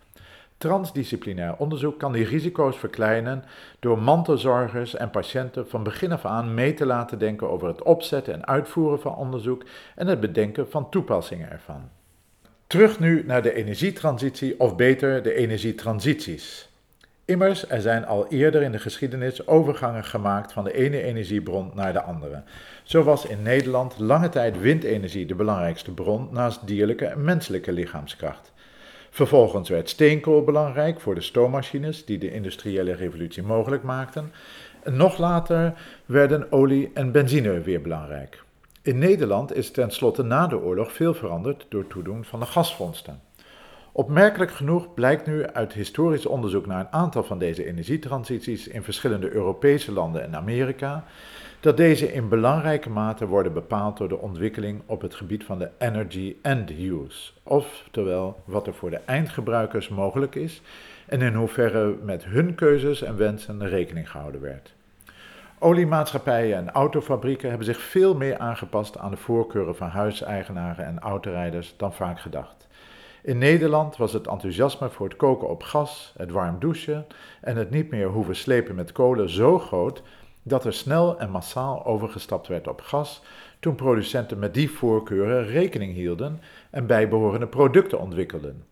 Transdisciplinair 0.62 1.56
onderzoek 1.58 2.00
kan 2.00 2.12
die 2.12 2.26
risico's 2.26 2.78
verkleinen 2.78 3.44
door 3.80 4.00
mantelzorgers 4.00 4.96
en 4.96 5.10
patiënten 5.10 5.68
van 5.68 5.84
begin 5.84 6.12
af 6.12 6.26
aan 6.26 6.54
mee 6.54 6.74
te 6.74 6.86
laten 6.86 7.20
denken 7.20 7.50
over 7.50 7.68
het 7.68 7.84
opzetten 7.84 8.34
en 8.34 8.48
uitvoeren 8.48 9.00
van 9.00 9.16
onderzoek 9.16 9.64
en 9.96 10.08
het 10.08 10.20
bedenken 10.20 10.70
van 10.70 10.90
toepassingen 10.90 11.52
ervan. 11.52 11.90
Terug 12.68 13.00
nu 13.00 13.24
naar 13.26 13.42
de 13.42 13.54
energietransitie, 13.54 14.60
of 14.60 14.76
beter 14.76 15.24
de 15.24 15.34
energietransities. 15.34 16.70
Immers, 17.26 17.70
er 17.70 17.82
zijn 17.82 18.06
al 18.06 18.28
eerder 18.28 18.62
in 18.62 18.72
de 18.72 18.80
geschiedenis 18.80 19.48
overgangen 19.48 20.04
gemaakt 20.04 20.54
van 20.54 20.64
de 20.64 20.74
ene 20.74 21.02
energiebron 21.02 21.72
naar 21.74 21.94
de 21.94 22.02
andere. 22.02 22.44
Zo 22.84 23.04
was 23.04 23.26
in 23.26 23.42
Nederland 23.42 24.00
lange 24.00 24.30
tijd 24.30 24.60
windenergie 24.60 25.26
de 25.26 25.36
belangrijkste 25.36 25.92
bron 25.92 26.28
naast 26.32 26.68
dierlijke 26.68 27.06
en 27.06 27.24
menselijke 27.24 27.72
lichaamskracht. 27.72 28.51
Vervolgens 29.14 29.70
werd 29.70 29.90
steenkool 29.90 30.44
belangrijk 30.44 31.02
voor 31.02 31.16
de 31.16 31.22
stoommachines 31.22 32.06
die 32.06 32.18
de 32.18 32.32
industriële 32.32 32.94
revolutie 32.94 33.44
mogelijk 33.44 33.84
maakten. 33.84 34.32
En 34.84 34.96
nog 34.96 35.18
later 35.18 35.74
werden 36.06 36.52
olie 36.52 36.92
en 36.94 37.12
benzine 37.12 37.62
weer 37.62 37.82
belangrijk. 37.82 38.44
In 38.82 38.98
Nederland 38.98 39.56
is 39.56 39.72
tenslotte 39.72 40.24
na 40.24 40.48
de 40.48 40.62
oorlog 40.62 40.92
veel 40.94 41.14
veranderd 41.14 41.66
door 41.70 41.88
toedoen 41.88 42.26
van 42.26 42.40
de 42.40 42.46
gasvondsten. 42.46 43.22
Opmerkelijk 43.92 44.52
genoeg 44.52 44.94
blijkt 44.94 45.26
nu 45.26 45.46
uit 45.46 45.74
historisch 45.74 46.26
onderzoek 46.26 46.66
naar 46.66 46.80
een 46.80 46.92
aantal 46.92 47.24
van 47.24 47.40
deze 47.40 47.66
energietransities 47.66 48.68
in 48.68 48.84
verschillende 48.84 49.32
Europese 49.32 49.92
landen 49.92 50.24
en 50.24 50.36
Amerika 50.36 51.04
dat 51.62 51.78
deze 51.78 52.14
in 52.14 52.30
belangrijke 52.30 52.90
mate 52.90 53.28
worden 53.28 53.54
bepaald 53.54 53.98
door 53.98 54.08
de 54.08 54.18
ontwikkeling 54.18 54.82
op 54.86 55.02
het 55.02 55.16
gebied 55.16 55.44
van 55.44 55.60
de 55.60 55.70
energy 55.78 56.36
end 56.42 56.70
use, 56.70 57.32
oftewel 57.44 58.42
wat 58.46 58.68
er 58.68 58.74
voor 58.74 58.90
de 58.90 59.00
eindgebruikers 59.06 59.90
mogelijk 59.90 60.36
is 60.36 60.62
en 61.06 61.22
in 61.22 61.34
hoeverre 61.34 61.96
met 62.04 62.26
hun 62.26 62.56
keuzes 62.56 63.02
en 63.02 63.18
wensen 63.18 63.68
rekening 63.68 64.12
gehouden 64.12 64.42
werd. 64.42 64.74
Oliemaatschappijen 65.60 66.58
en 66.58 66.72
autofabrieken 66.72 67.50
hebben 67.50 67.68
zich 67.68 67.82
veel 67.82 68.16
meer 68.16 68.38
aangepast 68.38 68.98
aan 68.98 69.12
de 69.12 69.18
voorkeuren 69.18 69.76
van 69.76 69.90
huiseigenaren 69.90 70.86
en 70.86 71.00
autorijders 71.00 71.74
dan 71.78 71.94
vaak 71.94 72.20
gedacht. 72.20 72.68
In 73.24 73.38
Nederland 73.38 73.98
was 73.98 74.14
het 74.14 74.28
enthousiasme 74.28 74.90
voor 74.90 75.08
het 75.08 75.18
koken 75.18 75.50
op 75.50 75.64
gas, 75.64 76.14
het 76.18 76.32
warm 76.32 76.60
douchen 76.60 77.06
en 77.42 77.56
het 77.56 77.70
niet 77.70 77.90
meer 77.90 78.08
hoeven 78.08 78.36
slepen 78.36 78.76
met 78.76 78.92
kolen 78.92 79.30
zo 79.30 79.60
groot 79.60 80.02
dat 80.44 80.66
er 80.66 80.74
snel 80.74 81.20
en 81.20 81.30
massaal 81.30 81.86
overgestapt 81.86 82.48
werd 82.48 82.68
op 82.68 82.82
gas 82.82 83.22
toen 83.60 83.76
producenten 83.76 84.40
met 84.40 84.54
die 84.54 84.70
voorkeuren 84.70 85.46
rekening 85.46 85.94
hielden 85.94 86.42
en 86.70 86.86
bijbehorende 86.86 87.48
producten 87.48 88.00
ontwikkelden. 88.00 88.64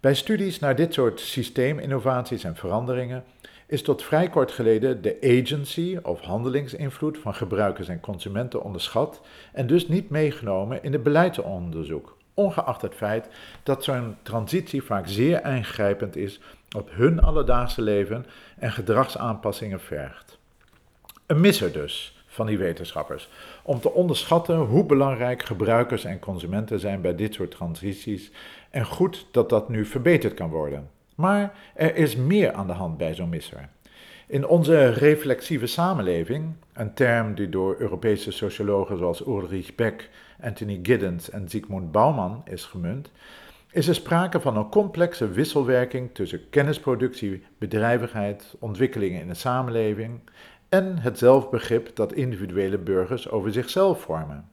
Bij 0.00 0.14
studies 0.14 0.58
naar 0.58 0.76
dit 0.76 0.94
soort 0.94 1.20
systeeminnovaties 1.20 2.44
en 2.44 2.56
veranderingen 2.56 3.24
is 3.66 3.82
tot 3.82 4.02
vrij 4.02 4.28
kort 4.28 4.52
geleden 4.52 5.02
de 5.02 5.18
agency 5.22 5.98
of 6.02 6.20
handelingsinvloed 6.20 7.18
van 7.18 7.34
gebruikers 7.34 7.88
en 7.88 8.00
consumenten 8.00 8.62
onderschat 8.62 9.20
en 9.52 9.66
dus 9.66 9.88
niet 9.88 10.10
meegenomen 10.10 10.82
in 10.82 10.92
het 10.92 11.02
beleidsonderzoek, 11.02 12.16
ongeacht 12.34 12.82
het 12.82 12.94
feit 12.94 13.28
dat 13.62 13.84
zo'n 13.84 14.16
transitie 14.22 14.82
vaak 14.82 15.06
zeer 15.06 15.46
ingrijpend 15.46 16.16
is 16.16 16.40
op 16.76 16.90
hun 16.92 17.20
alledaagse 17.20 17.82
leven 17.82 18.26
en 18.58 18.72
gedragsaanpassingen 18.72 19.80
vergt. 19.80 20.33
Een 21.34 21.40
misser 21.40 21.72
dus, 21.72 22.24
van 22.26 22.46
die 22.46 22.58
wetenschappers. 22.58 23.28
Om 23.62 23.80
te 23.80 23.92
onderschatten 23.92 24.56
hoe 24.56 24.86
belangrijk 24.86 25.42
gebruikers 25.42 26.04
en 26.04 26.18
consumenten 26.18 26.80
zijn 26.80 27.00
bij 27.00 27.14
dit 27.14 27.34
soort 27.34 27.50
transities. 27.50 28.30
En 28.70 28.84
goed 28.84 29.26
dat 29.30 29.48
dat 29.48 29.68
nu 29.68 29.84
verbeterd 29.84 30.34
kan 30.34 30.50
worden. 30.50 30.90
Maar 31.14 31.54
er 31.74 31.96
is 31.96 32.16
meer 32.16 32.52
aan 32.52 32.66
de 32.66 32.72
hand 32.72 32.96
bij 32.96 33.14
zo'n 33.14 33.28
misser. 33.28 33.68
In 34.26 34.46
onze 34.46 34.88
reflexieve 34.88 35.66
samenleving, 35.66 36.52
een 36.72 36.94
term 36.94 37.34
die 37.34 37.48
door 37.48 37.76
Europese 37.78 38.30
sociologen 38.30 38.98
zoals 38.98 39.26
Ulrich 39.26 39.74
Beck, 39.74 40.10
Anthony 40.40 40.80
Giddens 40.82 41.30
en 41.30 41.48
Zygmunt 41.48 41.92
Bauman 41.92 42.42
is 42.44 42.64
gemunt, 42.64 43.10
is 43.70 43.88
er 43.88 43.94
sprake 43.94 44.40
van 44.40 44.56
een 44.56 44.68
complexe 44.68 45.28
wisselwerking 45.28 46.10
tussen 46.12 46.48
kennisproductie, 46.50 47.42
bedrijvigheid, 47.58 48.54
ontwikkelingen 48.58 49.20
in 49.20 49.28
de 49.28 49.34
samenleving 49.34 50.20
en 50.74 50.98
het 50.98 51.18
zelfbegrip 51.18 51.90
dat 51.94 52.12
individuele 52.12 52.78
burgers 52.78 53.30
over 53.30 53.52
zichzelf 53.52 54.00
vormen. 54.00 54.48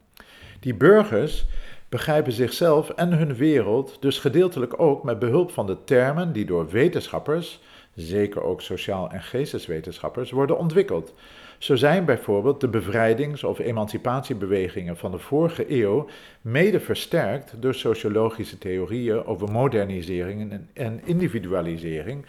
Die 0.59 0.75
burgers 0.75 1.45
begrijpen 1.89 2.31
zichzelf 2.31 2.89
en 2.89 3.13
hun 3.13 3.35
wereld 3.35 3.97
dus 3.99 4.19
gedeeltelijk 4.19 4.79
ook 4.79 5.03
met 5.03 5.19
behulp 5.19 5.51
van 5.51 5.65
de 5.65 5.83
termen 5.83 6.33
die 6.33 6.45
door 6.45 6.69
wetenschappers, 6.69 7.59
zeker 7.95 8.43
ook 8.43 8.61
sociaal- 8.61 9.09
en 9.09 9.21
geesteswetenschappers, 9.21 10.31
worden 10.31 10.57
ontwikkeld. 10.57 11.13
Zo 11.57 11.75
zijn 11.75 12.05
bijvoorbeeld 12.05 12.61
de 12.61 12.67
bevrijdings- 12.67 13.43
of 13.43 13.59
emancipatiebewegingen 13.59 14.97
van 14.97 15.11
de 15.11 15.19
vorige 15.19 15.81
eeuw 15.81 16.07
mede 16.41 16.79
versterkt 16.79 17.53
door 17.59 17.73
sociologische 17.73 18.57
theorieën 18.57 19.25
over 19.25 19.51
modernisering 19.51 20.59
en 20.73 21.01
individualisering, 21.03 22.25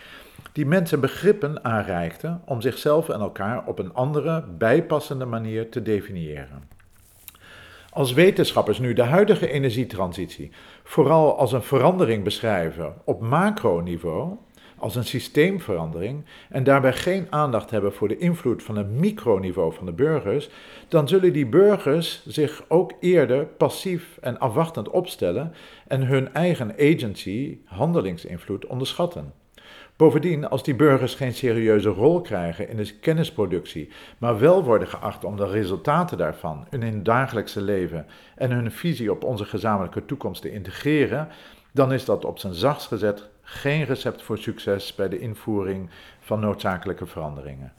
die 0.53 0.67
mensen 0.67 1.01
begrippen 1.01 1.65
aanreikten 1.65 2.43
om 2.47 2.61
zichzelf 2.61 3.09
en 3.09 3.21
elkaar 3.21 3.67
op 3.67 3.79
een 3.79 3.95
andere, 3.95 4.45
bijpassende 4.59 5.25
manier 5.25 5.71
te 5.71 5.83
definiëren. 5.83 6.69
Als 7.91 8.13
wetenschappers 8.13 8.79
nu 8.79 8.93
de 8.93 9.03
huidige 9.03 9.51
energietransitie 9.51 10.51
vooral 10.83 11.39
als 11.39 11.53
een 11.53 11.63
verandering 11.63 12.25
beschrijven 12.25 12.95
op 13.05 13.21
macroniveau, 13.21 14.37
als 14.83 14.97
een 14.97 15.05
systeemverandering 15.05 16.25
en 16.49 16.65
daarbij 16.65 16.93
geen 16.93 17.27
aandacht 17.31 17.71
hebben 17.71 17.93
voor 17.93 18.09
de 18.09 18.19
invloed 18.19 18.63
van 18.63 18.77
een 18.77 18.97
microniveau 18.97 19.75
van 19.75 19.87
de 19.87 19.93
burgers, 19.93 20.51
dan 20.89 21.09
zullen 21.09 21.33
die 21.33 21.47
burgers 21.47 22.27
zich 22.27 22.65
ook 22.69 22.93
eerder 23.01 23.47
passief 23.47 24.19
en 24.21 24.39
afwachtend 24.39 24.89
opstellen 24.89 25.55
en 25.87 26.03
hun 26.03 26.35
eigen 26.35 26.73
agency, 26.79 27.59
handelingsinvloed, 27.65 28.67
onderschatten. 28.67 29.42
Bovendien, 30.03 30.49
als 30.49 30.63
die 30.63 30.75
burgers 30.75 31.15
geen 31.15 31.35
serieuze 31.35 31.89
rol 31.89 32.21
krijgen 32.21 32.69
in 32.69 32.77
de 32.77 32.95
kennisproductie, 32.99 33.89
maar 34.19 34.39
wel 34.39 34.65
worden 34.65 34.89
geacht 34.89 35.25
om 35.25 35.37
de 35.37 35.47
resultaten 35.47 36.19
daarvan 36.19 36.67
in 36.71 36.83
hun 36.83 37.03
dagelijkse 37.03 37.61
leven 37.61 38.07
en 38.37 38.51
hun 38.51 38.71
visie 38.73 39.11
op 39.11 39.25
onze 39.25 39.45
gezamenlijke 39.45 40.05
toekomst 40.05 40.43
te 40.43 40.53
integreren, 40.53 41.29
dan 41.73 41.93
is 41.93 42.05
dat 42.05 42.25
op 42.25 42.39
zijn 42.39 42.55
zachtst 42.55 42.87
gezet 42.87 43.29
geen 43.43 43.85
recept 43.85 44.23
voor 44.23 44.39
succes 44.39 44.95
bij 44.95 45.09
de 45.09 45.19
invoering 45.19 45.91
van 46.21 46.41
noodzakelijke 46.41 47.07
veranderingen. 47.07 47.73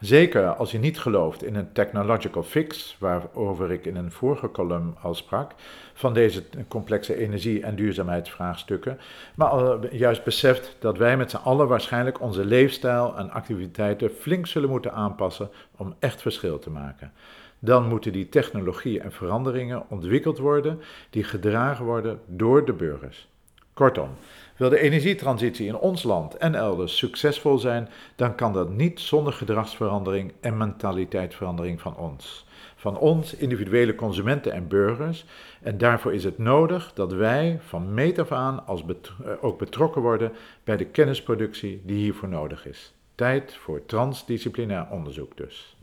Zeker 0.00 0.46
als 0.46 0.70
je 0.70 0.78
niet 0.78 0.98
gelooft 0.98 1.44
in 1.44 1.54
een 1.54 1.72
technological 1.72 2.42
fix, 2.42 2.96
waarover 2.98 3.70
ik 3.70 3.86
in 3.86 3.96
een 3.96 4.12
vorige 4.12 4.50
column 4.50 4.96
al 5.02 5.14
sprak, 5.14 5.52
van 6.00 6.12
deze 6.14 6.42
complexe 6.68 7.16
energie- 7.16 7.62
en 7.62 7.74
duurzaamheidsvraagstukken, 7.74 8.98
maar 9.34 9.94
juist 9.94 10.24
beseft 10.24 10.76
dat 10.78 10.98
wij 10.98 11.16
met 11.16 11.30
z'n 11.30 11.36
allen 11.36 11.68
waarschijnlijk 11.68 12.20
onze 12.20 12.44
leefstijl 12.44 13.16
en 13.16 13.30
activiteiten 13.30 14.10
flink 14.10 14.46
zullen 14.46 14.68
moeten 14.68 14.92
aanpassen 14.92 15.50
om 15.76 15.94
echt 15.98 16.22
verschil 16.22 16.58
te 16.58 16.70
maken. 16.70 17.12
Dan 17.58 17.88
moeten 17.88 18.12
die 18.12 18.28
technologie 18.28 19.00
en 19.00 19.12
veranderingen 19.12 19.84
ontwikkeld 19.88 20.38
worden 20.38 20.80
die 21.10 21.24
gedragen 21.24 21.84
worden 21.84 22.20
door 22.26 22.64
de 22.64 22.72
burgers. 22.72 23.28
Kortom, 23.74 24.08
wil 24.56 24.68
de 24.68 24.80
energietransitie 24.80 25.66
in 25.66 25.76
ons 25.76 26.02
land 26.02 26.36
en 26.36 26.54
elders 26.54 26.96
succesvol 26.96 27.58
zijn, 27.58 27.88
dan 28.16 28.34
kan 28.34 28.52
dat 28.52 28.70
niet 28.70 29.00
zonder 29.00 29.32
gedragsverandering 29.32 30.32
en 30.40 30.56
mentaliteitsverandering 30.56 31.80
van 31.80 31.96
ons. 31.96 32.46
Van 32.80 32.98
ons, 32.98 33.34
individuele 33.34 33.94
consumenten 33.94 34.52
en 34.52 34.68
burgers. 34.68 35.24
En 35.62 35.78
daarvoor 35.78 36.14
is 36.14 36.24
het 36.24 36.38
nodig 36.38 36.92
dat 36.94 37.12
wij 37.12 37.58
van 37.62 37.94
meet 37.94 38.18
af 38.18 38.32
aan 38.32 38.66
als 38.66 38.84
eh, 38.84 39.32
ook 39.40 39.58
betrokken 39.58 40.02
worden 40.02 40.32
bij 40.64 40.76
de 40.76 40.84
kennisproductie 40.84 41.82
die 41.84 41.96
hiervoor 41.96 42.28
nodig 42.28 42.66
is. 42.66 42.94
Tijd 43.14 43.54
voor 43.54 43.86
transdisciplinair 43.86 44.86
onderzoek 44.90 45.36
dus. 45.36 45.76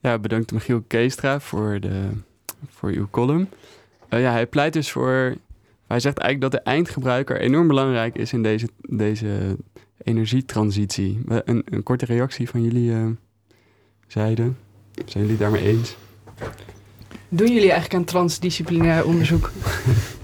Ja, 0.00 0.18
bedankt 0.18 0.52
Michiel 0.52 0.82
Keestra 0.86 1.40
voor, 1.40 1.80
de, 1.80 2.08
voor 2.68 2.90
uw 2.90 3.08
column. 3.10 3.48
Uh, 4.10 4.20
ja, 4.20 4.30
hij 4.30 4.46
pleit 4.46 4.72
dus 4.72 4.90
voor 4.90 5.34
hij 5.86 6.00
zegt 6.00 6.18
eigenlijk 6.18 6.52
dat 6.52 6.64
de 6.64 6.70
eindgebruiker 6.70 7.40
enorm 7.40 7.68
belangrijk 7.68 8.16
is 8.16 8.32
in 8.32 8.42
deze, 8.42 8.68
deze 8.80 9.56
energietransitie. 10.02 11.20
Een, 11.26 11.62
een 11.64 11.82
korte 11.82 12.04
reactie 12.04 12.48
van 12.48 12.62
jullie 12.62 12.90
uh, 12.90 13.06
zijde. 14.06 14.52
Zijn 15.04 15.24
jullie 15.24 15.38
daarmee 15.38 15.62
eens? 15.62 15.96
Doen 17.28 17.46
jullie 17.48 17.70
eigenlijk 17.70 17.94
aan 17.94 18.04
transdisciplinair 18.04 19.04
onderzoek? 19.04 19.50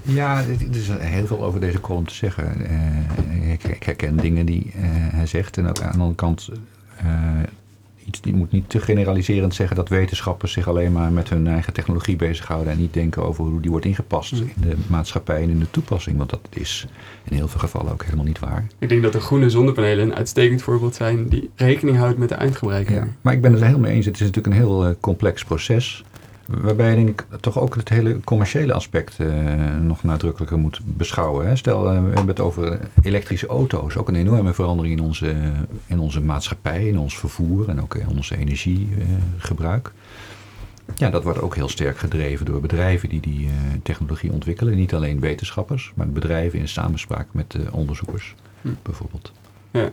Ja, 0.03 0.39
er 0.39 0.75
is 0.75 0.87
heel 0.87 1.27
veel 1.27 1.43
over 1.43 1.59
deze 1.59 1.79
column 1.79 2.05
te 2.05 2.13
zeggen. 2.13 2.61
Uh, 2.61 3.51
ik, 3.51 3.63
ik, 3.63 3.83
herken 3.83 4.17
dingen 4.17 4.45
die 4.45 4.65
uh, 4.65 4.71
hij 4.85 5.25
zegt. 5.25 5.57
En 5.57 5.67
ook 5.67 5.81
aan 5.81 5.91
de 5.91 5.97
andere 5.97 6.15
kant 6.15 6.49
je 8.21 8.33
moet 8.33 8.51
niet 8.51 8.69
te 8.69 8.79
generaliserend 8.79 9.55
zeggen 9.55 9.75
dat 9.75 9.89
wetenschappers 9.89 10.51
zich 10.51 10.67
alleen 10.67 10.91
maar 10.91 11.11
met 11.11 11.29
hun 11.29 11.47
eigen 11.47 11.73
technologie 11.73 12.15
bezighouden 12.15 12.73
en 12.73 12.79
niet 12.79 12.93
denken 12.93 13.23
over 13.23 13.43
hoe 13.43 13.61
die 13.61 13.71
wordt 13.71 13.85
ingepast 13.85 14.31
mm. 14.31 14.39
in 14.39 14.69
de 14.69 14.75
maatschappij 14.87 15.41
en 15.41 15.49
in 15.49 15.59
de 15.59 15.71
toepassing. 15.71 16.17
Want 16.17 16.29
dat 16.29 16.47
is 16.49 16.87
in 17.23 17.35
heel 17.35 17.47
veel 17.47 17.59
gevallen 17.59 17.91
ook 17.91 18.03
helemaal 18.03 18.25
niet 18.25 18.39
waar. 18.39 18.67
Ik 18.79 18.89
denk 18.89 19.01
dat 19.01 19.13
de 19.13 19.19
groene 19.19 19.49
zonnepanelen 19.49 20.05
een 20.05 20.15
uitstekend 20.15 20.61
voorbeeld 20.61 20.95
zijn 20.95 21.29
die 21.29 21.49
rekening 21.55 21.97
houdt 21.97 22.17
met 22.17 22.29
de 22.29 22.35
eindgebruiker. 22.35 22.95
Ja, 22.95 23.07
maar 23.21 23.33
ik 23.33 23.41
ben 23.41 23.51
het 23.51 23.59
er 23.59 23.65
helemaal 23.67 23.87
mee 23.87 23.97
eens. 23.97 24.05
Het 24.05 24.15
is 24.15 24.21
natuurlijk 24.21 24.47
een 24.47 24.61
heel 24.61 24.87
uh, 24.87 24.93
complex 24.99 25.43
proces. 25.43 26.03
Waarbij 26.59 26.95
denk 26.95 27.09
ik 27.09 27.25
toch 27.39 27.59
ook 27.59 27.75
het 27.75 27.89
hele 27.89 28.19
commerciële 28.19 28.73
aspect 28.73 29.19
uh, 29.19 29.77
nog 29.81 30.03
nadrukkelijker 30.03 30.57
moet 30.57 30.79
beschouwen. 30.83 31.47
Hè. 31.47 31.55
Stel, 31.55 31.93
uh, 31.93 31.99
we 31.99 32.07
hebben 32.07 32.27
het 32.27 32.39
over 32.39 32.79
elektrische 33.01 33.47
auto's. 33.47 33.95
Ook 33.95 34.07
een 34.07 34.15
enorme 34.15 34.53
verandering 34.53 34.97
in 34.97 35.03
onze, 35.03 35.35
in 35.85 35.99
onze 35.99 36.21
maatschappij, 36.21 36.87
in 36.87 36.99
ons 36.99 37.17
vervoer 37.17 37.69
en 37.69 37.81
ook 37.81 37.95
in 37.95 38.07
onze 38.07 38.37
energiegebruik. 38.37 39.91
ja, 40.95 41.09
dat 41.09 41.23
wordt 41.23 41.41
ook 41.41 41.55
heel 41.55 41.69
sterk 41.69 41.97
gedreven 41.97 42.45
door 42.45 42.61
bedrijven 42.61 43.09
die 43.09 43.21
die 43.21 43.45
uh, 43.45 43.51
technologie 43.83 44.31
ontwikkelen. 44.31 44.75
Niet 44.75 44.93
alleen 44.93 45.19
wetenschappers, 45.19 45.91
maar 45.95 46.09
bedrijven 46.09 46.59
in 46.59 46.67
samenspraak 46.67 47.27
met 47.31 47.55
onderzoekers, 47.71 48.35
hm. 48.61 48.69
bijvoorbeeld. 48.81 49.31
Ja. 49.71 49.89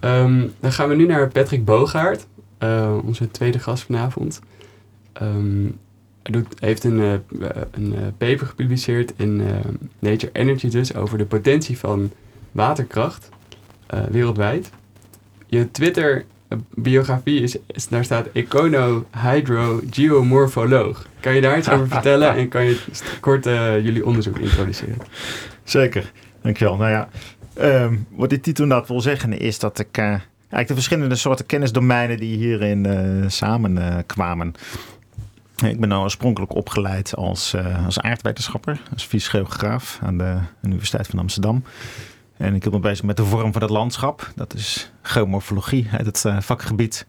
Um, 0.00 0.52
dan 0.60 0.72
gaan 0.72 0.88
we 0.88 0.94
nu 0.94 1.06
naar 1.06 1.28
Patrick 1.28 1.64
Bogaert, 1.64 2.26
onze 3.04 3.30
tweede 3.30 3.58
gast 3.58 3.82
vanavond. 3.82 4.40
Um, 5.22 5.78
hij 6.24 6.32
doet, 6.32 6.60
heeft 6.60 6.84
een, 6.84 6.98
uh, 6.98 7.12
een 7.70 7.92
uh, 7.92 7.98
paper 8.18 8.46
gepubliceerd 8.46 9.12
in 9.16 9.40
uh, 9.40 9.46
Nature 9.98 10.32
Energy 10.32 10.68
dus 10.68 10.94
over 10.94 11.18
de 11.18 11.24
potentie 11.24 11.78
van 11.78 12.10
waterkracht 12.52 13.28
wereldwijd. 14.10 14.70
Je 15.46 15.70
Twitter 15.70 16.24
biografie 16.74 17.40
is, 17.40 17.56
is, 17.66 17.88
daar 17.88 18.04
staat 18.04 18.26
Econo 18.32 19.06
Hydro 19.22 19.80
Geomorpholoog. 19.90 21.06
Kan 21.20 21.34
je 21.34 21.40
daar 21.40 21.58
iets 21.58 21.68
over 21.68 21.88
vertellen 21.96 22.34
en 22.34 22.48
kan 22.48 22.64
je 22.64 22.80
kort 23.20 23.44
jullie 23.44 24.06
onderzoek 24.06 24.38
introduceren? 24.38 24.98
Zeker, 25.64 26.12
dankjewel. 26.42 26.76
Nou 26.76 26.90
ja, 26.90 27.08
um, 27.84 28.06
wat 28.10 28.30
die 28.30 28.40
titel 28.40 28.66
nou 28.66 28.84
wil 28.86 29.00
zeggen 29.00 29.38
is 29.38 29.58
dat 29.58 29.78
ik 29.78 29.98
eigenlijk 29.98 30.68
de 30.68 30.74
verschillende 30.74 31.16
soorten 31.16 31.46
kennisdomeinen 31.46 32.16
die 32.16 32.36
hierin 32.36 32.86
samenkwamen 33.26 34.54
ik 35.72 35.80
ben 35.80 35.88
nou 35.88 36.02
oorspronkelijk 36.02 36.54
opgeleid 36.54 37.16
als, 37.16 37.54
uh, 37.54 37.84
als 37.84 38.00
aardwetenschapper, 38.00 38.80
als 38.92 39.04
fysisch 39.04 39.44
aan 40.00 40.18
de 40.18 40.38
Universiteit 40.62 41.06
van 41.06 41.18
Amsterdam. 41.18 41.64
En 42.36 42.54
ik 42.54 42.64
heb 42.64 42.72
me 42.72 42.78
bezig 42.78 43.04
met 43.04 43.16
de 43.16 43.24
vorm 43.24 43.52
van 43.52 43.62
het 43.62 43.70
landschap. 43.70 44.32
Dat 44.34 44.54
is 44.54 44.92
geomorfologie 45.02 45.88
uit 45.90 46.06
het 46.06 46.24
uh, 46.26 46.40
vakgebied. 46.40 47.06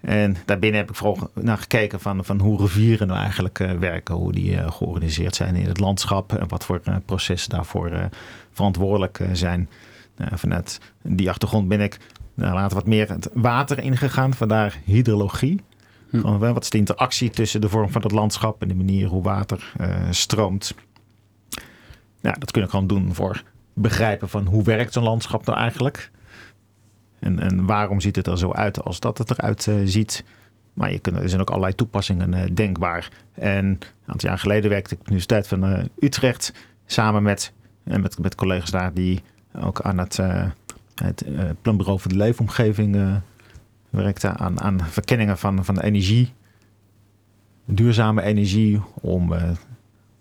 En 0.00 0.36
daarbinnen 0.44 0.80
heb 0.80 0.88
ik 0.88 0.96
vooral 0.96 1.30
naar 1.34 1.58
gekeken 1.58 2.00
van, 2.00 2.24
van 2.24 2.40
hoe 2.40 2.60
rivieren 2.60 3.06
nou 3.06 3.20
eigenlijk 3.20 3.58
uh, 3.58 3.70
werken. 3.70 4.14
Hoe 4.14 4.32
die 4.32 4.72
georganiseerd 4.72 5.34
zijn 5.34 5.56
in 5.56 5.66
het 5.66 5.80
landschap. 5.80 6.32
En 6.32 6.48
wat 6.48 6.64
voor 6.64 6.80
processen 7.04 7.50
daarvoor 7.50 8.08
verantwoordelijk 8.52 9.20
zijn. 9.32 9.68
Nou, 10.16 10.30
vanuit 10.34 10.80
die 11.02 11.30
achtergrond 11.30 11.68
ben 11.68 11.80
ik 11.80 11.98
nou, 12.34 12.54
later 12.54 12.76
wat 12.76 12.86
meer 12.86 13.08
het 13.08 13.30
water 13.32 13.78
ingegaan. 13.78 14.34
Vandaar 14.34 14.78
hydrologie. 14.84 15.60
Hm. 16.10 16.38
wat 16.38 16.62
is 16.62 16.70
de 16.70 16.78
interactie 16.78 17.30
tussen 17.30 17.60
de 17.60 17.68
vorm 17.68 17.90
van 17.90 18.02
het 18.02 18.12
landschap 18.12 18.62
en 18.62 18.68
de 18.68 18.74
manier 18.74 19.06
hoe 19.06 19.22
water 19.22 19.72
uh, 19.80 19.96
stroomt? 20.10 20.74
Ja, 22.20 22.32
dat 22.32 22.50
kun 22.50 22.62
je 22.62 22.68
gewoon 22.68 22.86
doen 22.86 23.14
voor 23.14 23.42
begrijpen 23.72 24.28
van 24.28 24.46
hoe 24.46 24.62
werkt 24.62 24.92
zo'n 24.92 25.02
landschap 25.02 25.46
nou 25.46 25.58
eigenlijk? 25.58 26.10
En, 27.18 27.38
en 27.38 27.66
waarom 27.66 28.00
ziet 28.00 28.16
het 28.16 28.26
er 28.26 28.38
zo 28.38 28.52
uit 28.52 28.84
als 28.84 29.00
dat 29.00 29.18
het 29.18 29.30
eruit 29.30 29.66
uh, 29.66 29.74
ziet? 29.84 30.24
Maar 30.72 30.92
je 30.92 30.98
kunt, 30.98 31.16
er 31.16 31.28
zijn 31.28 31.40
ook 31.40 31.50
allerlei 31.50 31.74
toepassingen 31.74 32.54
denkbaar. 32.54 33.10
En 33.34 33.64
een 33.66 33.80
aantal 34.06 34.28
jaar 34.28 34.38
geleden 34.38 34.70
werkte 34.70 34.94
ik 34.94 35.00
op 35.00 35.06
de 35.06 35.12
Universiteit 35.12 35.48
van 35.48 35.88
Utrecht 36.00 36.52
samen 36.86 37.22
met, 37.22 37.52
met, 37.82 38.18
met 38.18 38.34
collega's 38.34 38.70
daar 38.70 38.94
die 38.94 39.22
ook 39.62 39.80
aan 39.80 39.98
het, 39.98 40.18
het 40.94 41.24
Planbureau 41.62 42.00
voor 42.00 42.10
de 42.10 42.16
Leefomgeving 42.16 43.20
Aan, 44.36 44.60
aan 44.60 44.80
verkenningen 44.80 45.38
van, 45.38 45.64
van 45.64 45.80
energie, 45.80 46.32
duurzame 47.64 48.22
energie, 48.22 48.80
om 49.00 49.32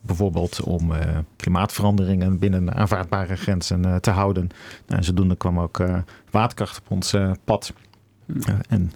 bijvoorbeeld 0.07 0.61
om 0.61 0.91
uh, 0.91 0.99
klimaatveranderingen 1.35 2.39
binnen 2.39 2.73
aanvaardbare 2.73 3.35
grenzen 3.35 3.85
uh, 3.85 3.95
te 3.95 4.11
houden. 4.11 4.49
Nou, 4.85 4.99
en 4.99 5.03
zodoende 5.03 5.35
kwam 5.35 5.59
ook 5.59 5.83
waterkracht 6.31 6.77
op 6.77 6.91
ons 6.91 7.15
pad. 7.43 7.73
en 8.69 8.91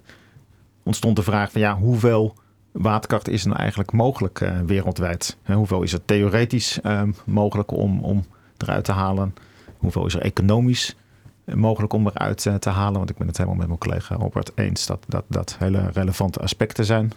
ontstond 0.82 1.16
de 1.16 1.22
vraag 1.22 1.52
van 1.52 1.60
ja, 1.60 1.76
hoeveel 1.76 2.34
waterkracht 2.72 3.28
is 3.28 3.42
er 3.42 3.48
nou 3.48 3.60
eigenlijk 3.60 3.92
mogelijk 3.92 4.52
wereldwijd? 4.66 5.36
hoeveel 5.44 5.82
is 5.82 5.92
het 5.92 6.06
theoretisch 6.06 6.80
mogelijk 7.24 7.70
om, 7.70 8.00
om 8.00 8.24
eruit 8.56 8.84
te 8.84 8.92
halen? 8.92 9.34
Hoeveel 9.78 10.06
is 10.06 10.14
er 10.14 10.22
economisch 10.22 10.96
mogelijk 11.44 11.92
om 11.92 12.06
eruit 12.06 12.48
te 12.58 12.70
halen? 12.70 12.98
Want 12.98 13.10
ik 13.10 13.16
ben 13.16 13.26
het 13.26 13.36
helemaal 13.36 13.58
met 13.58 13.66
mijn 13.66 13.78
collega 13.78 14.14
Robert 14.14 14.52
eens 14.54 14.86
dat 14.86 15.04
dat, 15.08 15.24
dat 15.28 15.56
hele 15.58 15.90
relevante 15.92 16.40
aspecten 16.40 16.84
zijn. 16.84 17.12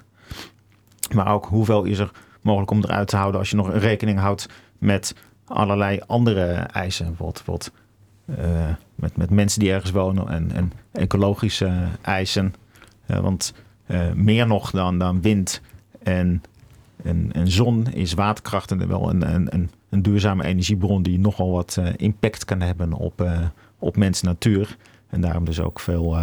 Maar 1.13 1.33
ook 1.33 1.45
hoeveel 1.45 1.83
is 1.83 1.99
er 1.99 2.11
mogelijk 2.41 2.71
om 2.71 2.83
eruit 2.83 3.07
te 3.07 3.15
houden 3.15 3.39
als 3.39 3.49
je 3.49 3.55
nog 3.55 3.73
rekening 3.73 4.19
houdt 4.19 4.49
met 4.77 5.15
allerlei 5.45 6.01
andere 6.07 6.53
eisen. 6.53 7.05
Bijvoorbeeld, 7.05 7.71
uh, 8.25 8.37
met, 8.95 9.17
met 9.17 9.29
mensen 9.29 9.59
die 9.59 9.71
ergens 9.71 9.91
wonen 9.91 10.27
en, 10.27 10.51
en 10.51 10.71
ecologische 10.91 11.87
eisen. 12.01 12.53
Uh, 13.07 13.19
want 13.19 13.53
meer 14.15 14.47
nog 14.47 14.71
dan, 14.71 14.99
dan 14.99 15.21
wind 15.21 15.61
en, 16.03 16.43
en, 17.03 17.29
en 17.33 17.51
zon 17.51 17.87
is 17.93 18.13
waterkracht 18.13 18.71
en 18.71 18.87
wel 18.87 19.09
een, 19.09 19.33
een, 19.33 19.69
een, 19.89 20.01
duurzame 20.01 20.43
energiebron 20.43 21.03
die 21.03 21.19
nogal 21.19 21.51
wat 21.51 21.79
impact 21.95 22.45
kan 22.45 22.61
hebben 22.61 22.93
op, 22.93 23.29
op 23.79 23.97
mens 23.97 24.21
en 24.21 24.27
natuur. 24.27 24.77
En 25.09 25.21
daarom 25.21 25.45
dus 25.45 25.59
ook 25.59 25.79
veel 25.79 26.15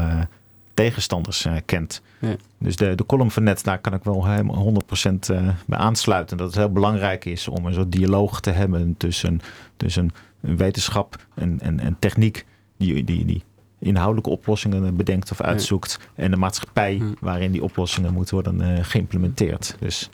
tegenstanders 0.75 1.47
uh, 1.47 1.55
kent. 1.65 2.03
Ja. 2.19 2.37
Dus 2.59 2.77
de, 2.77 2.95
de 2.95 3.07
column 3.07 3.31
van 3.31 3.43
net, 3.43 3.65
daar 3.65 3.79
kan 3.79 3.95
ik 3.95 4.05
wel 4.05 4.27
helemaal 4.27 4.73
100% 5.07 5.13
uh, 5.31 5.49
bij 5.67 5.79
aansluiten. 5.79 6.37
Dat 6.37 6.47
het 6.47 6.57
heel 6.57 6.73
belangrijk 6.73 7.25
is 7.25 7.49
om 7.49 7.67
een 7.67 7.75
soort 7.75 7.93
dialoog 7.93 8.41
te 8.41 8.51
hebben 8.51 8.95
tussen, 8.97 9.41
tussen 9.77 10.11
wetenschap 10.41 11.27
en, 11.35 11.61
en, 11.61 11.81
en 11.81 11.97
techniek 11.99 12.47
die, 12.77 13.05
die, 13.05 13.25
die 13.25 13.43
inhoudelijke 13.79 14.31
oplossingen 14.31 14.97
bedenkt 14.97 15.31
of 15.31 15.41
uitzoekt. 15.41 15.99
En 16.15 16.31
de 16.31 16.37
maatschappij 16.37 17.03
waarin 17.21 17.53
die 17.53 17.63
oplossingen 17.63 18.13
moeten 18.13 18.35
worden 18.35 18.61
uh, 18.61 18.85
geïmplementeerd. 18.85 19.77
Dus, 19.79 20.09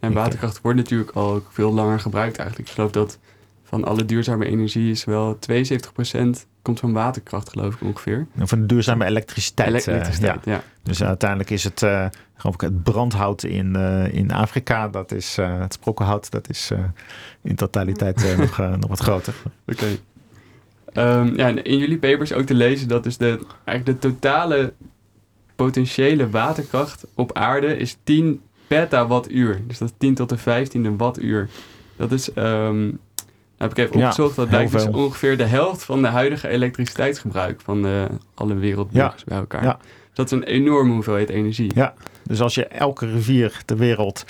En 0.00 0.12
waterkracht 0.12 0.60
wordt 0.60 0.78
natuurlijk 0.78 1.10
al 1.10 1.42
veel 1.50 1.72
langer 1.72 2.00
gebruikt 2.00 2.36
eigenlijk. 2.38 2.68
Ik 2.68 2.74
geloof 2.74 2.90
dat 2.90 3.18
van 3.62 3.84
alle 3.84 4.04
duurzame 4.04 4.44
energie 4.46 4.90
is 4.90 5.04
wel 5.04 5.38
72% 5.50 6.46
komt 6.64 6.80
van 6.80 6.92
waterkracht, 6.92 7.50
geloof 7.50 7.74
ik 7.74 7.80
ongeveer. 7.82 8.26
En 8.36 8.48
van 8.48 8.60
de 8.60 8.66
duurzame 8.66 9.04
elektriciteit. 9.04 9.86
Eh, 9.86 9.94
elektriciteit 9.94 10.44
ja. 10.44 10.62
Dus 10.82 11.02
uiteindelijk 11.02 11.50
is 11.50 11.64
het, 11.64 11.82
uh, 11.82 12.06
geloof 12.36 12.54
ik, 12.54 12.60
het 12.60 12.82
brandhout 12.82 13.42
in, 13.42 13.76
in 14.12 14.30
Afrika, 14.30 14.88
dat 14.88 15.12
is 15.12 15.36
het 15.36 15.72
sprokkenhout, 15.72 16.30
dat 16.30 16.48
is 16.48 16.70
in 17.42 17.56
totaliteit 17.56 18.36
nog, 18.38 18.58
nog 18.58 18.88
wat 18.88 19.00
groter. 19.00 19.34
Oké. 19.66 19.86
Um, 20.96 21.36
ja, 21.36 21.48
in 21.48 21.78
jullie 21.78 21.98
papers 21.98 22.32
ook 22.32 22.46
te 22.46 22.54
lezen 22.54 22.88
dat 22.88 23.02
dus 23.02 23.16
de, 23.16 23.46
eigenlijk 23.64 24.00
de 24.00 24.08
totale 24.08 24.72
potentiële 25.56 26.30
waterkracht 26.30 27.06
op 27.14 27.32
aarde 27.32 27.76
is 27.76 27.96
10 28.04 28.40
petawattuur. 28.66 29.60
Dus 29.66 29.78
dat 29.78 29.88
is 29.88 29.94
10 29.98 30.14
tot 30.14 30.28
de 30.28 30.38
15e 30.38 30.96
wattuur. 30.96 31.48
Dat 31.96 32.12
is 32.12 32.36
um, 32.36 32.98
heb 33.58 33.70
ik 33.70 33.78
even 33.78 33.94
opgezocht. 33.94 34.36
Dat 34.36 34.50
lijkt 34.50 34.72
dus 34.72 34.86
ongeveer 34.86 35.36
de 35.36 35.44
helft 35.44 35.84
van 35.84 36.02
de 36.02 36.08
huidige 36.08 36.48
elektriciteitsgebruik 36.48 37.60
van 37.60 37.82
de, 37.82 38.06
eh, 38.10 38.16
alle 38.34 38.54
wereldburgers 38.54 39.24
bij 39.24 39.38
elkaar. 39.38 39.62
Ja. 39.62 39.78
Dat 40.12 40.26
is 40.26 40.32
een 40.32 40.42
enorme 40.42 40.92
hoeveelheid 40.92 41.28
energie. 41.28 41.72
Ja, 41.74 41.94
dus 42.22 42.40
als 42.40 42.54
je 42.54 42.66
elke 42.66 43.06
rivier 43.06 43.62
ter 43.64 43.76
wereld 43.76 44.24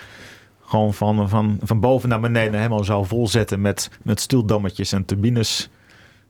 gewoon 0.65 0.95
van, 0.95 1.29
van, 1.29 1.59
van 1.63 1.81
boven 1.81 2.09
naar 2.09 2.21
beneden 2.21 2.55
helemaal 2.55 2.85
zou 2.85 3.07
volzetten 3.07 3.61
met, 3.61 3.91
met 4.03 4.21
stuwdammetjes 4.21 4.93
en 4.93 5.05
turbines. 5.05 5.71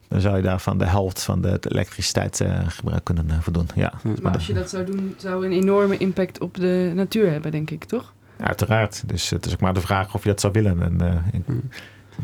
Dan 0.09 0.21
zou 0.21 0.37
je 0.37 0.43
daarvan 0.43 0.79
de 0.79 0.87
helft 0.87 1.23
van 1.23 1.41
de, 1.41 1.59
elektriciteitsgebruik 1.69 2.99
uh, 2.99 3.05
kunnen 3.05 3.27
uh, 3.31 3.41
voldoen. 3.41 3.69
Ja. 3.75 3.93
Maar 4.23 4.33
als 4.33 4.47
je 4.47 4.55
dat 4.55 4.71
zou 4.71 4.85
doen, 4.85 5.15
zou 5.17 5.47
een 5.47 5.53
enorme 5.53 5.97
impact 5.97 6.41
op 6.41 6.55
de 6.55 6.93
natuur 6.95 7.31
hebben, 7.31 7.51
denk 7.51 7.71
ik, 7.71 7.85
toch? 7.85 8.13
Uiteraard. 8.37 9.03
Dus 9.07 9.31
het 9.31 9.47
is 9.47 9.53
ook 9.53 9.61
maar 9.61 9.75
de 9.75 9.81
vraag 9.81 10.15
of 10.15 10.23
je 10.23 10.29
dat 10.29 10.41
zou 10.41 10.53
willen. 10.53 10.83
En, 10.83 10.99
uh, 11.03 11.55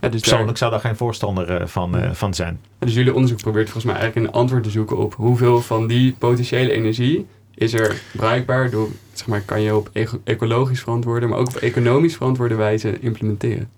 ja, 0.01 0.09
dus 0.09 0.21
Persoonlijk 0.21 0.59
zou 0.59 0.71
daar 0.71 0.81
geen 0.81 0.97
voorstander 0.97 1.57
eh, 1.57 1.67
van, 1.67 1.97
uh, 1.97 2.11
van 2.13 2.35
zijn. 2.35 2.61
Dus 2.79 2.95
jullie 2.95 3.15
onderzoek 3.15 3.41
probeert 3.41 3.71
volgens 3.71 3.93
mij 3.93 4.01
eigenlijk 4.01 4.27
een 4.27 4.41
antwoord 4.41 4.63
te 4.63 4.71
zoeken 4.71 4.99
op 4.99 5.15
hoeveel 5.15 5.61
van 5.61 5.87
die 5.87 6.15
potentiële 6.19 6.73
energie 6.73 7.27
is 7.55 7.73
er 7.73 8.03
bruikbaar 8.13 8.71
door, 8.71 8.89
zeg 9.13 9.27
maar, 9.27 9.41
kan 9.41 9.61
je 9.61 9.77
op 9.77 9.91
ecologisch 10.25 10.81
verantwoorde, 10.81 11.27
maar 11.27 11.39
ook 11.39 11.49
op 11.49 11.57
economisch 11.57 12.17
verantwoorde 12.17 12.55
wijze 12.55 13.01
implementeren? 13.01 13.71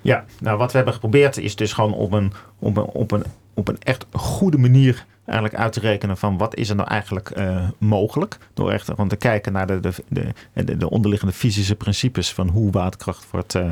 Ja, 0.00 0.24
nou 0.40 0.58
wat 0.58 0.70
we 0.70 0.76
hebben 0.76 0.94
geprobeerd 0.94 1.36
is 1.36 1.56
dus 1.56 1.72
gewoon 1.72 1.94
op 1.94 2.12
een, 2.12 2.32
op 2.58 2.76
een, 2.76 2.84
op 2.84 3.10
een, 3.10 3.24
op 3.54 3.68
een 3.68 3.78
echt 3.78 4.06
goede 4.12 4.58
manier 4.58 5.06
eigenlijk 5.24 5.54
uit 5.54 5.72
te 5.72 5.80
rekenen 5.80 6.16
van 6.16 6.38
wat 6.38 6.56
is 6.56 6.68
er 6.68 6.76
nou 6.76 6.88
eigenlijk 6.88 7.32
uh, 7.38 7.68
mogelijk. 7.78 8.38
Door 8.54 8.70
echt 8.70 8.86
gewoon 8.86 9.08
te 9.08 9.16
kijken 9.16 9.52
naar 9.52 9.66
de, 9.66 9.80
de, 10.08 10.32
de, 10.54 10.76
de, 10.76 10.90
onderliggende 10.90 11.34
fysische 11.34 11.74
principes 11.74 12.32
van 12.32 12.48
hoe 12.48 12.70
waterkracht 12.70 13.26
wordt, 13.30 13.54
uh, 13.54 13.70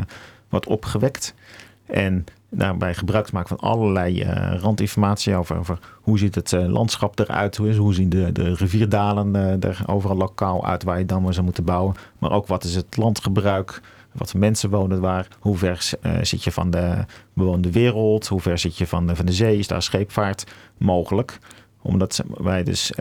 wordt 0.51 0.67
opgewekt. 0.67 1.35
En 1.87 2.25
daarbij 2.49 2.95
gebruik 2.95 3.33
maken 3.33 3.59
van 3.59 3.71
allerlei 3.71 4.23
uh, 4.23 4.55
randinformatie 4.61 5.35
over, 5.35 5.59
over 5.59 5.79
hoe 6.01 6.19
ziet 6.19 6.35
het 6.35 6.53
uh, 6.53 6.67
landschap 6.67 7.19
eruit, 7.19 7.57
hoe, 7.57 7.69
is, 7.69 7.77
hoe 7.77 7.95
zien 7.95 8.09
de, 8.09 8.33
de 8.33 8.55
rivierdalen 8.55 9.35
uh, 9.35 9.65
er 9.65 9.83
overal 9.87 10.17
lokaal 10.17 10.67
uit 10.67 10.83
waar 10.83 10.99
je 10.99 11.07
dan 11.07 11.23
maar 11.23 11.33
zou 11.33 11.45
moeten 11.45 11.65
bouwen. 11.65 11.95
Maar 12.19 12.33
ook 12.33 12.47
wat 12.47 12.65
is 12.65 12.75
het 12.75 12.97
landgebruik, 12.97 13.81
wat 14.13 14.31
voor 14.31 14.41
mensen 14.41 14.71
wonen 14.71 15.01
waar, 15.01 15.29
hoe 15.39 15.57
ver 15.57 15.93
zit 16.23 16.45
je 16.45 16.53
van 16.53 16.71
de 16.71 17.05
bewoonde 17.33 17.71
wereld, 17.71 18.27
hoe 18.27 18.41
ver 18.41 18.59
zit 18.59 18.77
je 18.77 18.87
van 18.87 19.07
de, 19.07 19.17
van 19.17 19.27
de 19.27 19.33
zee, 19.33 19.59
is 19.59 19.67
daar 19.67 19.83
scheepvaart 19.83 20.47
mogelijk. 20.77 21.39
Omdat 21.83 22.25
wij 22.37 22.65
dus 22.65 22.93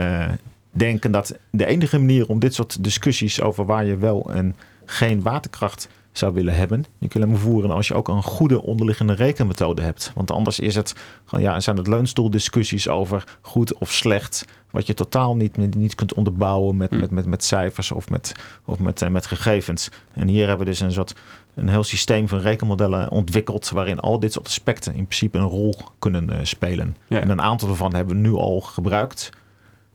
denken 0.72 1.12
dat 1.12 1.38
de 1.50 1.66
enige 1.66 1.98
manier 1.98 2.28
om 2.28 2.40
dit 2.40 2.54
soort 2.54 2.84
discussies 2.84 3.42
over 3.42 3.66
waar 3.66 3.86
je 3.86 3.98
wel 3.98 4.32
en 4.32 4.56
geen 4.86 5.22
waterkracht 5.22 5.90
zou 6.12 6.34
willen 6.34 6.56
hebben. 6.56 6.86
Je 6.98 7.08
kunt 7.08 7.24
hem 7.24 7.36
voeren 7.36 7.72
als 7.72 7.88
je 7.88 7.94
ook 7.94 8.08
een 8.08 8.24
goede 8.24 8.62
onderliggende 8.62 9.14
rekenmethode 9.14 9.82
hebt. 9.82 10.12
Want 10.16 10.32
anders 10.32 10.60
is 10.60 10.76
het, 10.76 10.96
ja, 11.38 11.60
zijn 11.60 11.78
het 11.78 11.88
leunstoeldiscussies 11.88 12.88
over 12.88 13.38
goed 13.42 13.74
of 13.74 13.92
slecht. 13.92 14.46
Wat 14.72 14.88
je 14.88 14.94
totaal 14.94 15.36
niet, 15.36 15.76
niet 15.76 15.96
kunt 15.96 16.14
onderbouwen 16.14 16.78
met, 16.78 16.90
hmm. 16.90 17.00
met, 17.00 17.12
met, 17.12 17.26
met 17.26 17.44
cijfers 17.44 17.92
of, 17.92 18.10
met, 18.10 18.36
of 18.66 18.80
met, 18.80 19.02
eh, 19.02 19.10
met 19.10 19.26
gegevens. 19.26 19.90
En 20.14 20.28
hier 20.28 20.48
hebben 20.48 20.66
we 20.66 20.72
dus 20.72 20.80
een 20.80 20.92
soort 20.92 21.16
een 21.56 21.70
heel 21.70 21.84
systeem 21.84 22.28
van 22.28 22.40
rekenmodellen 22.40 23.12
ontwikkeld. 23.12 23.70
waarin 23.70 24.00
al 24.00 24.20
dit 24.20 24.34
soort 24.34 24.46
aspecten 24.46 24.96
in 24.96 25.06
principe 25.06 25.38
een 25.38 25.44
rol 25.44 25.76
kunnen 26.00 26.30
uh, 26.30 26.38
spelen. 26.44 26.96
En 27.08 27.30
een 27.30 27.42
aantal 27.42 27.68
daarvan 27.68 27.96
hebben 27.96 28.16
we 28.16 28.22
nu 28.22 28.34
al 28.34 28.62
gebruikt. 28.62 29.30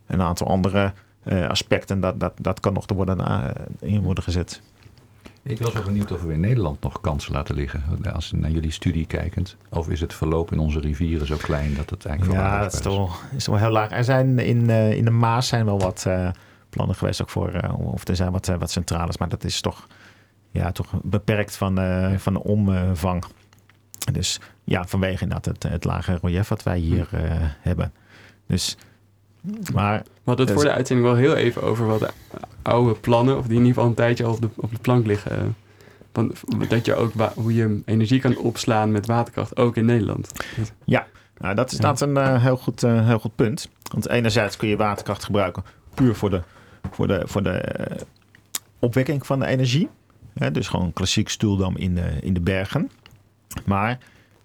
Een 0.07 0.23
aantal 0.23 0.47
andere 0.47 0.93
uh, 1.25 1.49
aspecten, 1.49 2.01
dat, 2.01 2.21
dat, 2.21 2.33
dat 2.41 2.61
kan 2.61 2.73
nog 2.73 2.87
te 2.87 2.95
worden, 2.95 3.19
uh, 3.21 3.45
in 3.81 4.03
worden 4.03 4.25
gezet. 4.25 4.61
Ik 5.45 5.61
was 5.61 5.73
wel 5.73 5.83
benieuwd 5.83 6.13
of 6.13 6.23
we 6.23 6.33
in 6.33 6.41
Nederland 6.41 6.81
nog 6.83 7.01
kansen 7.01 7.33
laten 7.33 7.55
liggen. 7.55 7.83
Als 8.13 8.33
naar 8.33 8.51
jullie 8.51 8.71
studie 8.71 9.07
kijkend. 9.07 9.57
Of 9.69 9.89
is 9.89 10.01
het 10.01 10.15
verloop 10.15 10.53
in 10.53 10.59
onze 10.59 10.81
rivieren 10.81 11.27
zo 11.27 11.37
klein 11.37 11.75
dat 11.75 11.91
het 11.91 12.07
eigenlijk 12.07 12.41
Ja, 12.41 12.61
dat 12.61 12.73
is 12.73 12.81
toch, 12.81 13.25
is 13.37 13.45
toch 13.45 13.55
wel 13.55 13.65
heel 13.65 13.73
laag. 13.73 13.91
Er 13.91 14.05
zijn 14.05 14.39
in, 14.39 14.69
uh, 14.69 14.93
in 14.93 15.05
de 15.05 15.11
Maas 15.11 15.49
zijn 15.49 15.65
wel 15.65 15.79
wat 15.79 16.05
uh, 16.09 16.29
plannen 16.69 16.97
geweest 16.97 17.23
ook 17.23 17.31
voor... 17.31 17.55
Uh, 17.55 17.93
of 17.93 18.09
er 18.09 18.17
zijn 18.17 18.33
wat, 18.33 18.47
wat 18.47 18.71
centrales. 18.71 19.19
Maar 19.19 19.29
dat 19.29 19.45
is 19.45 19.61
toch, 19.61 19.87
ja, 20.51 20.73
toch 20.73 21.01
beperkt 21.03 21.57
van, 21.57 21.79
van 22.19 22.33
de 22.33 22.43
omvang. 22.43 23.25
Dus 24.13 24.41
ja, 24.65 24.85
vanwege 24.85 25.23
inderdaad 25.23 25.45
het, 25.45 25.63
het 25.63 25.85
lage 25.85 26.19
relief 26.23 26.49
wat 26.49 26.63
wij 26.63 26.79
hier 26.79 27.09
hebben. 27.61 27.93
Dus 28.47 28.77
maar, 29.73 30.03
we 30.03 30.21
hadden 30.25 30.47
het 30.47 30.55
voor 30.55 30.65
de 30.65 30.73
uitzending 30.73 31.09
wel 31.09 31.17
heel 31.17 31.35
even 31.37 31.63
over 31.63 31.87
wat 31.87 32.13
oude 32.63 32.95
plannen, 32.95 33.39
of 33.39 33.47
die 33.47 33.57
in 33.57 33.59
ieder 33.59 33.75
geval 33.75 33.89
een 33.89 33.95
tijdje 33.95 34.25
al 34.25 34.33
op 34.33 34.41
de, 34.41 34.49
op 34.55 34.71
de 34.71 34.81
plank 34.81 35.07
liggen. 35.07 35.57
Want 36.13 36.41
dat 36.69 36.85
je 36.85 36.95
ook 36.95 37.13
hoe 37.35 37.55
je 37.55 37.83
energie 37.85 38.21
kan 38.21 38.37
opslaan 38.37 38.93
met 38.93 39.07
waterkracht, 39.07 39.57
ook 39.57 39.77
in 39.77 39.85
Nederland. 39.85 40.33
Ja, 40.85 41.07
nou, 41.39 41.55
dat 41.55 41.73
is 41.73 42.01
een 42.01 42.17
uh, 42.17 42.43
heel, 42.43 42.57
goed, 42.57 42.83
uh, 42.83 43.07
heel 43.07 43.19
goed 43.19 43.35
punt. 43.35 43.69
Want 43.93 44.09
enerzijds 44.09 44.57
kun 44.57 44.69
je 44.69 44.77
waterkracht 44.77 45.25
gebruiken 45.25 45.65
puur 45.95 46.15
voor 46.15 46.31
de, 46.31 46.43
voor 46.91 47.07
de, 47.07 47.23
voor 47.25 47.43
de 47.43 47.75
uh, 47.81 47.97
opwekking 48.79 49.27
van 49.27 49.39
de 49.39 49.47
energie. 49.47 49.89
dus 50.53 50.69
gewoon 50.69 50.93
klassiek 50.93 51.29
stoeldam 51.29 51.77
in 51.77 51.95
de, 51.95 52.19
in 52.21 52.35
de 52.35 52.41
bergen. 52.41 52.91
Maar 53.65 53.99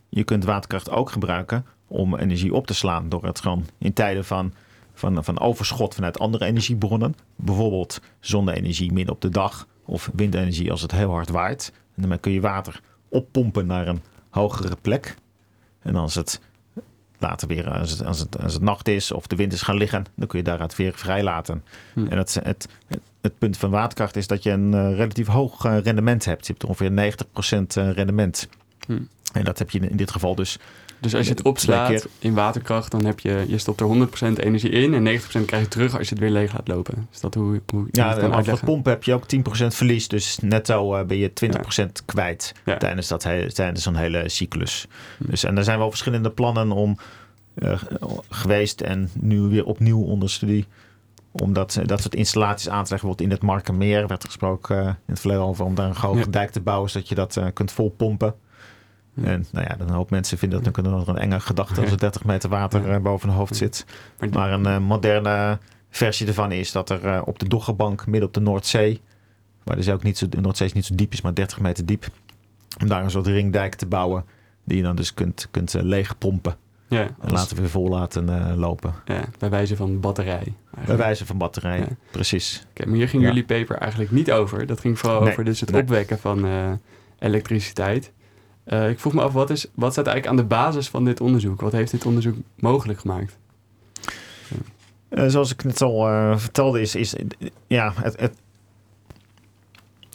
je 0.09 0.23
kunt 0.23 0.43
waterkracht 0.43 0.89
ook 0.89 1.11
gebruiken 1.11 1.65
om 1.87 2.15
energie 2.15 2.53
op 2.53 2.67
te 2.67 2.73
slaan 2.73 3.09
door 3.09 3.25
het 3.25 3.39
gewoon 3.39 3.65
in 3.77 3.93
tijden 3.93 4.25
van 4.25 4.53
van, 4.99 5.23
van 5.23 5.39
overschot 5.39 5.95
vanuit 5.95 6.19
andere 6.19 6.45
energiebronnen. 6.45 7.15
Bijvoorbeeld 7.35 8.01
zonne-energie 8.19 8.91
midden 8.91 9.15
op 9.15 9.21
de 9.21 9.29
dag 9.29 9.67
of 9.85 10.09
windenergie 10.13 10.71
als 10.71 10.81
het 10.81 10.91
heel 10.91 11.11
hard 11.11 11.29
waait. 11.29 11.73
En 11.95 12.09
dan 12.09 12.19
kun 12.19 12.31
je 12.31 12.41
water 12.41 12.81
oppompen 13.09 13.65
naar 13.65 13.87
een 13.87 14.01
hogere 14.29 14.77
plek. 14.81 15.15
En 15.81 15.95
als 15.95 16.15
het 16.15 16.41
later 17.19 17.47
weer, 17.47 17.69
als 17.69 17.91
het, 17.91 18.05
als, 18.05 18.19
het, 18.19 18.41
als 18.41 18.53
het 18.53 18.61
nacht 18.61 18.87
is 18.87 19.11
of 19.11 19.27
de 19.27 19.35
wind 19.35 19.53
is 19.53 19.61
gaan 19.61 19.77
liggen, 19.77 20.05
dan 20.15 20.27
kun 20.27 20.39
je 20.39 20.45
daaruit 20.45 20.75
weer 20.75 20.93
vrijlaten. 20.93 21.63
Hm. 21.93 22.05
En 22.07 22.17
het, 22.17 22.39
het, 22.43 22.67
het, 23.21 23.37
punt 23.37 23.57
van 23.57 23.69
waterkracht 23.69 24.15
is 24.15 24.27
dat 24.27 24.43
je 24.43 24.51
een 24.51 24.73
uh, 24.73 24.95
relatief 24.95 25.27
hoog 25.27 25.65
uh, 25.65 25.77
rendement 25.77 26.25
hebt. 26.25 26.47
Je 26.47 26.53
hebt 26.53 26.65
ongeveer 26.65 27.13
90% 27.55 27.77
uh, 27.77 27.91
rendement. 27.91 28.49
Hm. 28.85 28.99
En 29.33 29.43
dat 29.43 29.59
heb 29.59 29.69
je 29.69 29.79
in 29.79 29.97
dit 29.97 30.11
geval 30.11 30.35
dus 30.35 30.59
dus 30.99 31.15
als 31.15 31.25
je 31.25 31.31
het 31.31 31.41
opslaat 31.41 32.07
in 32.19 32.33
waterkracht, 32.33 32.91
dan 32.91 33.05
heb 33.05 33.19
je, 33.19 33.45
je 33.47 33.57
stopt 33.57 33.81
er 33.81 34.07
100% 34.33 34.39
energie 34.39 34.69
in 34.69 34.93
en 34.93 35.19
90% 35.19 35.45
krijg 35.45 35.63
je 35.63 35.67
terug 35.67 35.97
als 35.97 36.09
je 36.09 36.15
het 36.15 36.23
weer 36.23 36.31
leeg 36.31 36.53
laat 36.53 36.67
lopen. 36.67 37.07
Is 37.11 37.19
dat 37.19 37.33
hoe, 37.33 37.61
hoe 37.73 37.87
je 37.91 37.97
ja, 37.97 38.17
en 38.17 38.43
de 38.43 38.57
pomp 38.65 38.85
heb 38.85 39.03
je 39.03 39.13
ook 39.13 39.23
10% 39.35 39.39
verlies, 39.67 40.07
dus 40.07 40.37
netto 40.41 40.97
uh, 40.97 41.05
ben 41.05 41.17
je 41.17 41.31
20% 41.81 41.85
kwijt 42.05 42.53
tijdens, 42.63 43.07
dat 43.07 43.21
tijdens 43.53 43.83
zo'n 43.83 43.95
hele 43.95 44.29
cyclus. 44.29 44.87
Hm. 45.17 45.29
Dus, 45.29 45.43
en 45.43 45.57
er 45.57 45.63
zijn 45.63 45.77
wel 45.77 45.89
verschillende 45.89 46.29
plannen 46.29 46.71
om 46.71 46.97
uh, 47.55 47.81
geweest 48.29 48.81
en 48.81 49.09
nu 49.19 49.39
weer 49.39 49.65
opnieuw 49.65 50.01
onder 50.01 50.29
studie 50.29 50.65
om 51.31 51.53
dat, 51.53 51.79
dat 51.85 52.01
soort 52.01 52.15
installaties 52.15 52.69
aan 52.69 52.83
te 52.83 52.89
leggen. 52.89 53.09
Bijvoorbeeld 53.09 53.21
in 53.21 53.31
het 53.31 53.41
Markermeer 53.41 54.07
werd 54.07 54.25
gesproken 54.25 54.77
uh, 54.77 54.85
in 54.85 54.95
het 55.05 55.19
verleden 55.19 55.43
over 55.43 55.65
om 55.65 55.75
daar 55.75 55.87
een 55.87 55.95
grote 55.95 56.29
dijk 56.29 56.49
te 56.49 56.61
bouwen, 56.61 56.89
zodat 56.89 57.09
je 57.09 57.15
dat 57.15 57.35
uh, 57.35 57.45
kunt 57.53 57.71
volpompen. 57.71 58.35
En 59.15 59.45
nou 59.51 59.65
ja, 59.65 59.75
een 59.79 59.89
hoop 59.89 60.09
mensen 60.09 60.37
vinden 60.37 60.63
dat 60.63 60.75
dan 60.75 61.07
een 61.07 61.17
enge 61.17 61.39
gedachte 61.39 61.81
als 61.81 61.91
er 61.91 61.97
30 61.97 62.23
meter 62.23 62.49
water 62.49 62.87
uh, 62.87 62.97
boven 62.97 63.29
hun 63.29 63.37
hoofd 63.37 63.55
zit. 63.55 63.85
Maar 64.31 64.51
een 64.51 64.67
uh, 64.67 64.77
moderne 64.77 65.59
versie 65.89 66.27
ervan 66.27 66.51
is 66.51 66.71
dat 66.71 66.89
er 66.89 67.05
uh, 67.05 67.21
op 67.25 67.39
de 67.39 67.47
Doggerbank 67.47 68.05
midden 68.05 68.27
op 68.27 68.33
de 68.33 68.39
Noordzee, 68.39 69.01
waar 69.63 69.75
de, 69.75 69.83
zee 69.83 69.93
ook 69.93 70.03
niet 70.03 70.17
zo, 70.17 70.29
de 70.29 70.41
Noordzee 70.41 70.67
is 70.67 70.73
niet 70.73 70.85
zo 70.85 70.95
diep 70.95 71.13
is, 71.13 71.21
maar 71.21 71.33
30 71.33 71.59
meter 71.59 71.85
diep, 71.85 72.07
om 72.81 72.87
daar 72.87 73.03
een 73.03 73.11
soort 73.11 73.27
ringdijk 73.27 73.75
te 73.75 73.85
bouwen 73.85 74.25
die 74.63 74.77
je 74.77 74.83
dan 74.83 74.95
dus 74.95 75.13
kunt, 75.13 75.47
kunt 75.51 75.73
leegpompen. 75.73 76.55
Ja, 76.87 77.07
en 77.21 77.31
laten 77.31 77.55
we 77.55 77.61
weer 77.61 77.71
vol 77.71 77.89
laten 77.89 78.55
lopen. 78.57 78.93
Ja, 79.05 79.23
bij 79.37 79.49
wijze 79.49 79.75
van 79.75 79.99
batterij. 79.99 80.33
Eigenlijk. 80.33 80.85
Bij 80.85 80.97
wijze 80.97 81.25
van 81.25 81.37
batterij, 81.37 81.87
precies. 82.11 82.65
Oké, 82.69 82.85
maar 82.85 82.95
hier 82.95 83.09
ging 83.09 83.23
jullie 83.23 83.45
paper 83.45 83.77
eigenlijk 83.77 84.11
niet 84.11 84.31
over. 84.31 84.65
Dat 84.65 84.79
ging 84.79 84.99
vooral 84.99 85.21
nee, 85.21 85.31
over 85.31 85.43
dus 85.43 85.59
het 85.59 85.71
nee. 85.71 85.81
opwekken 85.81 86.19
van 86.19 86.47
elektriciteit. 87.19 88.11
Uh, 88.65 88.89
ik 88.89 88.99
vroeg 88.99 89.13
me 89.13 89.21
af, 89.21 89.33
wat, 89.33 89.49
is, 89.49 89.67
wat 89.73 89.91
staat 89.91 90.07
eigenlijk 90.07 90.39
aan 90.39 90.47
de 90.47 90.55
basis 90.55 90.89
van 90.89 91.05
dit 91.05 91.21
onderzoek? 91.21 91.61
Wat 91.61 91.71
heeft 91.71 91.91
dit 91.91 92.05
onderzoek 92.05 92.35
mogelijk 92.55 92.99
gemaakt? 92.99 93.37
Uh, 95.09 95.27
zoals 95.27 95.51
ik 95.51 95.63
net 95.63 95.81
al 95.81 96.09
uh, 96.09 96.37
vertelde, 96.37 96.81
is, 96.81 96.95
is 96.95 97.15
ja, 97.67 97.93
het, 97.95 98.19
het, 98.19 98.35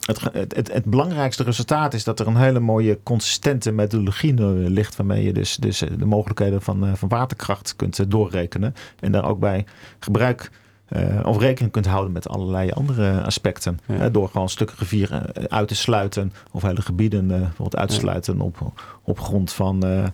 het, 0.07 0.55
het, 0.55 0.73
het, 0.73 0.85
belangrijkste 0.85 1.43
resultaat 1.43 1.95
is 1.95 2.05
dat 2.05 2.21
er 2.21 2.27
een 2.27 2.37
hele 2.37 2.61
mooie 2.61 2.99
consistente 3.03 3.73
methodologie 3.73 4.35
ligt. 4.71 4.97
Waarmee 4.97 5.25
je 5.25 5.33
dus, 5.33 5.57
dus 5.57 5.79
de 5.79 6.07
mogelijkheden 6.07 6.63
van, 6.63 6.97
van 6.97 7.09
waterkracht 7.09 7.77
kunt 7.77 8.11
doorrekenen. 8.11 8.75
En 9.01 9.13
daar 9.13 9.29
ook 9.29 9.39
bij 9.39 9.65
gebruik 9.99 10.51
uh, 10.93 11.27
of 11.27 11.39
rekening 11.39 11.73
kunt 11.73 11.87
houden 11.87 12.13
met 12.13 12.29
allerlei 12.29 12.71
andere 12.71 13.23
aspecten. 13.23 13.79
Ja. 13.87 14.09
door 14.09 14.29
gewoon 14.29 14.49
stukken 14.49 14.77
rivieren 14.79 15.35
eh, 15.35 15.45
uit 15.45 15.69
te 15.69 15.75
sluiten 15.75 16.33
of 16.51 16.63
hele 16.63 16.83
gebieden 16.83 17.25
uh, 17.25 17.39
bijvoorbeeld 17.39 17.77
uit 17.77 17.89
te 17.89 17.95
sluiten 17.95 18.41
op, 18.41 18.73
op 19.03 19.21
grond 19.21 19.53
van, 19.53 19.87
uh, 19.87 20.05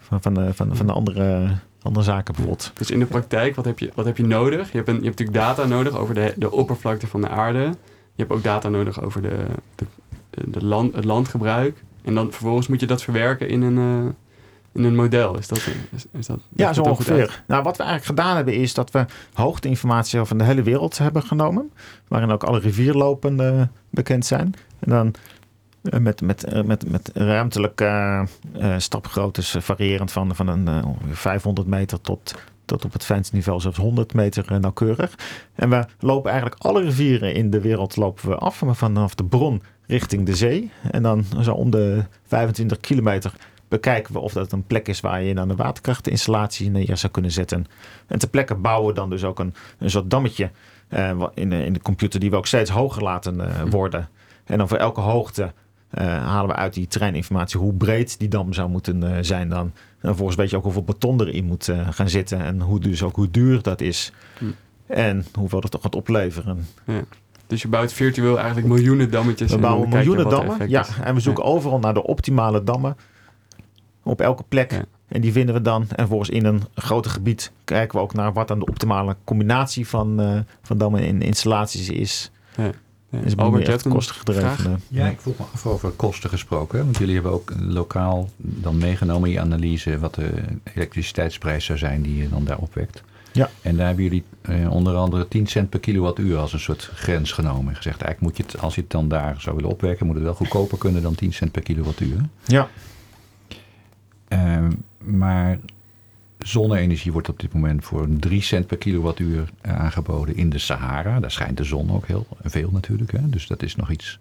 van, 0.00 0.22
van, 0.22 0.54
van, 0.54 0.76
van, 0.76 0.86
de 0.86 0.92
andere, 0.92 1.48
andere 1.82 2.04
zaken 2.04 2.34
bijvoorbeeld. 2.34 2.72
Dus 2.74 2.90
in 2.90 2.98
de 2.98 3.06
praktijk, 3.06 3.56
wat 3.56 3.64
heb 3.64 3.78
je, 3.78 3.90
wat 3.94 4.04
heb 4.04 4.16
je 4.16 4.26
nodig? 4.26 4.70
Je 4.70 4.76
hebt, 4.76 4.88
een, 4.88 4.98
je 5.00 5.04
hebt 5.04 5.18
natuurlijk 5.18 5.46
data 5.46 5.64
nodig 5.64 5.96
over 5.96 6.14
de, 6.14 6.32
de 6.36 6.50
oppervlakte 6.50 7.06
van 7.06 7.20
de 7.20 7.28
aarde. 7.28 7.58
Je 8.14 8.22
hebt 8.22 8.32
ook 8.32 8.42
data 8.42 8.68
nodig 8.68 9.02
over 9.02 9.22
de, 9.22 9.44
de, 9.74 9.86
de 10.50 10.64
land, 10.64 10.94
het 10.94 11.04
landgebruik. 11.04 11.82
En 12.02 12.14
dan 12.14 12.32
vervolgens 12.32 12.66
moet 12.66 12.80
je 12.80 12.86
dat 12.86 13.02
verwerken 13.02 13.48
in 13.48 13.62
een 13.62 14.14
in 14.74 14.84
een 14.84 14.94
model. 14.94 15.38
Is 15.38 15.48
dat, 15.48 15.58
is, 15.90 16.04
is 16.12 16.26
dat, 16.26 16.40
ja, 16.56 16.72
zo 16.72 16.82
ongeveer. 16.82 17.42
Nou, 17.46 17.62
wat 17.62 17.76
we 17.76 17.82
eigenlijk 17.82 18.20
gedaan 18.20 18.36
hebben 18.36 18.54
is 18.54 18.74
dat 18.74 18.90
we 18.90 19.04
hoogteinformatie 19.32 20.24
van 20.24 20.38
de 20.38 20.44
hele 20.44 20.62
wereld 20.62 20.98
hebben 20.98 21.22
genomen. 21.22 21.72
Waarin 22.08 22.30
ook 22.30 22.44
alle 22.44 22.58
rivierlopen 22.58 23.40
uh, 23.40 23.62
bekend 23.90 24.26
zijn. 24.26 24.54
En 24.78 24.90
dan 24.90 25.14
uh, 25.82 26.00
met, 26.00 26.20
met, 26.20 26.52
uh, 26.52 26.62
met, 26.62 26.90
met 26.90 27.10
ruimtelijke 27.14 28.26
stapgroottes 28.76 29.56
variërend 29.58 30.12
van, 30.12 30.34
van 30.34 30.46
een 30.48 30.84
500 31.10 31.68
meter 31.68 32.00
tot, 32.00 32.34
tot 32.64 32.84
op 32.84 32.92
het 32.92 33.04
fijnste 33.04 33.34
niveau 33.34 33.60
zelfs 33.60 33.78
100 33.78 34.14
meter 34.14 34.60
nauwkeurig. 34.60 35.14
En 35.54 35.70
we 35.70 35.84
lopen 35.98 36.30
eigenlijk 36.30 36.62
alle 36.62 36.82
rivieren 36.82 37.34
in 37.34 37.50
de 37.50 37.60
wereld 37.60 37.96
lopen 37.96 38.28
we 38.28 38.36
af. 38.36 38.62
Vanaf 38.66 39.14
de 39.14 39.24
bron 39.24 39.62
richting 39.86 40.26
de 40.26 40.36
zee. 40.36 40.70
En 40.90 41.02
dan 41.02 41.24
zo 41.40 41.52
om 41.52 41.70
de 41.70 42.04
25 42.26 42.80
kilometer 42.80 43.32
bekijken 43.74 44.12
we 44.12 44.18
of 44.18 44.32
dat 44.32 44.52
een 44.52 44.66
plek 44.66 44.88
is 44.88 45.00
waar 45.00 45.22
je 45.22 45.34
dan 45.34 45.50
een 45.50 45.56
waterkrachtinstallatie 45.56 46.70
neer 46.70 46.96
zou 46.96 47.12
kunnen 47.12 47.30
zetten. 47.30 47.66
En 48.06 48.18
ter 48.18 48.28
plekke 48.28 48.54
bouwen 48.54 48.88
we 48.88 48.94
dan 48.94 49.10
dus 49.10 49.24
ook 49.24 49.38
een, 49.38 49.54
een 49.78 49.90
soort 49.90 50.10
dammetje 50.10 50.50
uh, 50.90 51.22
in, 51.34 51.50
de, 51.50 51.64
in 51.64 51.72
de 51.72 51.82
computer 51.82 52.20
die 52.20 52.30
we 52.30 52.36
ook 52.36 52.46
steeds 52.46 52.70
hoger 52.70 53.02
laten 53.02 53.34
uh, 53.40 53.62
worden. 53.70 54.08
En 54.44 54.58
dan 54.58 54.68
voor 54.68 54.76
elke 54.76 55.00
hoogte 55.00 55.42
uh, 55.42 56.04
halen 56.04 56.48
we 56.48 56.54
uit 56.54 56.74
die 56.74 56.86
terreininformatie 56.86 57.60
hoe 57.60 57.72
breed 57.74 58.18
die 58.18 58.28
dam 58.28 58.52
zou 58.52 58.68
moeten 58.68 59.24
zijn 59.24 59.48
dan. 59.48 59.72
En 60.00 60.08
vervolgens 60.08 60.36
weet 60.36 60.50
je 60.50 60.56
ook 60.56 60.62
hoeveel 60.62 60.84
beton 60.84 61.20
erin 61.20 61.44
moet 61.44 61.72
gaan 61.90 62.08
zitten 62.08 62.40
en 62.40 62.60
hoe, 62.60 62.80
dus 62.80 63.02
ook 63.02 63.16
hoe 63.16 63.30
duur 63.30 63.62
dat 63.62 63.80
is. 63.80 64.12
Hm. 64.38 64.44
En 64.86 65.24
hoeveel 65.34 65.60
dat 65.60 65.70
toch 65.70 65.82
gaat 65.82 65.94
opleveren. 65.94 66.66
Ja. 66.86 67.04
Dus 67.46 67.62
je 67.62 67.68
bouwt 67.68 67.92
virtueel 67.92 68.38
eigenlijk 68.38 68.66
miljoenen 68.66 69.10
dammetjes. 69.10 69.50
We 69.50 69.58
bouwen 69.58 69.88
miljoenen 69.88 70.28
dammen, 70.28 70.68
ja. 70.68 70.86
En 71.02 71.14
we 71.14 71.20
zoeken 71.20 71.44
overal 71.44 71.78
naar 71.78 71.94
de 71.94 72.02
optimale 72.02 72.64
dammen 72.64 72.96
op 74.04 74.20
elke 74.20 74.44
plek. 74.48 74.84
En 75.08 75.20
die 75.20 75.32
vinden 75.32 75.54
we 75.54 75.62
dan. 75.62 75.82
En 75.82 75.96
vervolgens 75.96 76.30
in 76.30 76.44
een 76.44 76.62
groter 76.74 77.10
gebied 77.10 77.52
kijken 77.64 77.98
we 77.98 78.04
ook 78.04 78.14
naar 78.14 78.32
wat 78.32 78.48
dan 78.48 78.58
de 78.58 78.66
optimale 78.66 79.16
combinatie 79.24 79.88
van, 79.88 80.20
uh, 80.20 80.38
van 80.62 80.78
dammen 80.78 81.00
en 81.00 81.22
installaties 81.22 81.88
is. 81.88 82.30
Ja. 82.56 82.70
Ja. 83.10 83.20
Is 83.24 83.36
Albert, 83.36 83.68
echt 83.68 83.88
kostengedreven. 83.88 84.80
Ja, 84.88 85.06
ik 85.06 85.20
vroeg 85.20 85.38
me 85.38 85.44
af 85.52 85.66
over 85.66 85.90
kosten 85.90 86.30
gesproken. 86.30 86.84
Want 86.84 86.98
jullie 86.98 87.14
hebben 87.14 87.32
ook 87.32 87.52
lokaal 87.58 88.28
dan 88.36 88.78
meegenomen 88.78 89.28
in 89.28 89.34
je 89.34 89.40
analyse 89.40 89.98
wat 89.98 90.14
de 90.14 90.30
elektriciteitsprijs 90.74 91.64
zou 91.64 91.78
zijn 91.78 92.02
die 92.02 92.16
je 92.16 92.28
dan 92.28 92.44
daar 92.44 92.58
opwekt. 92.58 93.02
Ja. 93.32 93.50
En 93.62 93.76
daar 93.76 93.86
hebben 93.86 94.04
jullie 94.04 94.24
eh, 94.40 94.70
onder 94.70 94.94
andere 94.94 95.28
10 95.28 95.46
cent 95.46 95.68
per 95.68 95.80
kilowattuur 95.80 96.38
als 96.38 96.52
een 96.52 96.60
soort 96.60 96.90
grens 96.94 97.32
genomen. 97.32 97.68
En 97.68 97.76
gezegd, 97.76 98.02
eigenlijk 98.02 98.20
moet 98.20 98.36
je 98.36 98.52
het, 98.52 98.62
als 98.62 98.74
je 98.74 98.80
het 98.80 98.90
dan 98.90 99.08
daar 99.08 99.36
zou 99.38 99.56
willen 99.56 99.70
opwekken, 99.70 100.06
moet 100.06 100.14
het 100.14 100.24
wel 100.24 100.34
goedkoper 100.34 100.78
kunnen 100.78 101.02
dan 101.02 101.14
10 101.14 101.32
cent 101.32 101.52
per 101.52 101.62
kilowattuur. 101.62 102.20
Ja. 102.44 102.68
Ehm, 104.34 104.70
maar 104.98 105.58
zonne-energie 106.38 107.12
wordt 107.12 107.28
op 107.28 107.40
dit 107.40 107.52
moment 107.52 107.84
voor 107.84 108.06
3 108.18 108.42
cent 108.42 108.66
per 108.66 108.76
kilowattuur 108.76 109.48
uh, 109.66 109.78
aangeboden 109.78 110.36
in 110.36 110.50
de 110.50 110.58
Sahara. 110.58 111.20
Daar 111.20 111.30
schijnt 111.30 111.56
de 111.56 111.64
zon 111.64 111.92
ook 111.92 112.06
heel 112.06 112.26
veel 112.42 112.70
natuurlijk. 112.72 113.12
Hè? 113.12 113.28
Dus 113.30 113.46
dat 113.46 113.62
is 113.62 113.76
nog 113.76 113.90
iets 113.90 114.18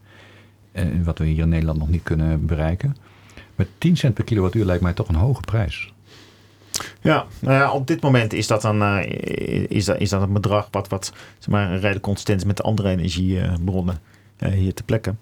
uh, 0.73 0.83
wat 1.03 1.17
we 1.17 1.25
hier 1.25 1.43
in 1.43 1.49
Nederland 1.49 1.79
nog 1.79 1.89
niet 1.89 2.03
kunnen 2.03 2.45
bereiken. 2.45 2.95
Maar 3.55 3.65
10 3.77 3.97
cent 3.97 4.13
per 4.13 4.23
kilowattuur 4.23 4.65
lijkt 4.65 4.83
mij 4.83 4.93
toch 4.93 5.07
een 5.07 5.15
hoge 5.15 5.41
prijs. 5.41 5.93
Ja, 7.01 7.25
nou 7.39 7.53
ja, 7.53 7.71
op 7.71 7.87
dit 7.87 8.01
moment 8.01 8.33
is 8.33 8.47
dat, 8.47 8.61
dan, 8.61 8.81
uh, 8.81 9.05
is 9.67 9.85
dat, 9.85 9.99
is 9.99 10.09
dat 10.09 10.21
een 10.21 10.33
bedrag 10.33 10.67
wat, 10.71 10.87
wat 10.87 11.13
zeg 11.39 11.49
maar, 11.49 11.71
redelijk 11.71 12.01
consistent 12.01 12.39
is 12.39 12.45
met 12.45 12.57
de 12.57 12.63
andere 12.63 12.89
energiebronnen 12.89 13.99
hier 14.37 14.73
te 14.73 14.83
plekken. 14.83 15.19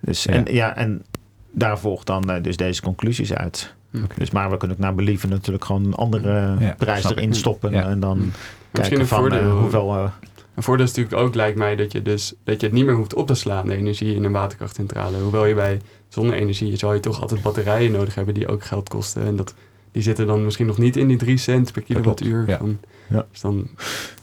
Dus, 0.00 0.22
ja. 0.22 0.32
En, 0.32 0.54
ja, 0.54 0.76
en 0.76 1.04
daar 1.50 1.78
volgt 1.78 2.06
dan 2.06 2.42
dus 2.42 2.56
deze 2.56 2.82
conclusies 2.82 3.32
uit. 3.32 3.74
Dus, 4.16 4.30
maar 4.30 4.50
we 4.50 4.56
kunnen 4.56 4.76
ook 4.76 4.82
naar 4.82 4.94
believen 4.94 5.28
natuurlijk 5.28 5.64
gewoon 5.64 5.84
een 5.84 5.94
andere 5.94 6.56
ja, 6.58 6.74
prijs 6.78 7.04
erin 7.04 7.34
stoppen. 7.34 7.72
En 7.72 8.00
dan 8.00 8.18
Misschien 8.18 8.72
kijken 8.72 9.06
van 9.06 9.18
voordeel, 9.18 9.42
uh, 9.42 9.58
hoeveel... 9.58 9.94
Uh, 9.94 10.10
een 10.54 10.62
voordeel 10.62 10.86
is 10.86 10.94
natuurlijk 10.94 11.22
ook, 11.22 11.34
lijkt 11.34 11.58
mij, 11.58 11.76
dat 11.76 11.92
je, 11.92 12.02
dus, 12.02 12.34
dat 12.44 12.60
je 12.60 12.66
het 12.66 12.74
niet 12.74 12.84
meer 12.84 12.94
hoeft 12.94 13.14
op 13.14 13.26
te 13.26 13.34
slaan, 13.34 13.66
de 13.66 13.76
energie 13.76 14.14
in 14.14 14.24
een 14.24 14.32
waterkrachtcentrale. 14.32 15.16
Hoewel 15.16 15.44
je 15.44 15.54
bij 15.54 15.80
zonne-energie 16.08 16.76
zal 16.76 16.94
je 16.94 17.00
toch 17.00 17.20
altijd 17.20 17.42
batterijen 17.42 17.92
nodig 17.92 18.14
hebben 18.14 18.34
die 18.34 18.48
ook 18.48 18.64
geld 18.64 18.88
kosten. 18.88 19.22
En 19.22 19.36
dat, 19.36 19.54
die 19.92 20.02
zitten 20.02 20.26
dan 20.26 20.44
misschien 20.44 20.66
nog 20.66 20.78
niet 20.78 20.96
in 20.96 21.08
die 21.08 21.16
3 21.16 21.36
cent 21.36 21.72
per 21.72 21.82
kilowattuur. 21.82 22.44
Ja. 22.46 22.58
Van, 22.58 22.78
ja. 23.08 23.26
Dus 23.30 23.40
dan... 23.40 23.68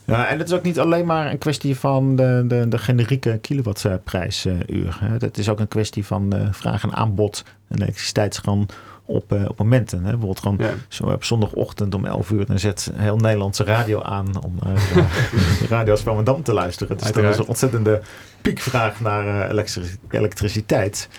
ja, 0.05 0.27
en 0.27 0.39
het 0.39 0.47
is 0.47 0.53
ook 0.53 0.63
niet 0.63 0.79
alleen 0.79 1.05
maar 1.05 1.31
een 1.31 1.37
kwestie 1.37 1.75
van 1.75 2.15
de, 2.15 2.43
de, 2.47 2.67
de 2.67 2.77
generieke 2.77 3.37
kilowattprijsuur. 3.41 4.99
Het 5.19 5.37
is 5.37 5.49
ook 5.49 5.59
een 5.59 5.67
kwestie 5.67 6.05
van 6.05 6.33
vraag 6.51 6.83
en 6.83 6.93
aanbod. 6.93 7.43
En 7.67 7.81
elektriciteitsgang 7.81 8.69
op, 9.09 9.33
uh, 9.33 9.45
op 9.47 9.57
momenten. 9.57 9.97
Hè. 9.97 10.09
Bijvoorbeeld 10.09 10.39
gewoon 10.39 10.59
zo 10.87 11.03
op 11.03 11.23
zondagochtend 11.23 11.95
om 11.95 12.05
11 12.05 12.29
uur, 12.29 12.45
dan 12.45 12.59
zet 12.59 12.91
heel 12.95 13.17
Nederlandse 13.17 13.63
radio 13.63 14.01
aan 14.01 14.43
om 14.43 14.55
naar 14.59 14.75
uh, 14.95 15.69
radio's 15.69 16.01
van 16.01 16.23
Dam 16.23 16.43
te 16.43 16.53
luisteren. 16.53 16.97
Dus 16.97 17.11
er 17.11 17.23
is 17.23 17.37
een 17.37 17.47
ontzettende 17.47 18.01
piekvraag 18.41 18.99
naar 18.99 19.51
uh, 19.53 19.63
elektriciteit. 20.09 21.09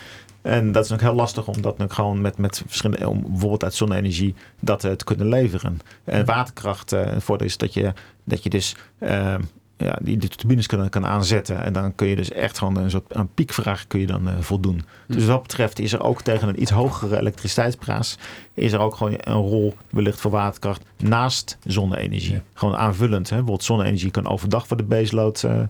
En 0.43 0.73
dat 0.73 0.85
is 0.85 0.93
ook 0.93 1.01
heel 1.01 1.15
lastig 1.15 1.49
om 1.49 1.63
dat 1.63 1.79
nu 1.79 1.89
gewoon 1.89 2.21
met, 2.21 2.39
met 2.39 2.63
verschillende, 2.67 3.09
om 3.09 3.23
bijvoorbeeld 3.23 3.65
uit 3.65 3.75
zonne-energie 3.75 4.35
dat 4.61 4.81
te 4.81 5.05
kunnen 5.05 5.29
leveren. 5.29 5.79
En 6.05 6.25
waterkracht, 6.25 6.93
uh, 6.93 7.09
voordeel 7.19 7.47
is 7.47 7.57
dat 7.57 7.75
je, 7.75 7.93
dat 8.25 8.43
je 8.43 8.51
dus 8.51 8.77
uh, 8.99 9.35
ja, 9.81 9.99
die 10.03 10.17
de 10.17 10.29
turbines 10.29 10.67
kan, 10.67 10.89
kan 10.89 11.07
aanzetten. 11.07 11.63
En 11.63 11.73
dan 11.73 11.95
kun 11.95 12.07
je 12.07 12.17
dus 12.17 12.31
echt 12.31 12.59
gewoon 12.59 12.77
een 12.77 12.91
soort 12.91 13.15
aan 13.15 13.35
piekvraag 13.35 13.87
kun 13.87 14.01
je 14.01 14.07
dan 14.07 14.29
uh, 14.29 14.35
voldoen. 14.41 14.83
Hm. 15.07 15.13
Dus 15.13 15.25
wat 15.25 15.33
dat 15.33 15.43
betreft 15.43 15.79
is 15.79 15.93
er 15.93 16.03
ook 16.03 16.23
tegen 16.23 16.49
een 16.49 16.63
iets 16.63 16.71
hogere 16.71 17.19
elektriciteitsprijs... 17.19 18.19
is 18.55 18.73
er 18.73 18.81
ook 18.81 18.95
gewoon 18.95 19.15
een 19.17 19.33
rol 19.33 19.75
wellicht 19.91 20.21
voor 20.21 20.31
waterkracht 20.31 20.83
naast 20.97 21.59
zonne-energie. 21.65 22.33
Ja. 22.33 22.43
Gewoon 22.55 22.77
aanvullend. 22.77 23.29
Hè? 23.29 23.37
Bijvoorbeeld 23.37 23.65
zonne-energie 23.65 24.11
kan 24.11 24.27
overdag 24.27 24.67
voor 24.67 24.77
de 24.77 24.83
baseload 24.83 25.43
uh, 25.43 25.61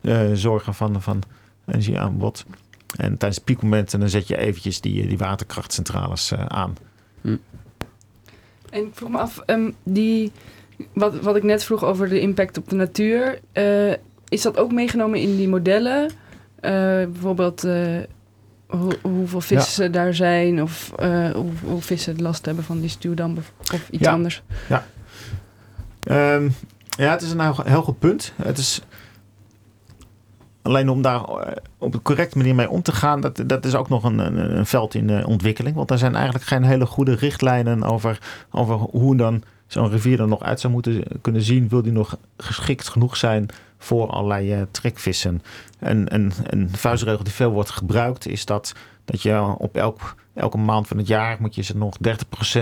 uh, 0.00 0.20
zorgen 0.34 0.74
van, 0.74 1.02
van 1.02 1.22
energieaanbod. 1.66 2.44
En 2.96 3.18
tijdens 3.18 3.40
piekmomenten 3.40 4.00
dan 4.00 4.08
zet 4.08 4.28
je 4.28 4.36
eventjes 4.36 4.80
die, 4.80 5.06
die 5.06 5.18
waterkrachtcentrales 5.18 6.34
aan. 6.34 6.76
Hm. 7.20 7.36
En 8.70 8.86
ik 8.86 8.90
vroeg 8.92 9.10
me 9.10 9.18
af, 9.18 9.42
um, 9.46 9.74
die 9.82 10.32
wat, 10.92 11.20
wat 11.20 11.36
ik 11.36 11.42
net 11.42 11.64
vroeg 11.64 11.84
over 11.84 12.08
de 12.08 12.20
impact 12.20 12.58
op 12.58 12.68
de 12.68 12.76
natuur. 12.76 13.38
Uh, 13.52 13.92
is 14.28 14.42
dat 14.42 14.56
ook 14.56 14.72
meegenomen 14.72 15.20
in 15.20 15.36
die 15.36 15.48
modellen? 15.48 16.04
Uh, 16.04 16.10
bijvoorbeeld 17.06 17.62
hoe, 18.66 18.92
hoeveel 19.02 19.40
vissen 19.40 19.84
ja. 19.84 19.90
daar 19.90 20.14
zijn 20.14 20.62
of 20.62 20.92
hoe, 21.32 21.50
hoe, 21.64 21.80
vissen 21.80 22.22
last 22.22 22.46
hebben 22.46 22.64
van 22.64 22.80
die 22.80 22.88
stuwdam 22.88 23.36
of 23.72 23.90
iets 23.90 24.04
ja. 24.04 24.12
anders? 24.12 24.42
Ja. 24.68 24.86
Um, 26.34 26.54
ja, 26.98 27.10
het 27.10 27.22
is 27.22 27.30
een 27.30 27.54
heel, 27.64 27.82
goed 27.82 27.98
punt. 27.98 28.32
Het 28.42 28.58
is 28.58 28.82
alleen 30.62 30.88
om 30.88 31.02
daar 31.02 31.22
op 31.78 31.94
een 31.94 32.02
correcte 32.02 32.38
manier 32.38 32.54
mee 32.54 32.70
om 32.70 32.82
te 32.82 32.92
gaan, 32.92 33.20
dat, 33.20 33.42
dat 33.46 33.64
is 33.64 33.74
ook 33.74 33.88
nog 33.88 34.04
een, 34.04 34.18
een, 34.18 34.56
een 34.56 34.66
veld 34.66 34.94
in 34.94 35.24
ontwikkeling. 35.24 35.76
Want 35.76 35.90
er 35.90 35.98
zijn 35.98 36.14
eigenlijk 36.14 36.44
geen 36.44 36.64
hele 36.64 36.86
goede 36.86 37.14
richtlijnen 37.14 37.82
over, 37.82 38.18
over 38.50 38.74
hoe 38.76 39.16
dan 39.16 39.42
zo'n 39.68 39.90
rivier 39.90 40.20
er 40.20 40.28
nog 40.28 40.42
uit 40.42 40.60
zou 40.60 40.72
moeten 40.72 41.02
kunnen 41.20 41.42
zien, 41.42 41.68
wil 41.68 41.82
die 41.82 41.92
nog 41.92 42.16
geschikt 42.36 42.88
genoeg 42.88 43.16
zijn 43.16 43.48
voor 43.78 44.10
allerlei 44.10 44.54
uh, 44.54 44.62
trekvissen. 44.70 45.42
En 45.78 46.14
een, 46.14 46.32
een 46.46 46.68
vuistregel 46.70 47.24
die 47.24 47.32
veel 47.32 47.50
wordt 47.50 47.70
gebruikt 47.70 48.26
is 48.26 48.44
dat, 48.44 48.74
dat 49.04 49.22
je 49.22 49.54
op 49.58 49.76
elk, 49.76 50.14
elke 50.34 50.58
maand 50.58 50.88
van 50.88 50.96
het 50.96 51.06
jaar 51.06 51.36
moet 51.40 51.54
je 51.54 51.62
ze 51.62 51.76
nog 51.76 51.96
30% 52.06 52.10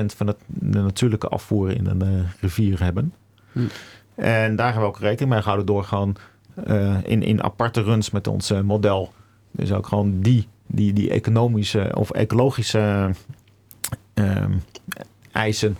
van 0.06 0.26
het, 0.26 0.36
de 0.46 0.80
natuurlijke 0.80 1.28
afvoer 1.28 1.70
in 1.70 1.86
een 1.86 2.04
uh, 2.04 2.20
rivier 2.40 2.82
hebben. 2.82 3.12
Hm. 3.52 3.60
En 4.14 4.56
daar 4.56 4.72
hebben 4.72 4.82
we 4.90 4.96
ook 4.96 5.00
rekening 5.00 5.30
mee 5.30 5.40
gehouden 5.40 5.66
door 5.66 5.84
gewoon 5.84 6.16
uh, 6.66 6.96
in, 7.02 7.22
in 7.22 7.42
aparte 7.42 7.82
runs 7.82 8.10
met 8.10 8.26
ons 8.26 8.52
model. 8.62 9.12
Dus 9.50 9.72
ook 9.72 9.86
gewoon 9.86 10.20
die, 10.20 10.48
die, 10.66 10.92
die 10.92 11.10
economische 11.10 11.92
of 11.94 12.10
ecologische 12.10 13.10
eisen 15.36 15.76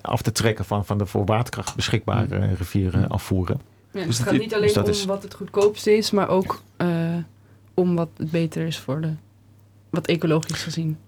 af 0.00 0.22
te 0.22 0.32
trekken 0.32 0.64
van, 0.64 0.84
van 0.84 0.98
de 0.98 1.06
voor 1.06 1.24
waterkracht 1.24 1.74
beschikbare 1.74 2.36
Hmm. 2.36 2.54
rivieren 2.54 3.08
afvoeren. 3.08 3.60
Ja, 3.90 4.04
dus 4.04 4.18
het 4.18 4.28
gaat 4.28 4.38
niet 4.38 4.54
alleen 4.54 4.72
dus 4.72 4.76
om 4.76 4.88
is... 4.88 5.04
wat 5.04 5.22
het 5.22 5.34
goedkoopste 5.34 5.96
is, 5.96 6.10
maar 6.10 6.28
ook 6.28 6.62
uh, 6.78 7.16
om 7.74 7.94
wat 7.94 8.08
het 8.16 8.30
beter 8.30 8.66
is 8.66 8.78
voor 8.78 9.00
de, 9.00 9.12
wat 9.90 10.06
ecologisch 10.06 10.62
gezien. 10.62 10.98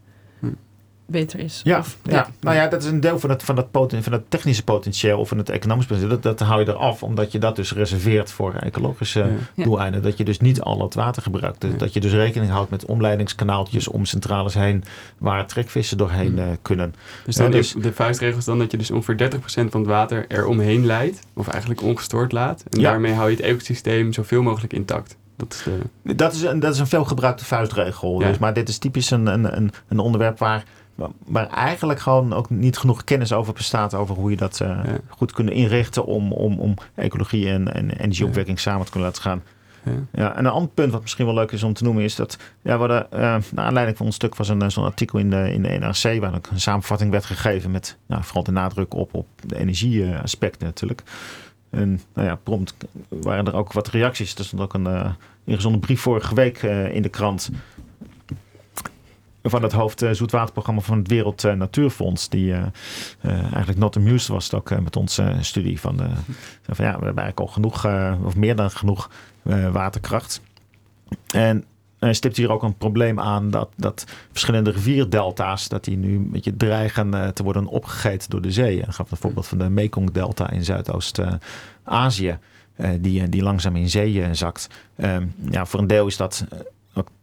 Beter 1.06 1.38
is. 1.38 1.60
Ja, 1.64 1.78
of, 1.78 1.96
ja. 2.02 2.12
ja, 2.12 2.28
nou 2.40 2.56
ja, 2.56 2.66
dat 2.66 2.82
is 2.82 2.88
een 2.88 3.00
deel 3.00 3.18
van 3.18 3.30
het, 3.30 3.42
van 3.42 3.66
poten, 3.70 4.02
van 4.02 4.12
het 4.12 4.30
technische 4.30 4.64
potentieel 4.64 5.18
of 5.18 5.28
van 5.28 5.38
het 5.38 5.48
economische 5.48 5.92
potentieel. 5.92 6.20
Dat, 6.20 6.38
dat 6.38 6.48
hou 6.48 6.60
je 6.60 6.68
eraf, 6.68 7.02
omdat 7.02 7.32
je 7.32 7.38
dat 7.38 7.56
dus 7.56 7.72
reserveert 7.72 8.30
voor 8.30 8.54
ecologische 8.54 9.28
ja. 9.54 9.64
doeleinden. 9.64 10.02
Dat 10.02 10.18
je 10.18 10.24
dus 10.24 10.40
niet 10.40 10.60
al 10.60 10.82
het 10.82 10.94
water 10.94 11.22
gebruikt. 11.22 11.60
Dat, 11.60 11.78
dat 11.78 11.92
je 11.92 12.00
dus 12.00 12.12
rekening 12.12 12.50
houdt 12.50 12.70
met 12.70 12.84
omleidingskanaaltjes 12.84 13.88
om 13.88 14.04
centrales 14.04 14.54
heen, 14.54 14.84
waar 15.18 15.46
trekvissen 15.46 15.98
doorheen 15.98 16.38
uh, 16.38 16.44
kunnen. 16.62 16.94
Dus, 17.24 17.36
dan 17.36 17.50
dus 17.50 17.72
de 17.72 17.92
vuistregel 17.92 18.38
is 18.38 18.44
dan 18.44 18.58
dat 18.58 18.70
je 18.70 18.76
dus 18.76 18.90
ongeveer 18.90 19.30
30% 19.34 19.38
van 19.44 19.80
het 19.80 19.86
water 19.86 20.24
er 20.28 20.46
omheen 20.46 20.86
leidt, 20.86 21.20
of 21.32 21.48
eigenlijk 21.48 21.82
ongestoord 21.82 22.32
laat. 22.32 22.64
En 22.70 22.82
daarmee 22.82 23.12
hou 23.12 23.30
je 23.30 23.36
het 23.36 23.44
ecosysteem 23.44 24.12
zoveel 24.12 24.42
mogelijk 24.42 24.72
intact. 24.72 25.16
Dat 25.36 25.52
is, 25.52 25.62
de... 26.02 26.14
dat, 26.14 26.32
is 26.32 26.42
een, 26.42 26.60
dat 26.60 26.74
is 26.74 26.80
een 26.80 26.86
veelgebruikte 26.86 27.44
vuistregel. 27.44 28.18
Dus, 28.18 28.38
maar 28.38 28.54
dit 28.54 28.68
is 28.68 28.78
typisch 28.78 29.10
een, 29.10 29.26
een, 29.26 29.72
een 29.88 29.98
onderwerp 29.98 30.38
waar 30.38 30.64
waar 31.26 31.48
eigenlijk 31.48 32.00
gewoon 32.00 32.32
ook 32.32 32.50
niet 32.50 32.78
genoeg 32.78 33.04
kennis 33.04 33.32
over 33.32 33.52
bestaat 33.52 33.94
over 33.94 34.14
hoe 34.14 34.30
je 34.30 34.36
dat 34.36 34.60
uh, 34.62 34.68
ja. 34.68 34.98
goed 35.08 35.32
kunt 35.32 35.50
inrichten 35.50 36.04
om, 36.04 36.32
om, 36.32 36.58
om 36.58 36.74
ecologie 36.94 37.48
en, 37.48 37.74
en 37.74 37.90
energieopwekking 37.90 38.56
ja. 38.56 38.62
samen 38.62 38.84
te 38.84 38.90
kunnen 38.90 39.08
laten 39.08 39.22
gaan. 39.22 39.42
Ja. 39.82 39.92
ja. 40.12 40.36
en 40.36 40.44
een 40.44 40.50
ander 40.50 40.70
punt 40.70 40.92
wat 40.92 41.00
misschien 41.00 41.24
wel 41.24 41.34
leuk 41.34 41.52
is 41.52 41.62
om 41.62 41.72
te 41.72 41.84
noemen 41.84 42.04
is 42.04 42.14
dat 42.14 42.38
ja, 42.62 42.72
we 42.78 42.78
hadden, 42.78 43.06
uh, 43.12 43.18
naar 43.52 43.64
aanleiding 43.64 43.96
van 43.96 44.06
ons 44.06 44.14
stuk 44.14 44.36
was 44.36 44.48
een 44.48 44.70
zo'n 44.70 44.84
artikel 44.84 45.18
in 45.18 45.30
de, 45.30 45.52
in 45.52 45.62
de 45.62 45.68
NRC 45.68 46.20
waar 46.20 46.34
ook 46.34 46.46
een 46.46 46.60
samenvatting 46.60 47.10
werd 47.10 47.24
gegeven 47.24 47.70
met 47.70 47.96
nou, 48.06 48.24
vooral 48.24 48.42
de 48.42 48.52
nadruk 48.52 48.94
op, 48.94 49.14
op 49.14 49.26
de 49.46 49.58
energieaspecten 49.58 50.66
natuurlijk. 50.66 51.02
En 51.70 52.00
nou 52.14 52.28
ja, 52.28 52.34
prompt 52.34 52.74
waren 53.08 53.46
er 53.46 53.54
ook 53.54 53.72
wat 53.72 53.88
reacties. 53.88 54.34
Er 54.34 54.44
stond 54.44 54.62
ook 54.62 54.74
een 54.74 54.86
uh, 54.86 55.10
ingezonden 55.44 55.80
brief 55.80 56.00
vorige 56.00 56.34
week 56.34 56.62
in 56.92 57.02
de 57.02 57.08
krant 57.08 57.50
van 59.50 59.62
het 59.62 59.72
hoofd 59.72 60.02
uh, 60.02 60.10
zoetwaterprogramma 60.10 60.80
van 60.80 60.98
het 60.98 61.08
Wereld 61.08 61.44
uh, 61.44 61.52
Natuurfonds. 61.52 62.28
Die 62.28 62.46
uh, 62.50 62.62
eigenlijk 63.22 63.78
not 63.78 63.96
amused 63.96 64.28
was 64.28 64.52
ook 64.52 64.80
met 64.80 64.96
onze 64.96 65.36
studie. 65.40 65.80
Van, 65.80 65.96
van 66.76 66.84
ja, 66.84 66.98
we 66.98 67.04
hebben 67.04 67.22
eigenlijk 67.24 67.40
al 67.40 67.46
genoeg, 67.46 67.86
of 68.24 68.36
meer 68.36 68.56
dan 68.56 68.70
genoeg 68.70 69.10
waterkracht. 69.72 70.40
En 71.30 71.64
hij 71.98 72.14
stipt 72.14 72.36
hier 72.36 72.50
ook 72.50 72.62
een 72.62 72.76
probleem 72.76 73.20
aan 73.20 73.50
dat, 73.50 73.68
dat 73.76 74.04
verschillende 74.30 74.70
rivierdelta's, 74.70 75.68
dat 75.68 75.84
die 75.84 75.96
nu 75.96 76.16
een 76.16 76.30
beetje 76.30 76.56
dreigen 76.56 77.34
te 77.34 77.42
worden 77.42 77.66
opgegeten 77.66 78.30
door 78.30 78.42
de 78.42 78.52
zee. 78.52 78.80
Hij 78.82 78.92
gaf 78.92 79.10
het 79.10 79.18
voorbeeld 79.18 79.46
van 79.46 79.58
de 79.58 79.68
Mekong-delta 79.68 80.50
in 80.50 80.64
Zuidoost-Azië. 80.64 82.38
die, 83.00 83.28
die 83.28 83.42
langzaam 83.42 83.76
in 83.76 83.88
zee 83.88 84.34
zakt. 84.34 84.68
Um, 84.96 85.34
ja, 85.50 85.66
voor 85.66 85.80
een 85.80 85.86
deel 85.86 86.06
is 86.06 86.16
dat 86.16 86.46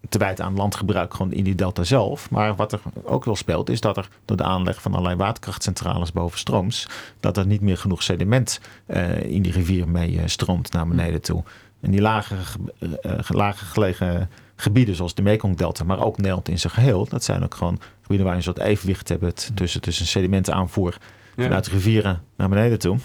te 0.10 0.18
wijten 0.18 0.46
aan 0.46 0.56
landgebruik 0.56 1.14
gewoon 1.14 1.32
in 1.32 1.44
die 1.44 1.56
delta 1.56 1.84
zelf. 1.84 2.30
Maar 2.30 2.56
wat 2.56 2.72
er 2.72 2.80
ook 3.04 3.26
wel 3.26 3.36
speelt 3.36 3.70
is 3.70 3.82
dat 3.82 3.98
er 3.98 4.08
door 4.26 4.38
de 4.38 4.44
aanleg 4.44 4.82
van 4.82 4.92
allerlei 4.92 5.16
waterkrachtcentrales 5.16 6.12
bovenstrooms... 6.12 6.88
dat 7.20 7.38
er 7.38 7.46
niet 7.46 7.62
meer 7.62 7.78
genoeg 7.78 8.04
sediment 8.04 8.60
uh, 8.88 9.22
in 9.22 9.42
die 9.42 9.52
rivier 9.52 9.88
mee 9.88 10.12
uh, 10.12 10.22
stroomt 10.26 10.72
naar 10.72 10.88
beneden 10.88 11.22
toe. 11.22 11.44
En 11.82 11.92
die 11.92 12.02
lager, 12.02 12.56
uh, 12.80 12.90
lager 13.28 13.68
gelegen 13.68 14.30
gebieden 14.56 14.96
zoals 14.96 15.14
de 15.14 15.22
Mekong-delta, 15.22 15.84
maar 15.84 16.04
ook 16.04 16.18
Nederland 16.18 16.50
in 16.50 16.60
zijn 16.60 16.74
geheel... 16.74 17.08
dat 17.10 17.24
zijn 17.24 17.44
ook 17.44 17.56
gewoon 17.56 17.80
gebieden 18.02 18.26
waar 18.26 18.36
je 18.36 18.42
een 18.42 18.54
soort 18.54 18.68
evenwicht 18.68 19.10
hebt 19.10 19.52
tussen, 19.54 19.82
tussen 19.82 20.06
sedimentaanvoer 20.06 20.98
ja. 21.36 21.44
vanuit 21.44 21.68
rivieren 21.68 22.22
naar 22.36 22.50
beneden 22.50 22.80
toe... 22.80 22.98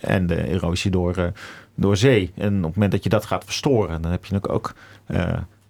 en 0.00 0.26
de 0.26 0.48
erosie 0.48 0.90
door, 0.90 1.32
door 1.74 1.96
zee. 1.96 2.32
En 2.34 2.56
op 2.56 2.64
het 2.64 2.74
moment 2.74 2.92
dat 2.92 3.02
je 3.02 3.08
dat 3.08 3.24
gaat 3.24 3.44
verstoren, 3.44 4.02
dan 4.02 4.10
heb 4.10 4.24
je 4.24 4.36
ook... 4.36 4.48
ook 4.48 4.74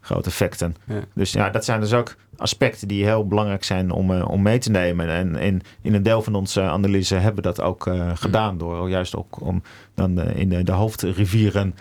grote 0.01 0.29
effecten. 0.29 0.77
Ja. 0.85 1.01
Dus 1.15 1.33
ja, 1.33 1.51
dat 1.51 1.65
zijn 1.65 1.81
dus 1.81 1.93
ook 1.93 2.17
aspecten 2.37 2.89
die 2.89 3.05
heel 3.05 3.27
belangrijk 3.27 3.65
zijn 3.65 3.91
om, 3.91 4.11
uh, 4.11 4.29
om 4.29 4.43
mee 4.43 4.59
te 4.59 4.71
nemen. 4.71 5.09
En, 5.09 5.37
en 5.37 5.61
in 5.83 5.95
een 5.95 6.03
deel 6.03 6.23
van 6.23 6.35
onze 6.35 6.63
analyse 6.63 7.15
hebben 7.15 7.35
we 7.35 7.43
dat 7.43 7.61
ook 7.61 7.87
uh, 7.87 8.11
gedaan. 8.15 8.59
Door 8.59 8.89
juist 8.89 9.17
ook 9.17 9.41
om 9.41 9.63
dan 9.95 10.19
uh, 10.19 10.37
in 10.37 10.49
de, 10.49 10.63
de 10.63 10.73
hoofdrivieren 10.73 11.75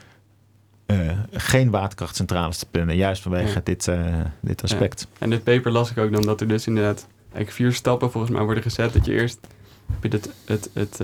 geen 1.31 1.69
waterkrachtcentrales 1.69 2.57
te 2.57 2.65
plannen. 2.71 2.95
Juist 2.95 3.21
vanwege 3.21 3.53
ja. 3.53 3.61
dit, 3.63 3.91
dit 4.41 4.63
aspect. 4.63 5.07
Ja. 5.11 5.19
En 5.19 5.29
dit 5.29 5.43
paper 5.43 5.71
las 5.71 5.91
ik 5.91 5.97
ook 5.97 6.11
dan 6.11 6.21
dat 6.21 6.41
er 6.41 6.47
dus 6.47 6.67
inderdaad 6.67 7.07
eigenlijk 7.21 7.51
vier 7.51 7.73
stappen 7.73 8.11
volgens 8.11 8.33
mij 8.33 8.43
worden 8.43 8.63
gezet. 8.63 8.93
Dat 8.93 9.05
je 9.05 9.11
eerst 9.11 9.39
heb 9.91 10.11
je 10.11 10.17
het, 10.17 10.29
het, 10.45 10.69
het, 10.73 10.97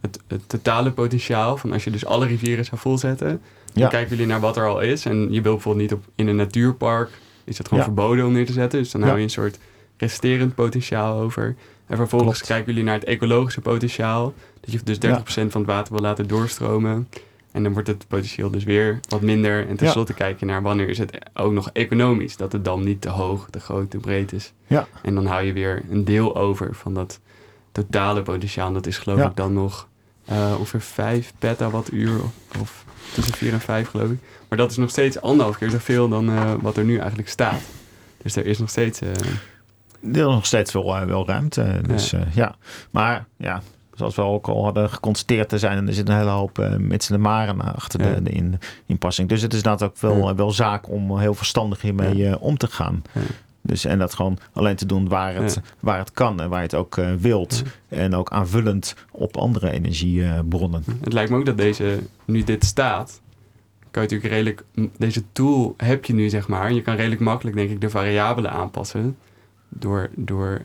het, 0.00 0.20
het 0.26 0.48
totale 0.48 0.92
potentiaal 0.92 1.56
van 1.56 1.72
als 1.72 1.84
je 1.84 1.90
dus 1.90 2.06
alle 2.06 2.26
rivieren 2.26 2.64
zou 2.64 2.80
volzetten. 2.80 3.40
Dan 3.78 3.86
ja. 3.86 3.92
kijken 3.92 4.10
jullie 4.16 4.32
naar 4.32 4.40
wat 4.40 4.56
er 4.56 4.66
al 4.66 4.80
is. 4.80 5.04
En 5.04 5.32
je 5.32 5.40
wil 5.40 5.52
bijvoorbeeld 5.52 5.90
niet 5.90 5.98
op, 5.98 6.04
in 6.14 6.28
een 6.28 6.36
natuurpark, 6.36 7.10
is 7.44 7.56
dat 7.56 7.68
gewoon 7.68 7.84
ja. 7.84 7.90
verboden 7.90 8.26
om 8.26 8.32
neer 8.32 8.46
te 8.46 8.52
zetten. 8.52 8.78
Dus 8.78 8.90
dan 8.90 9.02
hou 9.02 9.16
je 9.16 9.22
een 9.22 9.30
soort 9.30 9.58
resterend 9.96 10.54
potentiaal 10.54 11.20
over. 11.20 11.56
En 11.86 11.96
vervolgens 11.96 12.32
Klopt. 12.32 12.46
kijken 12.46 12.66
jullie 12.66 12.84
naar 12.84 12.98
het 12.98 13.04
ecologische 13.04 13.60
potentiaal. 13.60 14.34
Dat 14.60 14.72
je 14.72 14.80
dus 14.84 14.96
30% 14.96 14.98
ja. 15.00 15.22
van 15.24 15.60
het 15.60 15.70
water 15.70 15.92
wil 15.92 16.02
laten 16.02 16.28
doorstromen. 16.28 17.08
En 17.52 17.62
dan 17.62 17.72
wordt 17.72 17.88
het 17.88 18.04
potentieel 18.08 18.50
dus 18.50 18.64
weer 18.64 19.00
wat 19.08 19.20
minder. 19.20 19.68
En 19.68 19.76
tenslotte 19.76 20.14
kijk 20.14 20.40
je 20.40 20.46
naar 20.46 20.62
wanneer 20.62 20.88
is 20.88 20.98
het 20.98 21.18
ook 21.34 21.52
nog 21.52 21.70
economisch. 21.72 22.36
Dat 22.36 22.50
de 22.50 22.62
dam 22.62 22.84
niet 22.84 23.00
te 23.00 23.08
hoog, 23.08 23.48
te 23.50 23.60
groot, 23.60 23.90
te 23.90 23.98
breed 23.98 24.32
is. 24.32 24.52
En 25.02 25.14
dan 25.14 25.26
hou 25.26 25.42
je 25.42 25.52
weer 25.52 25.82
een 25.90 26.04
deel 26.04 26.36
over 26.36 26.74
van 26.74 26.94
dat 26.94 27.20
totale 27.72 28.22
potentiaal. 28.22 28.66
En 28.66 28.74
dat 28.74 28.86
is 28.86 28.98
geloof 28.98 29.20
ik 29.20 29.36
dan 29.36 29.52
nog 29.52 29.88
uh, 30.30 30.54
ongeveer 30.58 30.80
5 30.80 31.32
petawattuur 31.38 32.20
of 32.60 32.84
tussen 33.14 33.34
4 33.34 33.52
en 33.52 33.60
5 33.60 33.88
geloof 33.88 34.10
ik. 34.10 34.18
Maar 34.48 34.58
dat 34.58 34.70
is 34.70 34.76
nog 34.76 34.90
steeds 34.90 35.20
anderhalf 35.20 35.58
keer 35.58 35.70
zoveel 35.70 36.08
dan 36.08 36.30
uh, 36.30 36.52
wat 36.60 36.76
er 36.76 36.84
nu 36.84 36.98
eigenlijk 36.98 37.28
staat. 37.28 37.60
Dus 38.22 38.36
er 38.36 38.46
is 38.46 38.58
nog 38.58 38.70
steeds... 38.70 39.02
Uh... 39.02 39.08
Er 40.00 40.16
is 40.16 40.22
nog 40.22 40.46
steeds 40.46 40.72
wel, 40.72 40.96
uh, 40.96 41.02
wel 41.02 41.26
ruimte. 41.26 41.80
Dus 41.86 42.10
ja. 42.10 42.26
ja. 42.34 42.56
Maar 42.90 43.26
ja, 43.36 43.62
zoals 43.94 44.14
we 44.14 44.22
ook 44.22 44.48
al 44.48 44.64
hadden 44.64 44.90
geconstateerd 44.90 45.48
te 45.48 45.58
zijn. 45.58 45.76
En 45.76 45.86
er 45.86 45.94
zit 45.94 46.08
een 46.08 46.16
hele 46.16 46.30
hoop 46.30 46.58
uh, 46.58 46.76
mits 46.76 47.10
en 47.10 47.20
maren 47.20 47.74
achter 47.74 47.98
de, 47.98 48.22
de 48.22 48.30
in, 48.30 48.58
inpassing. 48.86 49.28
Dus 49.28 49.42
het 49.42 49.52
is 49.52 49.58
inderdaad 49.58 49.88
ook 49.88 49.98
wel, 49.98 50.34
wel 50.36 50.50
zaak 50.50 50.88
om 50.88 51.18
heel 51.18 51.34
verstandig 51.34 51.80
hiermee 51.80 52.38
om 52.40 52.56
te 52.56 52.66
gaan. 52.66 53.02
Dus, 53.62 53.84
en 53.84 53.98
dat 53.98 54.14
gewoon 54.14 54.38
alleen 54.52 54.76
te 54.76 54.86
doen 54.86 55.08
waar 55.08 55.34
het, 55.34 55.60
waar 55.80 55.98
het 55.98 56.12
kan 56.12 56.40
en 56.40 56.48
waar 56.48 56.58
je 56.58 56.64
het 56.64 56.74
ook 56.74 57.00
wilt. 57.18 57.62
En 57.88 58.14
ook 58.14 58.30
aanvullend 58.30 58.94
op 59.10 59.36
andere 59.36 59.70
energiebronnen. 59.70 60.84
Het 61.00 61.12
lijkt 61.12 61.30
me 61.30 61.36
ook 61.36 61.46
dat 61.46 61.56
deze, 61.56 61.98
nu 62.24 62.44
dit 62.44 62.64
staat, 62.64 63.20
kan 63.90 64.02
je 64.02 64.08
natuurlijk 64.08 64.32
redelijk, 64.32 64.64
deze 64.96 65.22
tool 65.32 65.74
heb 65.76 66.04
je 66.04 66.14
nu 66.14 66.28
zeg 66.28 66.48
maar. 66.48 66.72
Je 66.72 66.82
kan 66.82 66.94
redelijk 66.94 67.20
makkelijk 67.20 67.56
denk 67.56 67.70
ik 67.70 67.80
de 67.80 67.90
variabelen 67.90 68.50
aanpassen 68.50 69.16
door, 69.68 70.10
door 70.14 70.62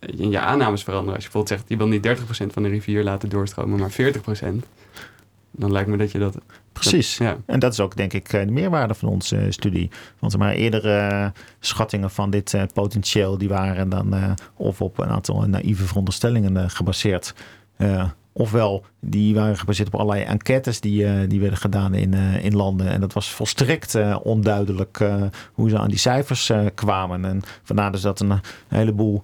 in 0.00 0.30
je 0.30 0.38
aannames 0.38 0.82
veranderen. 0.82 1.14
Als 1.14 1.24
je 1.24 1.30
bijvoorbeeld 1.30 1.60
zegt, 1.60 1.68
je 1.68 1.76
wil 1.76 1.88
niet 1.88 2.46
30% 2.46 2.52
van 2.52 2.62
de 2.62 2.68
rivier 2.68 3.04
laten 3.04 3.28
doorstromen, 3.28 3.78
maar 3.78 3.92
40%. 3.92 3.94
Dan 5.50 5.72
lijkt 5.72 5.88
me 5.88 5.96
dat 5.96 6.12
je 6.12 6.18
dat... 6.18 6.38
Precies. 6.72 7.16
ja. 7.16 7.36
En 7.46 7.58
dat 7.58 7.72
is 7.72 7.80
ook 7.80 7.96
denk 7.96 8.12
ik 8.12 8.30
de 8.30 8.50
meerwaarde 8.50 8.94
van 8.94 9.08
onze 9.08 9.46
studie. 9.48 9.90
Want 10.18 10.36
maar 10.36 10.54
eerdere 10.54 11.32
schattingen 11.60 12.10
van 12.10 12.30
dit 12.30 12.56
potentieel... 12.72 13.38
die 13.38 13.48
waren 13.48 13.88
dan 13.88 14.36
of 14.56 14.80
op 14.80 14.98
een 14.98 15.08
aantal 15.08 15.48
naïeve 15.48 15.84
veronderstellingen 15.84 16.70
gebaseerd 16.70 17.34
ofwel 18.32 18.84
die 19.00 19.34
waren 19.34 19.58
gebaseerd 19.58 19.88
op 19.88 20.00
allerlei 20.00 20.24
enquêtes 20.24 20.80
die, 20.80 21.04
uh, 21.04 21.28
die 21.28 21.40
werden 21.40 21.58
gedaan 21.58 21.94
in, 21.94 22.12
uh, 22.12 22.44
in 22.44 22.56
landen. 22.56 22.88
En 22.88 23.00
dat 23.00 23.12
was 23.12 23.30
volstrekt 23.30 23.94
uh, 23.94 24.16
onduidelijk 24.22 25.04
hoe 25.52 25.70
ze 25.70 25.78
aan 25.78 25.88
die 25.88 25.98
cijfers 25.98 26.52
kwamen. 26.74 27.24
En 27.24 27.42
vandaar 27.62 27.92
dus 27.92 28.00
dat 28.00 28.20
een 28.20 28.40
heleboel 28.68 29.22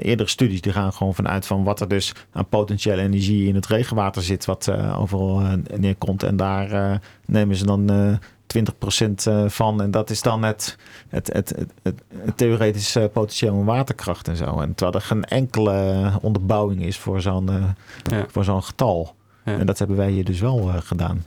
eerdere 0.00 0.28
studies 0.28 0.60
die 0.60 0.72
gaan 0.72 0.92
gewoon 0.92 1.14
vanuit 1.14 1.46
van 1.46 1.64
wat 1.64 1.80
er 1.80 1.88
dus 1.88 2.14
aan 2.32 2.48
potentiële 2.48 3.02
energie 3.02 3.48
in 3.48 3.54
het 3.54 3.66
regenwater 3.66 4.22
zit, 4.22 4.44
wat 4.44 4.70
overal 4.96 5.42
neerkomt. 5.76 6.22
En 6.22 6.36
daar 6.36 7.00
nemen 7.26 7.56
ze 7.56 7.66
dan 7.66 8.18
20% 8.56 9.24
eh, 9.24 9.48
van. 9.48 9.82
En 9.82 9.90
dat 9.90 10.10
is 10.10 10.22
dan 10.22 10.42
het, 10.42 10.76
het, 11.08 11.32
het, 11.32 11.54
het, 11.82 12.02
theoretische 12.34 13.10
potentieel 13.12 13.54
van 13.54 13.64
waterkracht 13.64 14.28
en 14.28 14.36
zo. 14.36 14.60
En 14.60 14.74
terwijl 14.74 14.98
er 14.98 15.06
geen 15.06 15.24
enkele 15.24 16.10
onderbouwing 16.20 16.82
is 16.82 16.98
voor 16.98 17.20
zo'n 17.20 17.50
uh, 17.50 18.20
voor 18.28 18.44
zo'n 18.44 18.62
getal. 18.62 19.16
En 19.44 19.66
dat 19.66 19.78
hebben 19.78 19.96
wij 19.96 20.10
hier 20.10 20.24
dus 20.24 20.40
wel 20.40 20.68
uh, 20.68 20.74
gedaan. 20.78 21.24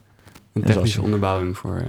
Een 0.53 0.63
technische 0.63 1.01
onderbouwing 1.01 1.57
voor. 1.57 1.83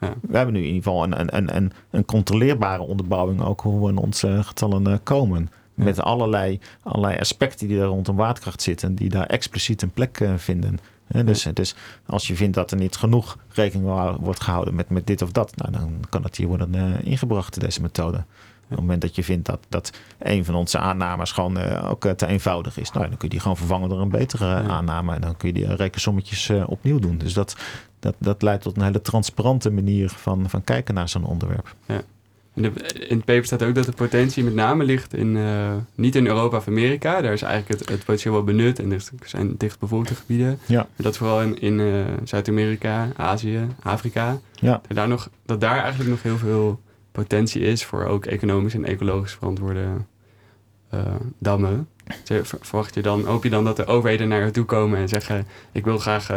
Ja. 0.00 0.14
We 0.20 0.36
hebben 0.36 0.54
nu 0.54 0.60
in 0.60 0.66
ieder 0.66 0.82
geval 0.82 1.04
een, 1.04 1.36
een, 1.36 1.56
een, 1.56 1.72
een 1.90 2.04
controleerbare 2.04 2.82
onderbouwing 2.82 3.42
ook 3.42 3.60
hoe 3.60 3.84
we 3.84 3.88
in 3.88 3.96
onze 3.96 4.42
getallen 4.42 5.02
komen. 5.02 5.50
Met 5.84 6.00
allerlei, 6.00 6.60
allerlei 6.82 7.18
aspecten 7.18 7.68
die 7.68 7.80
er 7.80 7.86
rondom 7.86 8.16
waterkracht 8.16 8.62
zitten, 8.62 8.94
die 8.94 9.08
daar 9.08 9.26
expliciet 9.26 9.82
een 9.82 9.90
plek 9.90 10.28
vinden 10.36 10.78
dus, 11.08 11.42
dus, 11.54 11.74
als 12.06 12.26
je 12.26 12.36
vindt 12.36 12.54
dat 12.54 12.70
er 12.70 12.76
niet 12.76 12.96
genoeg 12.96 13.38
rekening 13.48 14.16
wordt 14.20 14.40
gehouden 14.40 14.74
met, 14.74 14.90
met 14.90 15.06
dit 15.06 15.22
of 15.22 15.32
dat, 15.32 15.56
nou, 15.56 15.72
dan 15.72 16.04
kan 16.08 16.22
dat 16.22 16.36
hier 16.36 16.46
worden 16.46 16.74
uh, 16.74 16.82
ingebracht, 17.02 17.60
deze 17.60 17.82
methode. 17.82 18.16
Op 18.16 18.74
het 18.74 18.80
moment 18.80 19.00
dat 19.00 19.14
je 19.14 19.24
vindt 19.24 19.46
dat, 19.46 19.60
dat 19.68 19.92
een 20.18 20.44
van 20.44 20.54
onze 20.54 20.78
aannames 20.78 21.32
gewoon 21.32 21.58
uh, 21.58 21.90
ook 21.90 22.04
uh, 22.04 22.12
te 22.12 22.26
eenvoudig 22.26 22.78
is, 22.78 22.90
nou, 22.90 23.08
dan 23.08 23.16
kun 23.16 23.28
je 23.28 23.34
die 23.34 23.40
gewoon 23.40 23.56
vervangen 23.56 23.88
door 23.88 24.00
een 24.00 24.08
betere 24.08 24.54
aanname. 24.54 25.14
En 25.14 25.20
dan 25.20 25.36
kun 25.36 25.48
je 25.48 25.54
die 25.54 25.74
rekensommetjes 25.74 26.50
opnieuw 26.66 26.98
doen. 26.98 27.18
Dus 27.18 27.32
dat, 27.32 27.56
dat, 27.98 28.14
dat 28.18 28.42
leidt 28.42 28.62
tot 28.62 28.76
een 28.76 28.82
hele 28.82 29.00
transparante 29.00 29.70
manier 29.70 30.08
van, 30.08 30.50
van 30.50 30.64
kijken 30.64 30.94
naar 30.94 31.08
zo'n 31.08 31.24
onderwerp. 31.24 31.74
Ja. 31.86 32.00
In, 32.58 32.64
de, 32.64 32.82
in 33.08 33.16
het 33.16 33.24
paper 33.24 33.44
staat 33.44 33.62
ook 33.62 33.74
dat 33.74 33.84
de 33.84 33.92
potentie 33.92 34.44
met 34.44 34.54
name 34.54 34.84
ligt 34.84 35.14
in, 35.14 35.36
uh, 35.36 35.72
niet 35.94 36.16
in 36.16 36.26
Europa 36.26 36.56
of 36.56 36.68
Amerika. 36.68 37.20
Daar 37.20 37.32
is 37.32 37.42
eigenlijk 37.42 37.80
het, 37.80 37.88
het 37.88 38.04
potentieel 38.04 38.34
wel 38.34 38.44
benut 38.44 38.78
en 38.78 38.92
er 38.92 39.02
zijn 39.24 39.54
dichtbevolkte 39.56 40.14
gebieden. 40.14 40.58
Ja. 40.66 40.76
Maar 40.76 40.88
dat 40.96 41.16
vooral 41.16 41.42
in, 41.42 41.60
in 41.60 41.78
uh, 41.78 42.04
Zuid-Amerika, 42.24 43.08
Azië, 43.16 43.66
Afrika. 43.82 44.38
Ja. 44.52 44.80
Dat, 44.86 44.96
daar 44.96 45.08
nog, 45.08 45.30
dat 45.46 45.60
daar 45.60 45.78
eigenlijk 45.78 46.10
nog 46.10 46.22
heel 46.22 46.38
veel 46.38 46.80
potentie 47.12 47.62
is 47.62 47.84
voor 47.84 48.04
ook 48.04 48.26
economisch 48.26 48.74
en 48.74 48.84
ecologisch 48.84 49.32
verantwoorde 49.32 49.86
uh, 50.94 51.00
dammen. 51.38 51.88
Verwacht 52.60 52.94
je 52.94 53.02
dan, 53.02 53.24
hoop 53.24 53.42
je 53.42 53.50
dan 53.50 53.64
dat 53.64 53.76
de 53.76 53.86
overheden 53.86 54.28
naar 54.28 54.44
je 54.44 54.50
toe 54.50 54.64
komen 54.64 54.98
en 54.98 55.08
zeggen: 55.08 55.46
Ik 55.72 55.84
wil 55.84 55.98
graag 55.98 56.30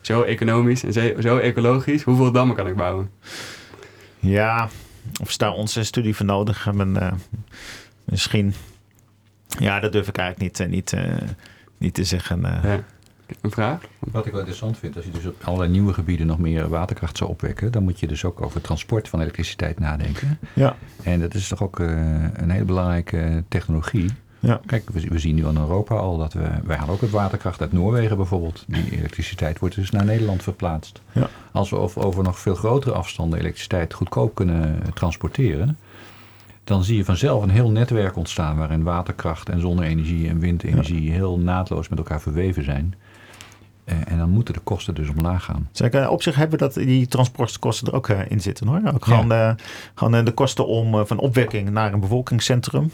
zo 0.00 0.22
economisch 0.22 0.84
en 0.84 0.92
zo, 0.92 1.20
zo 1.20 1.36
ecologisch, 1.36 2.02
hoeveel 2.02 2.32
dammen 2.32 2.56
kan 2.56 2.66
ik 2.66 2.76
bouwen? 2.76 3.10
Ja, 4.18 4.68
of 5.20 5.28
is 5.28 5.38
daar 5.38 5.52
onze 5.52 5.84
studie 5.84 6.16
voor 6.16 6.26
nodig 6.26 6.64
hebben? 6.64 6.94
Uh, 6.94 7.12
misschien. 8.04 8.54
Ja, 9.58 9.80
dat 9.80 9.92
durf 9.92 10.08
ik 10.08 10.16
eigenlijk 10.16 10.58
niet, 10.58 10.68
uh, 10.68 10.74
niet, 10.74 10.92
uh, 10.92 11.28
niet 11.78 11.94
te 11.94 12.04
zeggen. 12.04 12.40
Ja. 12.40 12.84
Een 13.40 13.50
vraag? 13.50 13.80
Wat 13.98 14.26
ik 14.26 14.30
wel 14.30 14.40
interessant 14.40 14.78
vind, 14.78 14.96
als 14.96 15.04
je 15.04 15.10
dus 15.10 15.26
op 15.26 15.42
allerlei 15.44 15.70
nieuwe 15.70 15.92
gebieden 15.92 16.26
nog 16.26 16.38
meer 16.38 16.68
waterkracht 16.68 17.16
zou 17.16 17.30
opwekken, 17.30 17.72
dan 17.72 17.82
moet 17.82 18.00
je 18.00 18.06
dus 18.06 18.24
ook 18.24 18.42
over 18.42 18.60
transport 18.60 19.08
van 19.08 19.20
elektriciteit 19.20 19.78
nadenken. 19.78 20.38
Ja. 20.52 20.76
En 21.02 21.20
dat 21.20 21.34
is 21.34 21.48
toch 21.48 21.62
ook 21.62 21.78
een 21.78 22.50
hele 22.50 22.64
belangrijke 22.64 23.44
technologie. 23.48 24.10
Ja. 24.42 24.60
Kijk, 24.66 24.90
we, 24.90 25.00
we, 25.08 25.18
zien 25.18 25.34
nu 25.34 25.46
in 25.46 25.56
Europa 25.56 25.94
al 25.94 26.18
dat 26.18 26.32
we... 26.32 26.48
Wij 26.64 26.76
halen 26.76 26.94
ook 26.94 27.00
het 27.00 27.10
waterkracht 27.10 27.60
uit 27.60 27.72
Noorwegen 27.72 28.16
bijvoorbeeld. 28.16 28.64
Die 28.66 28.90
elektriciteit 28.90 29.58
wordt 29.58 29.74
dus 29.74 29.90
naar 29.90 30.04
Nederland 30.04 30.42
verplaatst. 30.42 31.00
Ja. 31.12 31.28
Als 31.52 31.70
we 31.70 31.76
over 31.76 32.22
nog 32.22 32.38
veel 32.38 32.54
grotere 32.54 32.94
afstanden 32.94 33.38
elektriciteit 33.38 33.94
goedkoop 33.94 34.34
kunnen 34.34 34.82
transporteren... 34.94 35.78
dan 36.64 36.84
zie 36.84 36.96
je 36.96 37.04
vanzelf 37.04 37.42
een 37.42 37.50
heel 37.50 37.70
netwerk 37.70 38.16
ontstaan... 38.16 38.56
waarin 38.56 38.82
waterkracht 38.82 39.48
en 39.48 39.60
zonne-energie 39.60 40.28
en 40.28 40.38
windenergie 40.38 41.10
heel 41.10 41.38
naadloos 41.38 41.88
met 41.88 41.98
elkaar 41.98 42.20
verweven 42.20 42.64
zijn... 42.64 42.94
Eh, 43.84 43.96
en 44.04 44.18
dan 44.18 44.30
moeten 44.30 44.54
de 44.54 44.60
kosten 44.60 44.94
dus 44.94 45.08
omlaag 45.08 45.44
gaan. 45.44 45.68
Zeker. 45.72 46.08
Op 46.08 46.22
zich 46.22 46.34
hebben 46.34 46.58
we 46.58 46.64
dat 46.64 46.74
die 46.74 47.06
transportkosten 47.06 47.86
er 47.86 47.94
ook 47.94 48.08
uh, 48.08 48.20
in 48.28 48.40
zitten 48.40 48.66
hoor. 48.66 48.80
Ook 48.94 49.04
gewoon, 49.04 49.28
ja. 49.28 49.56
gewoon 49.94 50.24
de 50.24 50.32
kosten 50.32 50.66
om 50.66 51.06
van 51.06 51.18
opwekking 51.18 51.70
naar 51.70 51.92
een 51.92 52.00
bevolkingscentrum. 52.00 52.90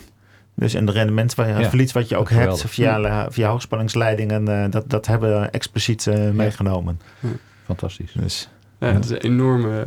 Dus 0.59 0.75
en 0.75 0.87
de 0.87 0.93
rendement 0.93 1.37
het 1.37 1.69
verlies 1.69 1.93
wat 1.93 2.09
je 2.09 2.17
ook 2.17 2.31
hebt 2.31 2.65
via, 2.67 3.31
via 3.31 3.51
hoogspanningsleidingen, 3.51 4.49
uh, 4.49 4.65
dat, 4.71 4.91
dat 4.91 5.07
hebben 5.07 5.41
we 5.41 5.47
expliciet 5.47 6.07
uh, 6.07 6.31
meegenomen. 6.31 7.01
Ja. 7.21 7.29
Fantastisch. 7.65 8.13
Dus, 8.13 8.49
ja, 8.79 8.93
Het 8.93 9.05
is 9.05 9.11
een 9.11 9.17
enorme, 9.17 9.87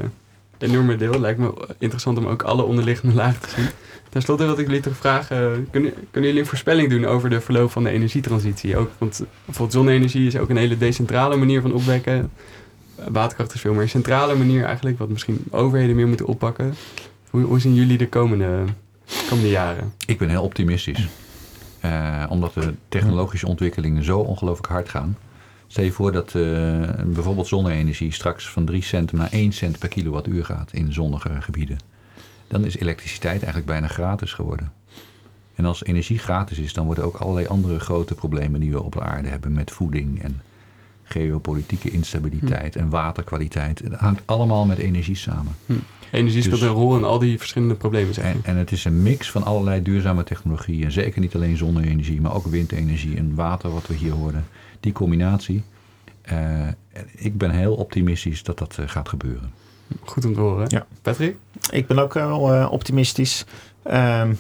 enorme 0.58 0.96
deel. 0.96 1.20
Lijkt 1.20 1.40
me 1.40 1.68
interessant 1.78 2.18
om 2.18 2.26
ook 2.26 2.42
alle 2.42 2.64
onderliggende 2.64 3.16
lagen 3.16 3.42
te 3.42 3.50
zien. 3.50 3.66
Ten 4.10 4.22
slotte 4.22 4.46
wil 4.46 4.60
ik 4.60 4.66
jullie 4.66 4.82
toch 4.82 4.96
vragen, 4.96 5.68
kunnen, 5.72 5.94
kunnen 6.12 6.30
jullie 6.30 6.40
een 6.40 6.50
voorspelling 6.50 6.90
doen 6.90 7.06
over 7.06 7.30
de 7.30 7.42
verloop 7.42 7.72
van 7.72 7.84
de 7.84 7.90
energietransitie? 7.90 8.78
Ook, 8.78 8.90
want 8.98 9.24
bijvoorbeeld 9.46 9.78
zonne-energie 9.78 10.28
is 10.28 10.38
ook 10.38 10.50
een 10.50 10.58
hele 10.58 10.78
decentrale 10.78 11.36
manier 11.36 11.62
van 11.62 11.74
opwekken. 11.74 12.32
Waterkracht 13.10 13.54
is 13.54 13.62
veel 13.62 13.74
meer 13.74 13.82
een 13.82 13.90
centrale 13.90 14.36
manier 14.36 14.64
eigenlijk, 14.64 14.98
wat 14.98 15.10
misschien 15.10 15.44
overheden 15.50 15.96
meer 15.96 16.08
moeten 16.08 16.26
oppakken. 16.26 16.74
Hoe, 17.30 17.42
hoe 17.42 17.60
zien 17.60 17.76
jullie 17.76 17.98
de 17.98 18.10
komende 18.10 18.64
komende 19.30 19.50
jaren? 19.50 19.94
Ik 20.06 20.18
ben 20.18 20.30
heel 20.30 20.44
optimistisch. 20.44 21.08
Uh, 21.86 22.26
omdat 22.30 22.54
de 22.54 22.74
technologische 22.90 23.48
ontwikkelingen 23.48 24.04
zo 24.04 24.20
ongelooflijk 24.20 24.68
hard 24.68 24.90
gaan. 24.90 25.18
Stel 25.68 25.84
je 25.84 25.92
voor 25.92 26.12
dat 26.12 26.34
uh, 26.34 26.90
bijvoorbeeld 27.06 27.48
zonne-energie 27.48 28.12
straks 28.12 28.50
van 28.50 28.66
3 28.66 28.84
cent 28.84 29.12
naar 29.12 29.32
1 29.32 29.52
cent 29.52 29.80
per 29.80 29.90
kilowattuur 29.90 30.46
gaat 30.46 30.74
in 30.74 30.94
zonnige 30.94 31.42
gebieden. 31.42 31.78
Dan 32.48 32.66
is 32.66 32.78
elektriciteit 32.78 33.38
eigenlijk 33.38 33.66
bijna 33.66 33.88
gratis 33.88 34.34
geworden. 34.34 34.72
En 35.56 35.66
als 35.66 35.84
energie 35.84 36.18
gratis 36.18 36.58
is, 36.58 36.74
dan 36.74 36.86
worden 36.86 37.04
ook 37.04 37.16
allerlei 37.16 37.48
andere 37.48 37.80
grote 37.80 38.16
problemen 38.16 38.60
die 38.60 38.72
we 38.72 38.84
op 38.84 38.94
de 38.94 39.02
aarde 39.02 39.28
hebben 39.28 39.54
met 39.54 39.72
voeding 39.72 40.22
en 40.22 40.42
geopolitieke 41.04 41.92
instabiliteit 41.92 42.74
hm. 42.74 42.80
en 42.80 42.90
waterkwaliteit. 42.90 43.80
Het 43.80 43.94
hangt 43.94 44.22
allemaal 44.26 44.66
met 44.66 44.78
energie 44.78 45.16
samen. 45.16 45.56
Hm. 45.66 45.74
Energie 46.12 46.42
speelt 46.42 46.60
dus- 46.60 46.70
een 46.70 46.76
rol 46.76 46.98
in 46.98 47.04
al 47.04 47.20
die 47.20 47.38
verschillende 47.38 47.76
problemen. 47.76 48.16
En, 48.16 48.42
en, 48.44 48.56
het 48.56 48.72
is 48.72 48.86
een 48.86 49.02
mix 49.02 49.32
van 49.32 49.44
allerlei 49.44 49.82
duurzame 49.82 50.24
technologieën. 50.24 50.92
Zeker 50.92 51.22
niet 51.22 51.36
alleen 51.36 51.58
zonne-energie, 51.58 52.22
maar 52.22 52.34
ook 52.34 52.46
windenergie 52.46 53.18
en 53.18 53.36
water, 53.36 53.74
wat 53.74 53.88
we 53.88 53.94
hier 53.94 54.12
hoorden. 54.12 54.46
Die 54.80 54.92
combinatie. 54.92 55.64
Uh, 56.32 56.68
ik 57.16 57.38
ben 57.38 57.52
heel 57.52 57.74
optimistisch 57.74 58.44
dat 58.44 58.58
dat 58.58 58.78
uh, 58.80 58.88
gaat 58.88 59.10
gebeuren. 59.10 59.52
Goed 60.04 60.26
om 60.26 60.34
te 60.34 60.40
horen. 60.40 60.66
Ja. 60.70 60.86
Patrick? 61.02 61.36
Ik 61.70 61.88
ben 61.88 62.00
ook 62.00 62.14
wel 62.14 62.56
uh, 62.56 62.72
optimistisch. 62.72 63.46
Um, 63.92 64.38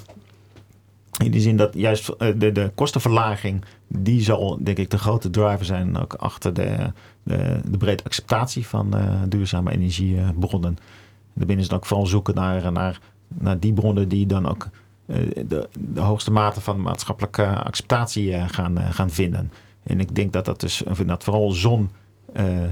in 1.24 1.32
die 1.32 1.42
zin 1.42 1.58
dat 1.58 1.74
juist 1.74 2.14
de, 2.18 2.52
de 2.52 2.72
kostenverlaging, 2.76 3.64
die 3.88 4.22
zal 4.22 4.60
denk 4.62 4.78
ik 4.78 4.90
de 4.90 4.98
grote 4.98 5.30
driver 5.30 5.66
zijn 5.66 5.98
ook 5.98 6.14
achter 6.14 6.54
de, 6.54 6.92
de, 7.24 7.60
de 7.66 7.78
brede 7.78 8.04
acceptatie 8.04 8.68
van 8.68 8.96
duurzame 9.28 9.72
energiebronnen. 9.72 10.78
Daarbinnen 11.34 11.66
is 11.66 11.72
het 11.72 11.80
ook 11.80 11.86
vooral 11.86 12.06
zoeken 12.06 12.36
naar, 12.36 12.72
naar, 12.72 13.00
naar 13.28 13.60
die 13.60 13.74
bronnen 13.74 14.08
die 14.08 14.26
dan 14.26 14.48
ook 14.48 14.70
uh, 15.06 15.18
de, 15.48 15.70
de, 15.80 16.00
hoogste 16.02 16.32
mate 16.32 16.62
van 16.62 16.82
maatschappelijke 16.82 17.48
acceptatie 17.48 18.32
uh, 18.32 18.44
gaan, 18.48 18.78
uh, 18.78 18.90
gaan 18.92 19.10
vinden. 19.10 19.52
En 19.84 20.00
ik 20.00 20.16
denk 20.16 20.34
dat 20.34 20.46
dat 20.46 20.60
dus 20.60 20.84
dat 21.06 21.24
vooral 21.24 21.52
zon, 21.52 21.90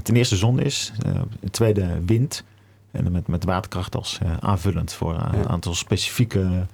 ten 0.02 0.16
eerste 0.16 0.36
zon 0.36 0.60
is, 0.60 0.92
ten 1.40 1.50
tweede 1.50 1.86
wind. 2.06 2.44
En 2.90 3.12
met, 3.12 3.26
met 3.26 3.44
waterkracht 3.44 3.96
als 3.96 4.18
aanvullend 4.40 4.92
voor 4.92 5.14
een 5.14 5.48
aantal 5.48 5.74
specifieke 5.74 6.66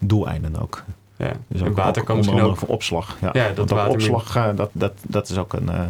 doeleinden 0.00 0.60
ook. 0.60 0.84
Ja. 1.20 1.32
Dus 1.48 1.60
en 1.60 1.74
water 1.74 2.00
ook 2.00 2.06
kan 2.06 2.16
misschien 2.16 2.40
ook... 2.40 2.56
voor 2.56 2.68
opslag. 2.68 3.16
Ja, 3.20 3.30
Ja, 3.32 3.52
dat 3.52 3.70
water 3.70 3.92
opslag, 3.92 4.36
eh, 4.36 4.56
dat, 4.56 4.70
dat, 4.72 4.92
dat 5.02 5.28
is 5.28 5.38
ook 5.38 5.52
een... 5.52 5.68
eh, 5.68 5.86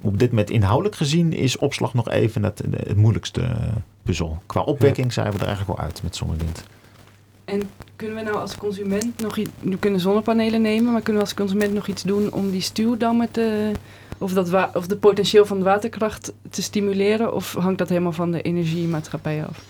op 0.00 0.18
dit 0.18 0.30
moment 0.30 0.50
inhoudelijk 0.50 0.96
gezien 0.96 1.32
is 1.32 1.58
opslag 1.58 1.94
nog 1.94 2.08
even 2.08 2.42
het, 2.42 2.62
het 2.76 2.96
moeilijkste 2.96 3.40
eh, 3.40 3.58
puzzel. 4.02 4.42
Qua 4.46 4.60
opwekking 4.60 5.12
zijn 5.12 5.32
we 5.32 5.38
er 5.38 5.46
eigenlijk 5.46 5.78
wel 5.78 5.86
uit 5.86 6.02
met 6.02 6.16
zonnewind. 6.16 6.64
En 7.44 7.62
kunnen 7.96 8.16
we 8.16 8.22
nou 8.22 8.36
als 8.36 8.56
consument 8.56 9.20
nog 9.20 9.36
iets... 9.36 9.50
Nu 9.60 9.76
kunnen 9.76 10.00
zonnepanelen 10.00 10.62
nemen, 10.62 10.92
maar 10.92 11.02
kunnen 11.02 11.22
we 11.22 11.28
als 11.28 11.36
consument 11.36 11.72
nog 11.72 11.86
iets 11.86 12.02
doen 12.02 12.32
om 12.32 12.50
die 12.50 12.60
stuwdammen 12.60 13.30
te... 13.30 13.72
Of, 14.18 14.32
dat 14.32 14.48
wa- 14.48 14.70
of 14.74 14.86
de 14.86 14.96
potentieel 14.96 15.46
van 15.46 15.58
de 15.58 15.64
waterkracht 15.64 16.32
te 16.50 16.62
stimuleren? 16.62 17.34
Of 17.34 17.54
hangt 17.54 17.78
dat 17.78 17.88
helemaal 17.88 18.12
van 18.12 18.30
de 18.30 18.42
energiemaatschappij 18.42 19.46
af? 19.46 19.62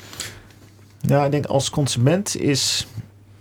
Ja, 1.01 1.25
ik 1.25 1.31
denk 1.31 1.47
als 1.47 1.71
consument 1.71 2.37
is 2.37 2.87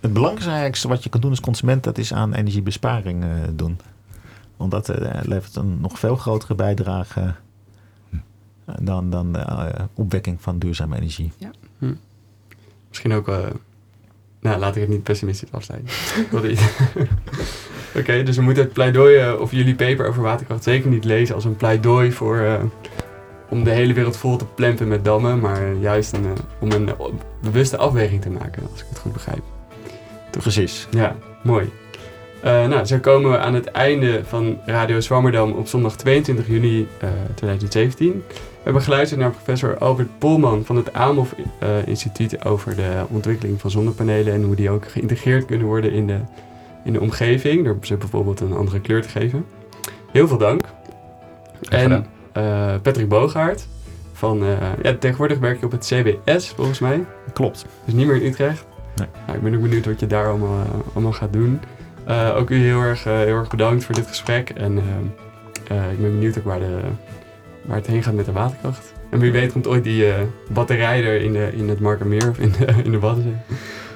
het 0.00 0.12
belangrijkste 0.12 0.88
wat 0.88 1.02
je 1.02 1.08
kan 1.08 1.20
doen 1.20 1.30
als 1.30 1.40
consument, 1.40 1.84
dat 1.84 1.98
is 1.98 2.12
aan 2.12 2.34
energiebesparing 2.34 3.22
eh, 3.22 3.28
doen. 3.52 3.78
Want 4.56 4.70
dat 4.70 4.88
eh, 4.88 5.20
levert 5.22 5.56
een 5.56 5.80
nog 5.80 5.98
veel 5.98 6.16
grotere 6.16 6.54
bijdrage 6.54 7.34
dan, 8.80 9.10
dan 9.10 9.36
eh, 9.36 9.84
opwekking 9.94 10.42
van 10.42 10.58
duurzame 10.58 10.96
energie. 10.96 11.32
Misschien 12.88 13.12
ook... 13.12 13.28
eh, 13.28 13.38
nou, 14.40 14.58
laat 14.58 14.74
ik 14.76 14.80
het 14.80 14.90
niet 14.90 15.02
pessimistisch 15.02 15.52
afsluiten. 15.52 15.90
Oké, 17.98 18.22
dus 18.22 18.36
we 18.36 18.42
moeten 18.42 18.62
het 18.62 18.72
pleidooi 18.72 19.16
eh, 19.16 19.40
of 19.40 19.50
jullie 19.50 19.74
paper 19.74 20.08
over 20.08 20.22
waterkracht 20.22 20.62
zeker 20.62 20.90
niet 20.90 21.04
lezen 21.04 21.34
als 21.34 21.44
een 21.44 21.56
pleidooi 21.56 22.12
voor... 22.12 22.38
eh, 22.38 22.62
om 23.50 23.64
de 23.64 23.70
hele 23.70 23.92
wereld 23.92 24.16
vol 24.16 24.36
te 24.36 24.44
plempen 24.44 24.88
met 24.88 25.04
dammen, 25.04 25.38
maar 25.40 25.74
juist 25.74 26.12
een, 26.12 26.24
om 26.60 26.70
een 26.72 26.90
bewuste 27.42 27.76
afweging 27.76 28.22
te 28.22 28.30
maken, 28.30 28.62
als 28.70 28.80
ik 28.80 28.86
het 28.88 28.98
goed 28.98 29.12
begrijp. 29.12 29.42
Precies. 30.30 30.86
Ja, 30.90 31.16
mooi. 31.42 31.70
Eh, 32.42 32.66
nou, 32.66 32.84
zo 32.84 32.98
komen 32.98 33.30
we 33.30 33.38
aan 33.38 33.54
het 33.54 33.66
einde 33.66 34.20
van 34.24 34.58
Radio 34.66 35.00
Zwammerdam 35.00 35.52
op 35.52 35.66
zondag 35.66 35.96
22 35.96 36.46
juni 36.46 36.88
eh, 36.98 37.08
2017. 37.34 38.22
We 38.62 38.68
hebben 38.68 38.86
geluisterd 38.86 39.20
naar 39.20 39.30
professor 39.30 39.78
Albert 39.78 40.18
Polman 40.18 40.64
van 40.64 40.76
het 40.76 40.92
AMOF 40.92 41.34
eh, 41.58 41.86
Instituut 41.86 42.44
over 42.44 42.76
de 42.76 43.04
ontwikkeling 43.08 43.60
van 43.60 43.70
zonnepanelen 43.70 44.32
en 44.32 44.42
hoe 44.42 44.54
die 44.54 44.70
ook 44.70 44.88
geïntegreerd 44.88 45.44
kunnen 45.44 45.66
worden 45.66 45.92
in 45.92 46.06
de, 46.06 46.18
in 46.84 46.92
de 46.92 47.00
omgeving, 47.00 47.64
door 47.64 47.76
ze 47.80 47.96
bijvoorbeeld 47.96 48.40
een 48.40 48.52
andere 48.52 48.80
kleur 48.80 49.02
te 49.02 49.08
geven. 49.08 49.44
Heel 50.12 50.28
veel 50.28 50.38
dank. 50.38 50.64
En 51.68 52.06
eh, 52.32 52.74
Patrick 52.82 53.08
Boogaard 53.08 53.66
van, 54.12 54.42
eh, 54.42 54.56
ja, 54.82 54.94
tegenwoordig 54.94 55.38
werk 55.38 55.60
je 55.60 55.66
op 55.66 55.72
het 55.72 55.84
CBS 55.84 56.48
volgens 56.48 56.78
mij. 56.78 57.04
Klopt. 57.32 57.66
Dus 57.84 57.94
niet 57.94 58.06
meer 58.06 58.22
in 58.22 58.28
Utrecht. 58.28 58.64
Nee. 58.96 59.08
Nou, 59.26 59.38
ik 59.38 59.44
ben 59.44 59.54
ook 59.54 59.62
benieuwd 59.62 59.86
wat 59.86 60.00
je 60.00 60.06
daar 60.06 60.28
allemaal, 60.28 60.66
allemaal 60.92 61.12
gaat 61.12 61.32
doen. 61.32 61.60
Ook 62.36 62.50
u 62.50 62.56
heel 62.56 62.80
erg, 62.80 63.04
heel 63.04 63.36
erg 63.36 63.50
bedankt 63.50 63.84
voor 63.84 63.94
dit 63.94 64.06
gesprek. 64.06 64.50
En 64.50 64.76
ik 65.68 66.00
ben 66.00 66.12
benieuwd 66.12 66.38
ook 66.38 66.44
waar, 66.44 66.58
de, 66.58 66.80
waar 67.64 67.76
het 67.76 67.86
heen 67.86 68.02
gaat 68.02 68.14
met 68.14 68.24
de 68.24 68.32
waterkracht. 68.32 68.92
En 69.10 69.18
wie 69.18 69.32
weet 69.32 69.52
komt 69.52 69.66
ooit 69.66 69.84
die 69.84 70.06
eh, 70.12 70.14
batterij 70.48 71.04
er 71.04 71.20
in, 71.20 71.32
de, 71.32 71.50
in 71.52 71.68
het 71.68 71.80
Markermeer 71.80 72.28
of 72.28 72.38
in 72.38 72.52
de, 72.58 72.66
in 72.84 72.90
de 72.90 72.98
Waddenzee. 72.98 73.36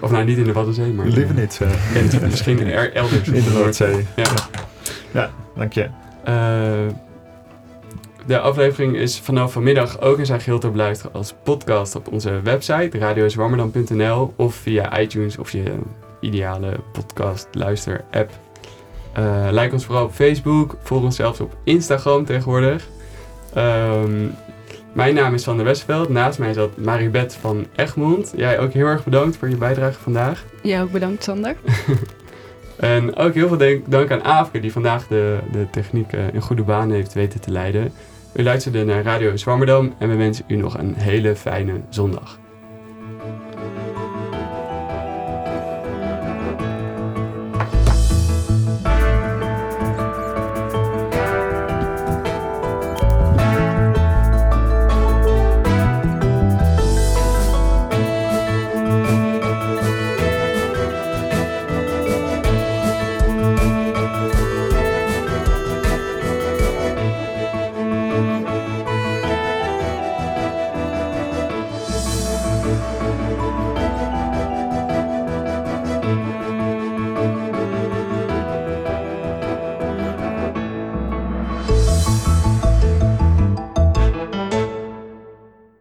Of 0.00 0.10
nou, 0.10 0.24
niet 0.24 0.38
in 0.38 0.44
de 0.44 0.52
Waddenzee, 0.52 0.92
maar... 0.92 1.06
Liever 1.06 1.34
niet. 1.34 1.60
eh, 1.62 1.96
En 2.22 2.28
misschien 2.30 2.70
er, 2.70 2.92
elders. 2.92 3.28
in 3.28 3.42
de 3.44 3.50
Noordzee. 3.50 4.06
Ja. 4.16 4.24
Ja, 5.12 5.30
dank 5.56 5.72
je. 5.72 5.88
Eh, 6.24 6.94
de 8.26 8.38
aflevering 8.38 8.96
is 8.96 9.18
vanaf 9.20 9.52
vanmiddag 9.52 10.00
ook 10.00 10.18
in 10.18 10.26
zijn 10.26 10.40
geheel 10.40 10.58
te 10.58 10.70
beluisteren 10.70 11.12
als 11.12 11.34
podcast 11.42 11.94
op 11.94 12.12
onze 12.12 12.40
website 12.42 12.98
radiozwammerdam.nl 12.98 14.32
of 14.36 14.54
via 14.54 14.98
iTunes 15.00 15.38
of 15.38 15.50
je 15.50 15.62
ideale 16.20 16.76
podcast 16.92 17.48
luister 17.52 18.04
app. 18.10 18.30
Eh 19.12 19.46
like 19.50 19.72
ons 19.72 19.84
vooral 19.84 20.04
op 20.04 20.12
Facebook, 20.12 20.76
volg 20.82 21.02
ons 21.02 21.16
zelfs 21.16 21.40
op 21.40 21.56
Instagram 21.64 22.24
tegenwoordig. 22.24 22.88
Ehm, 23.56 24.26
mijn 24.92 25.14
naam 25.14 25.34
is 25.34 25.42
Sander 25.42 25.64
Westveld, 25.64 26.08
naast 26.08 26.38
mij 26.38 26.52
zat 26.52 26.76
Maribeth 26.76 27.34
van 27.34 27.66
Egmond. 27.76 28.32
Jij 28.36 28.58
ook 28.58 28.72
heel 28.72 28.86
erg 28.86 29.04
bedankt 29.04 29.36
voor 29.36 29.48
je 29.48 29.56
bijdrage 29.56 29.98
vandaag. 30.00 30.44
Ja, 30.62 30.82
ook 30.82 30.90
bedankt 30.90 31.22
Sander. 31.22 31.56
En 32.76 33.16
ook 33.16 33.34
heel 33.34 33.48
veel 33.48 33.56
dank, 33.56 33.90
dank 33.90 34.10
aan 34.10 34.24
Aafke, 34.24 34.60
die 34.60 34.72
vandaag 34.72 35.06
de, 35.06 35.38
de 35.52 35.66
techniek 35.70 36.12
eh, 36.12 36.20
in 36.32 36.40
goede 36.40 36.62
baan 36.62 36.90
heeft 36.90 37.12
weten 37.12 37.40
te 37.40 37.50
leiden. 37.50 37.92
U 38.32 38.42
luisterde 38.42 38.84
naar 38.84 39.02
Radio 39.02 39.36
Zwammerdam 39.36 39.94
en 39.98 40.08
we 40.08 40.16
wensen 40.16 40.44
u 40.48 40.56
nog 40.56 40.78
een 40.78 40.94
hele 40.94 41.36
fijne 41.36 41.80
zondag. 41.88 42.38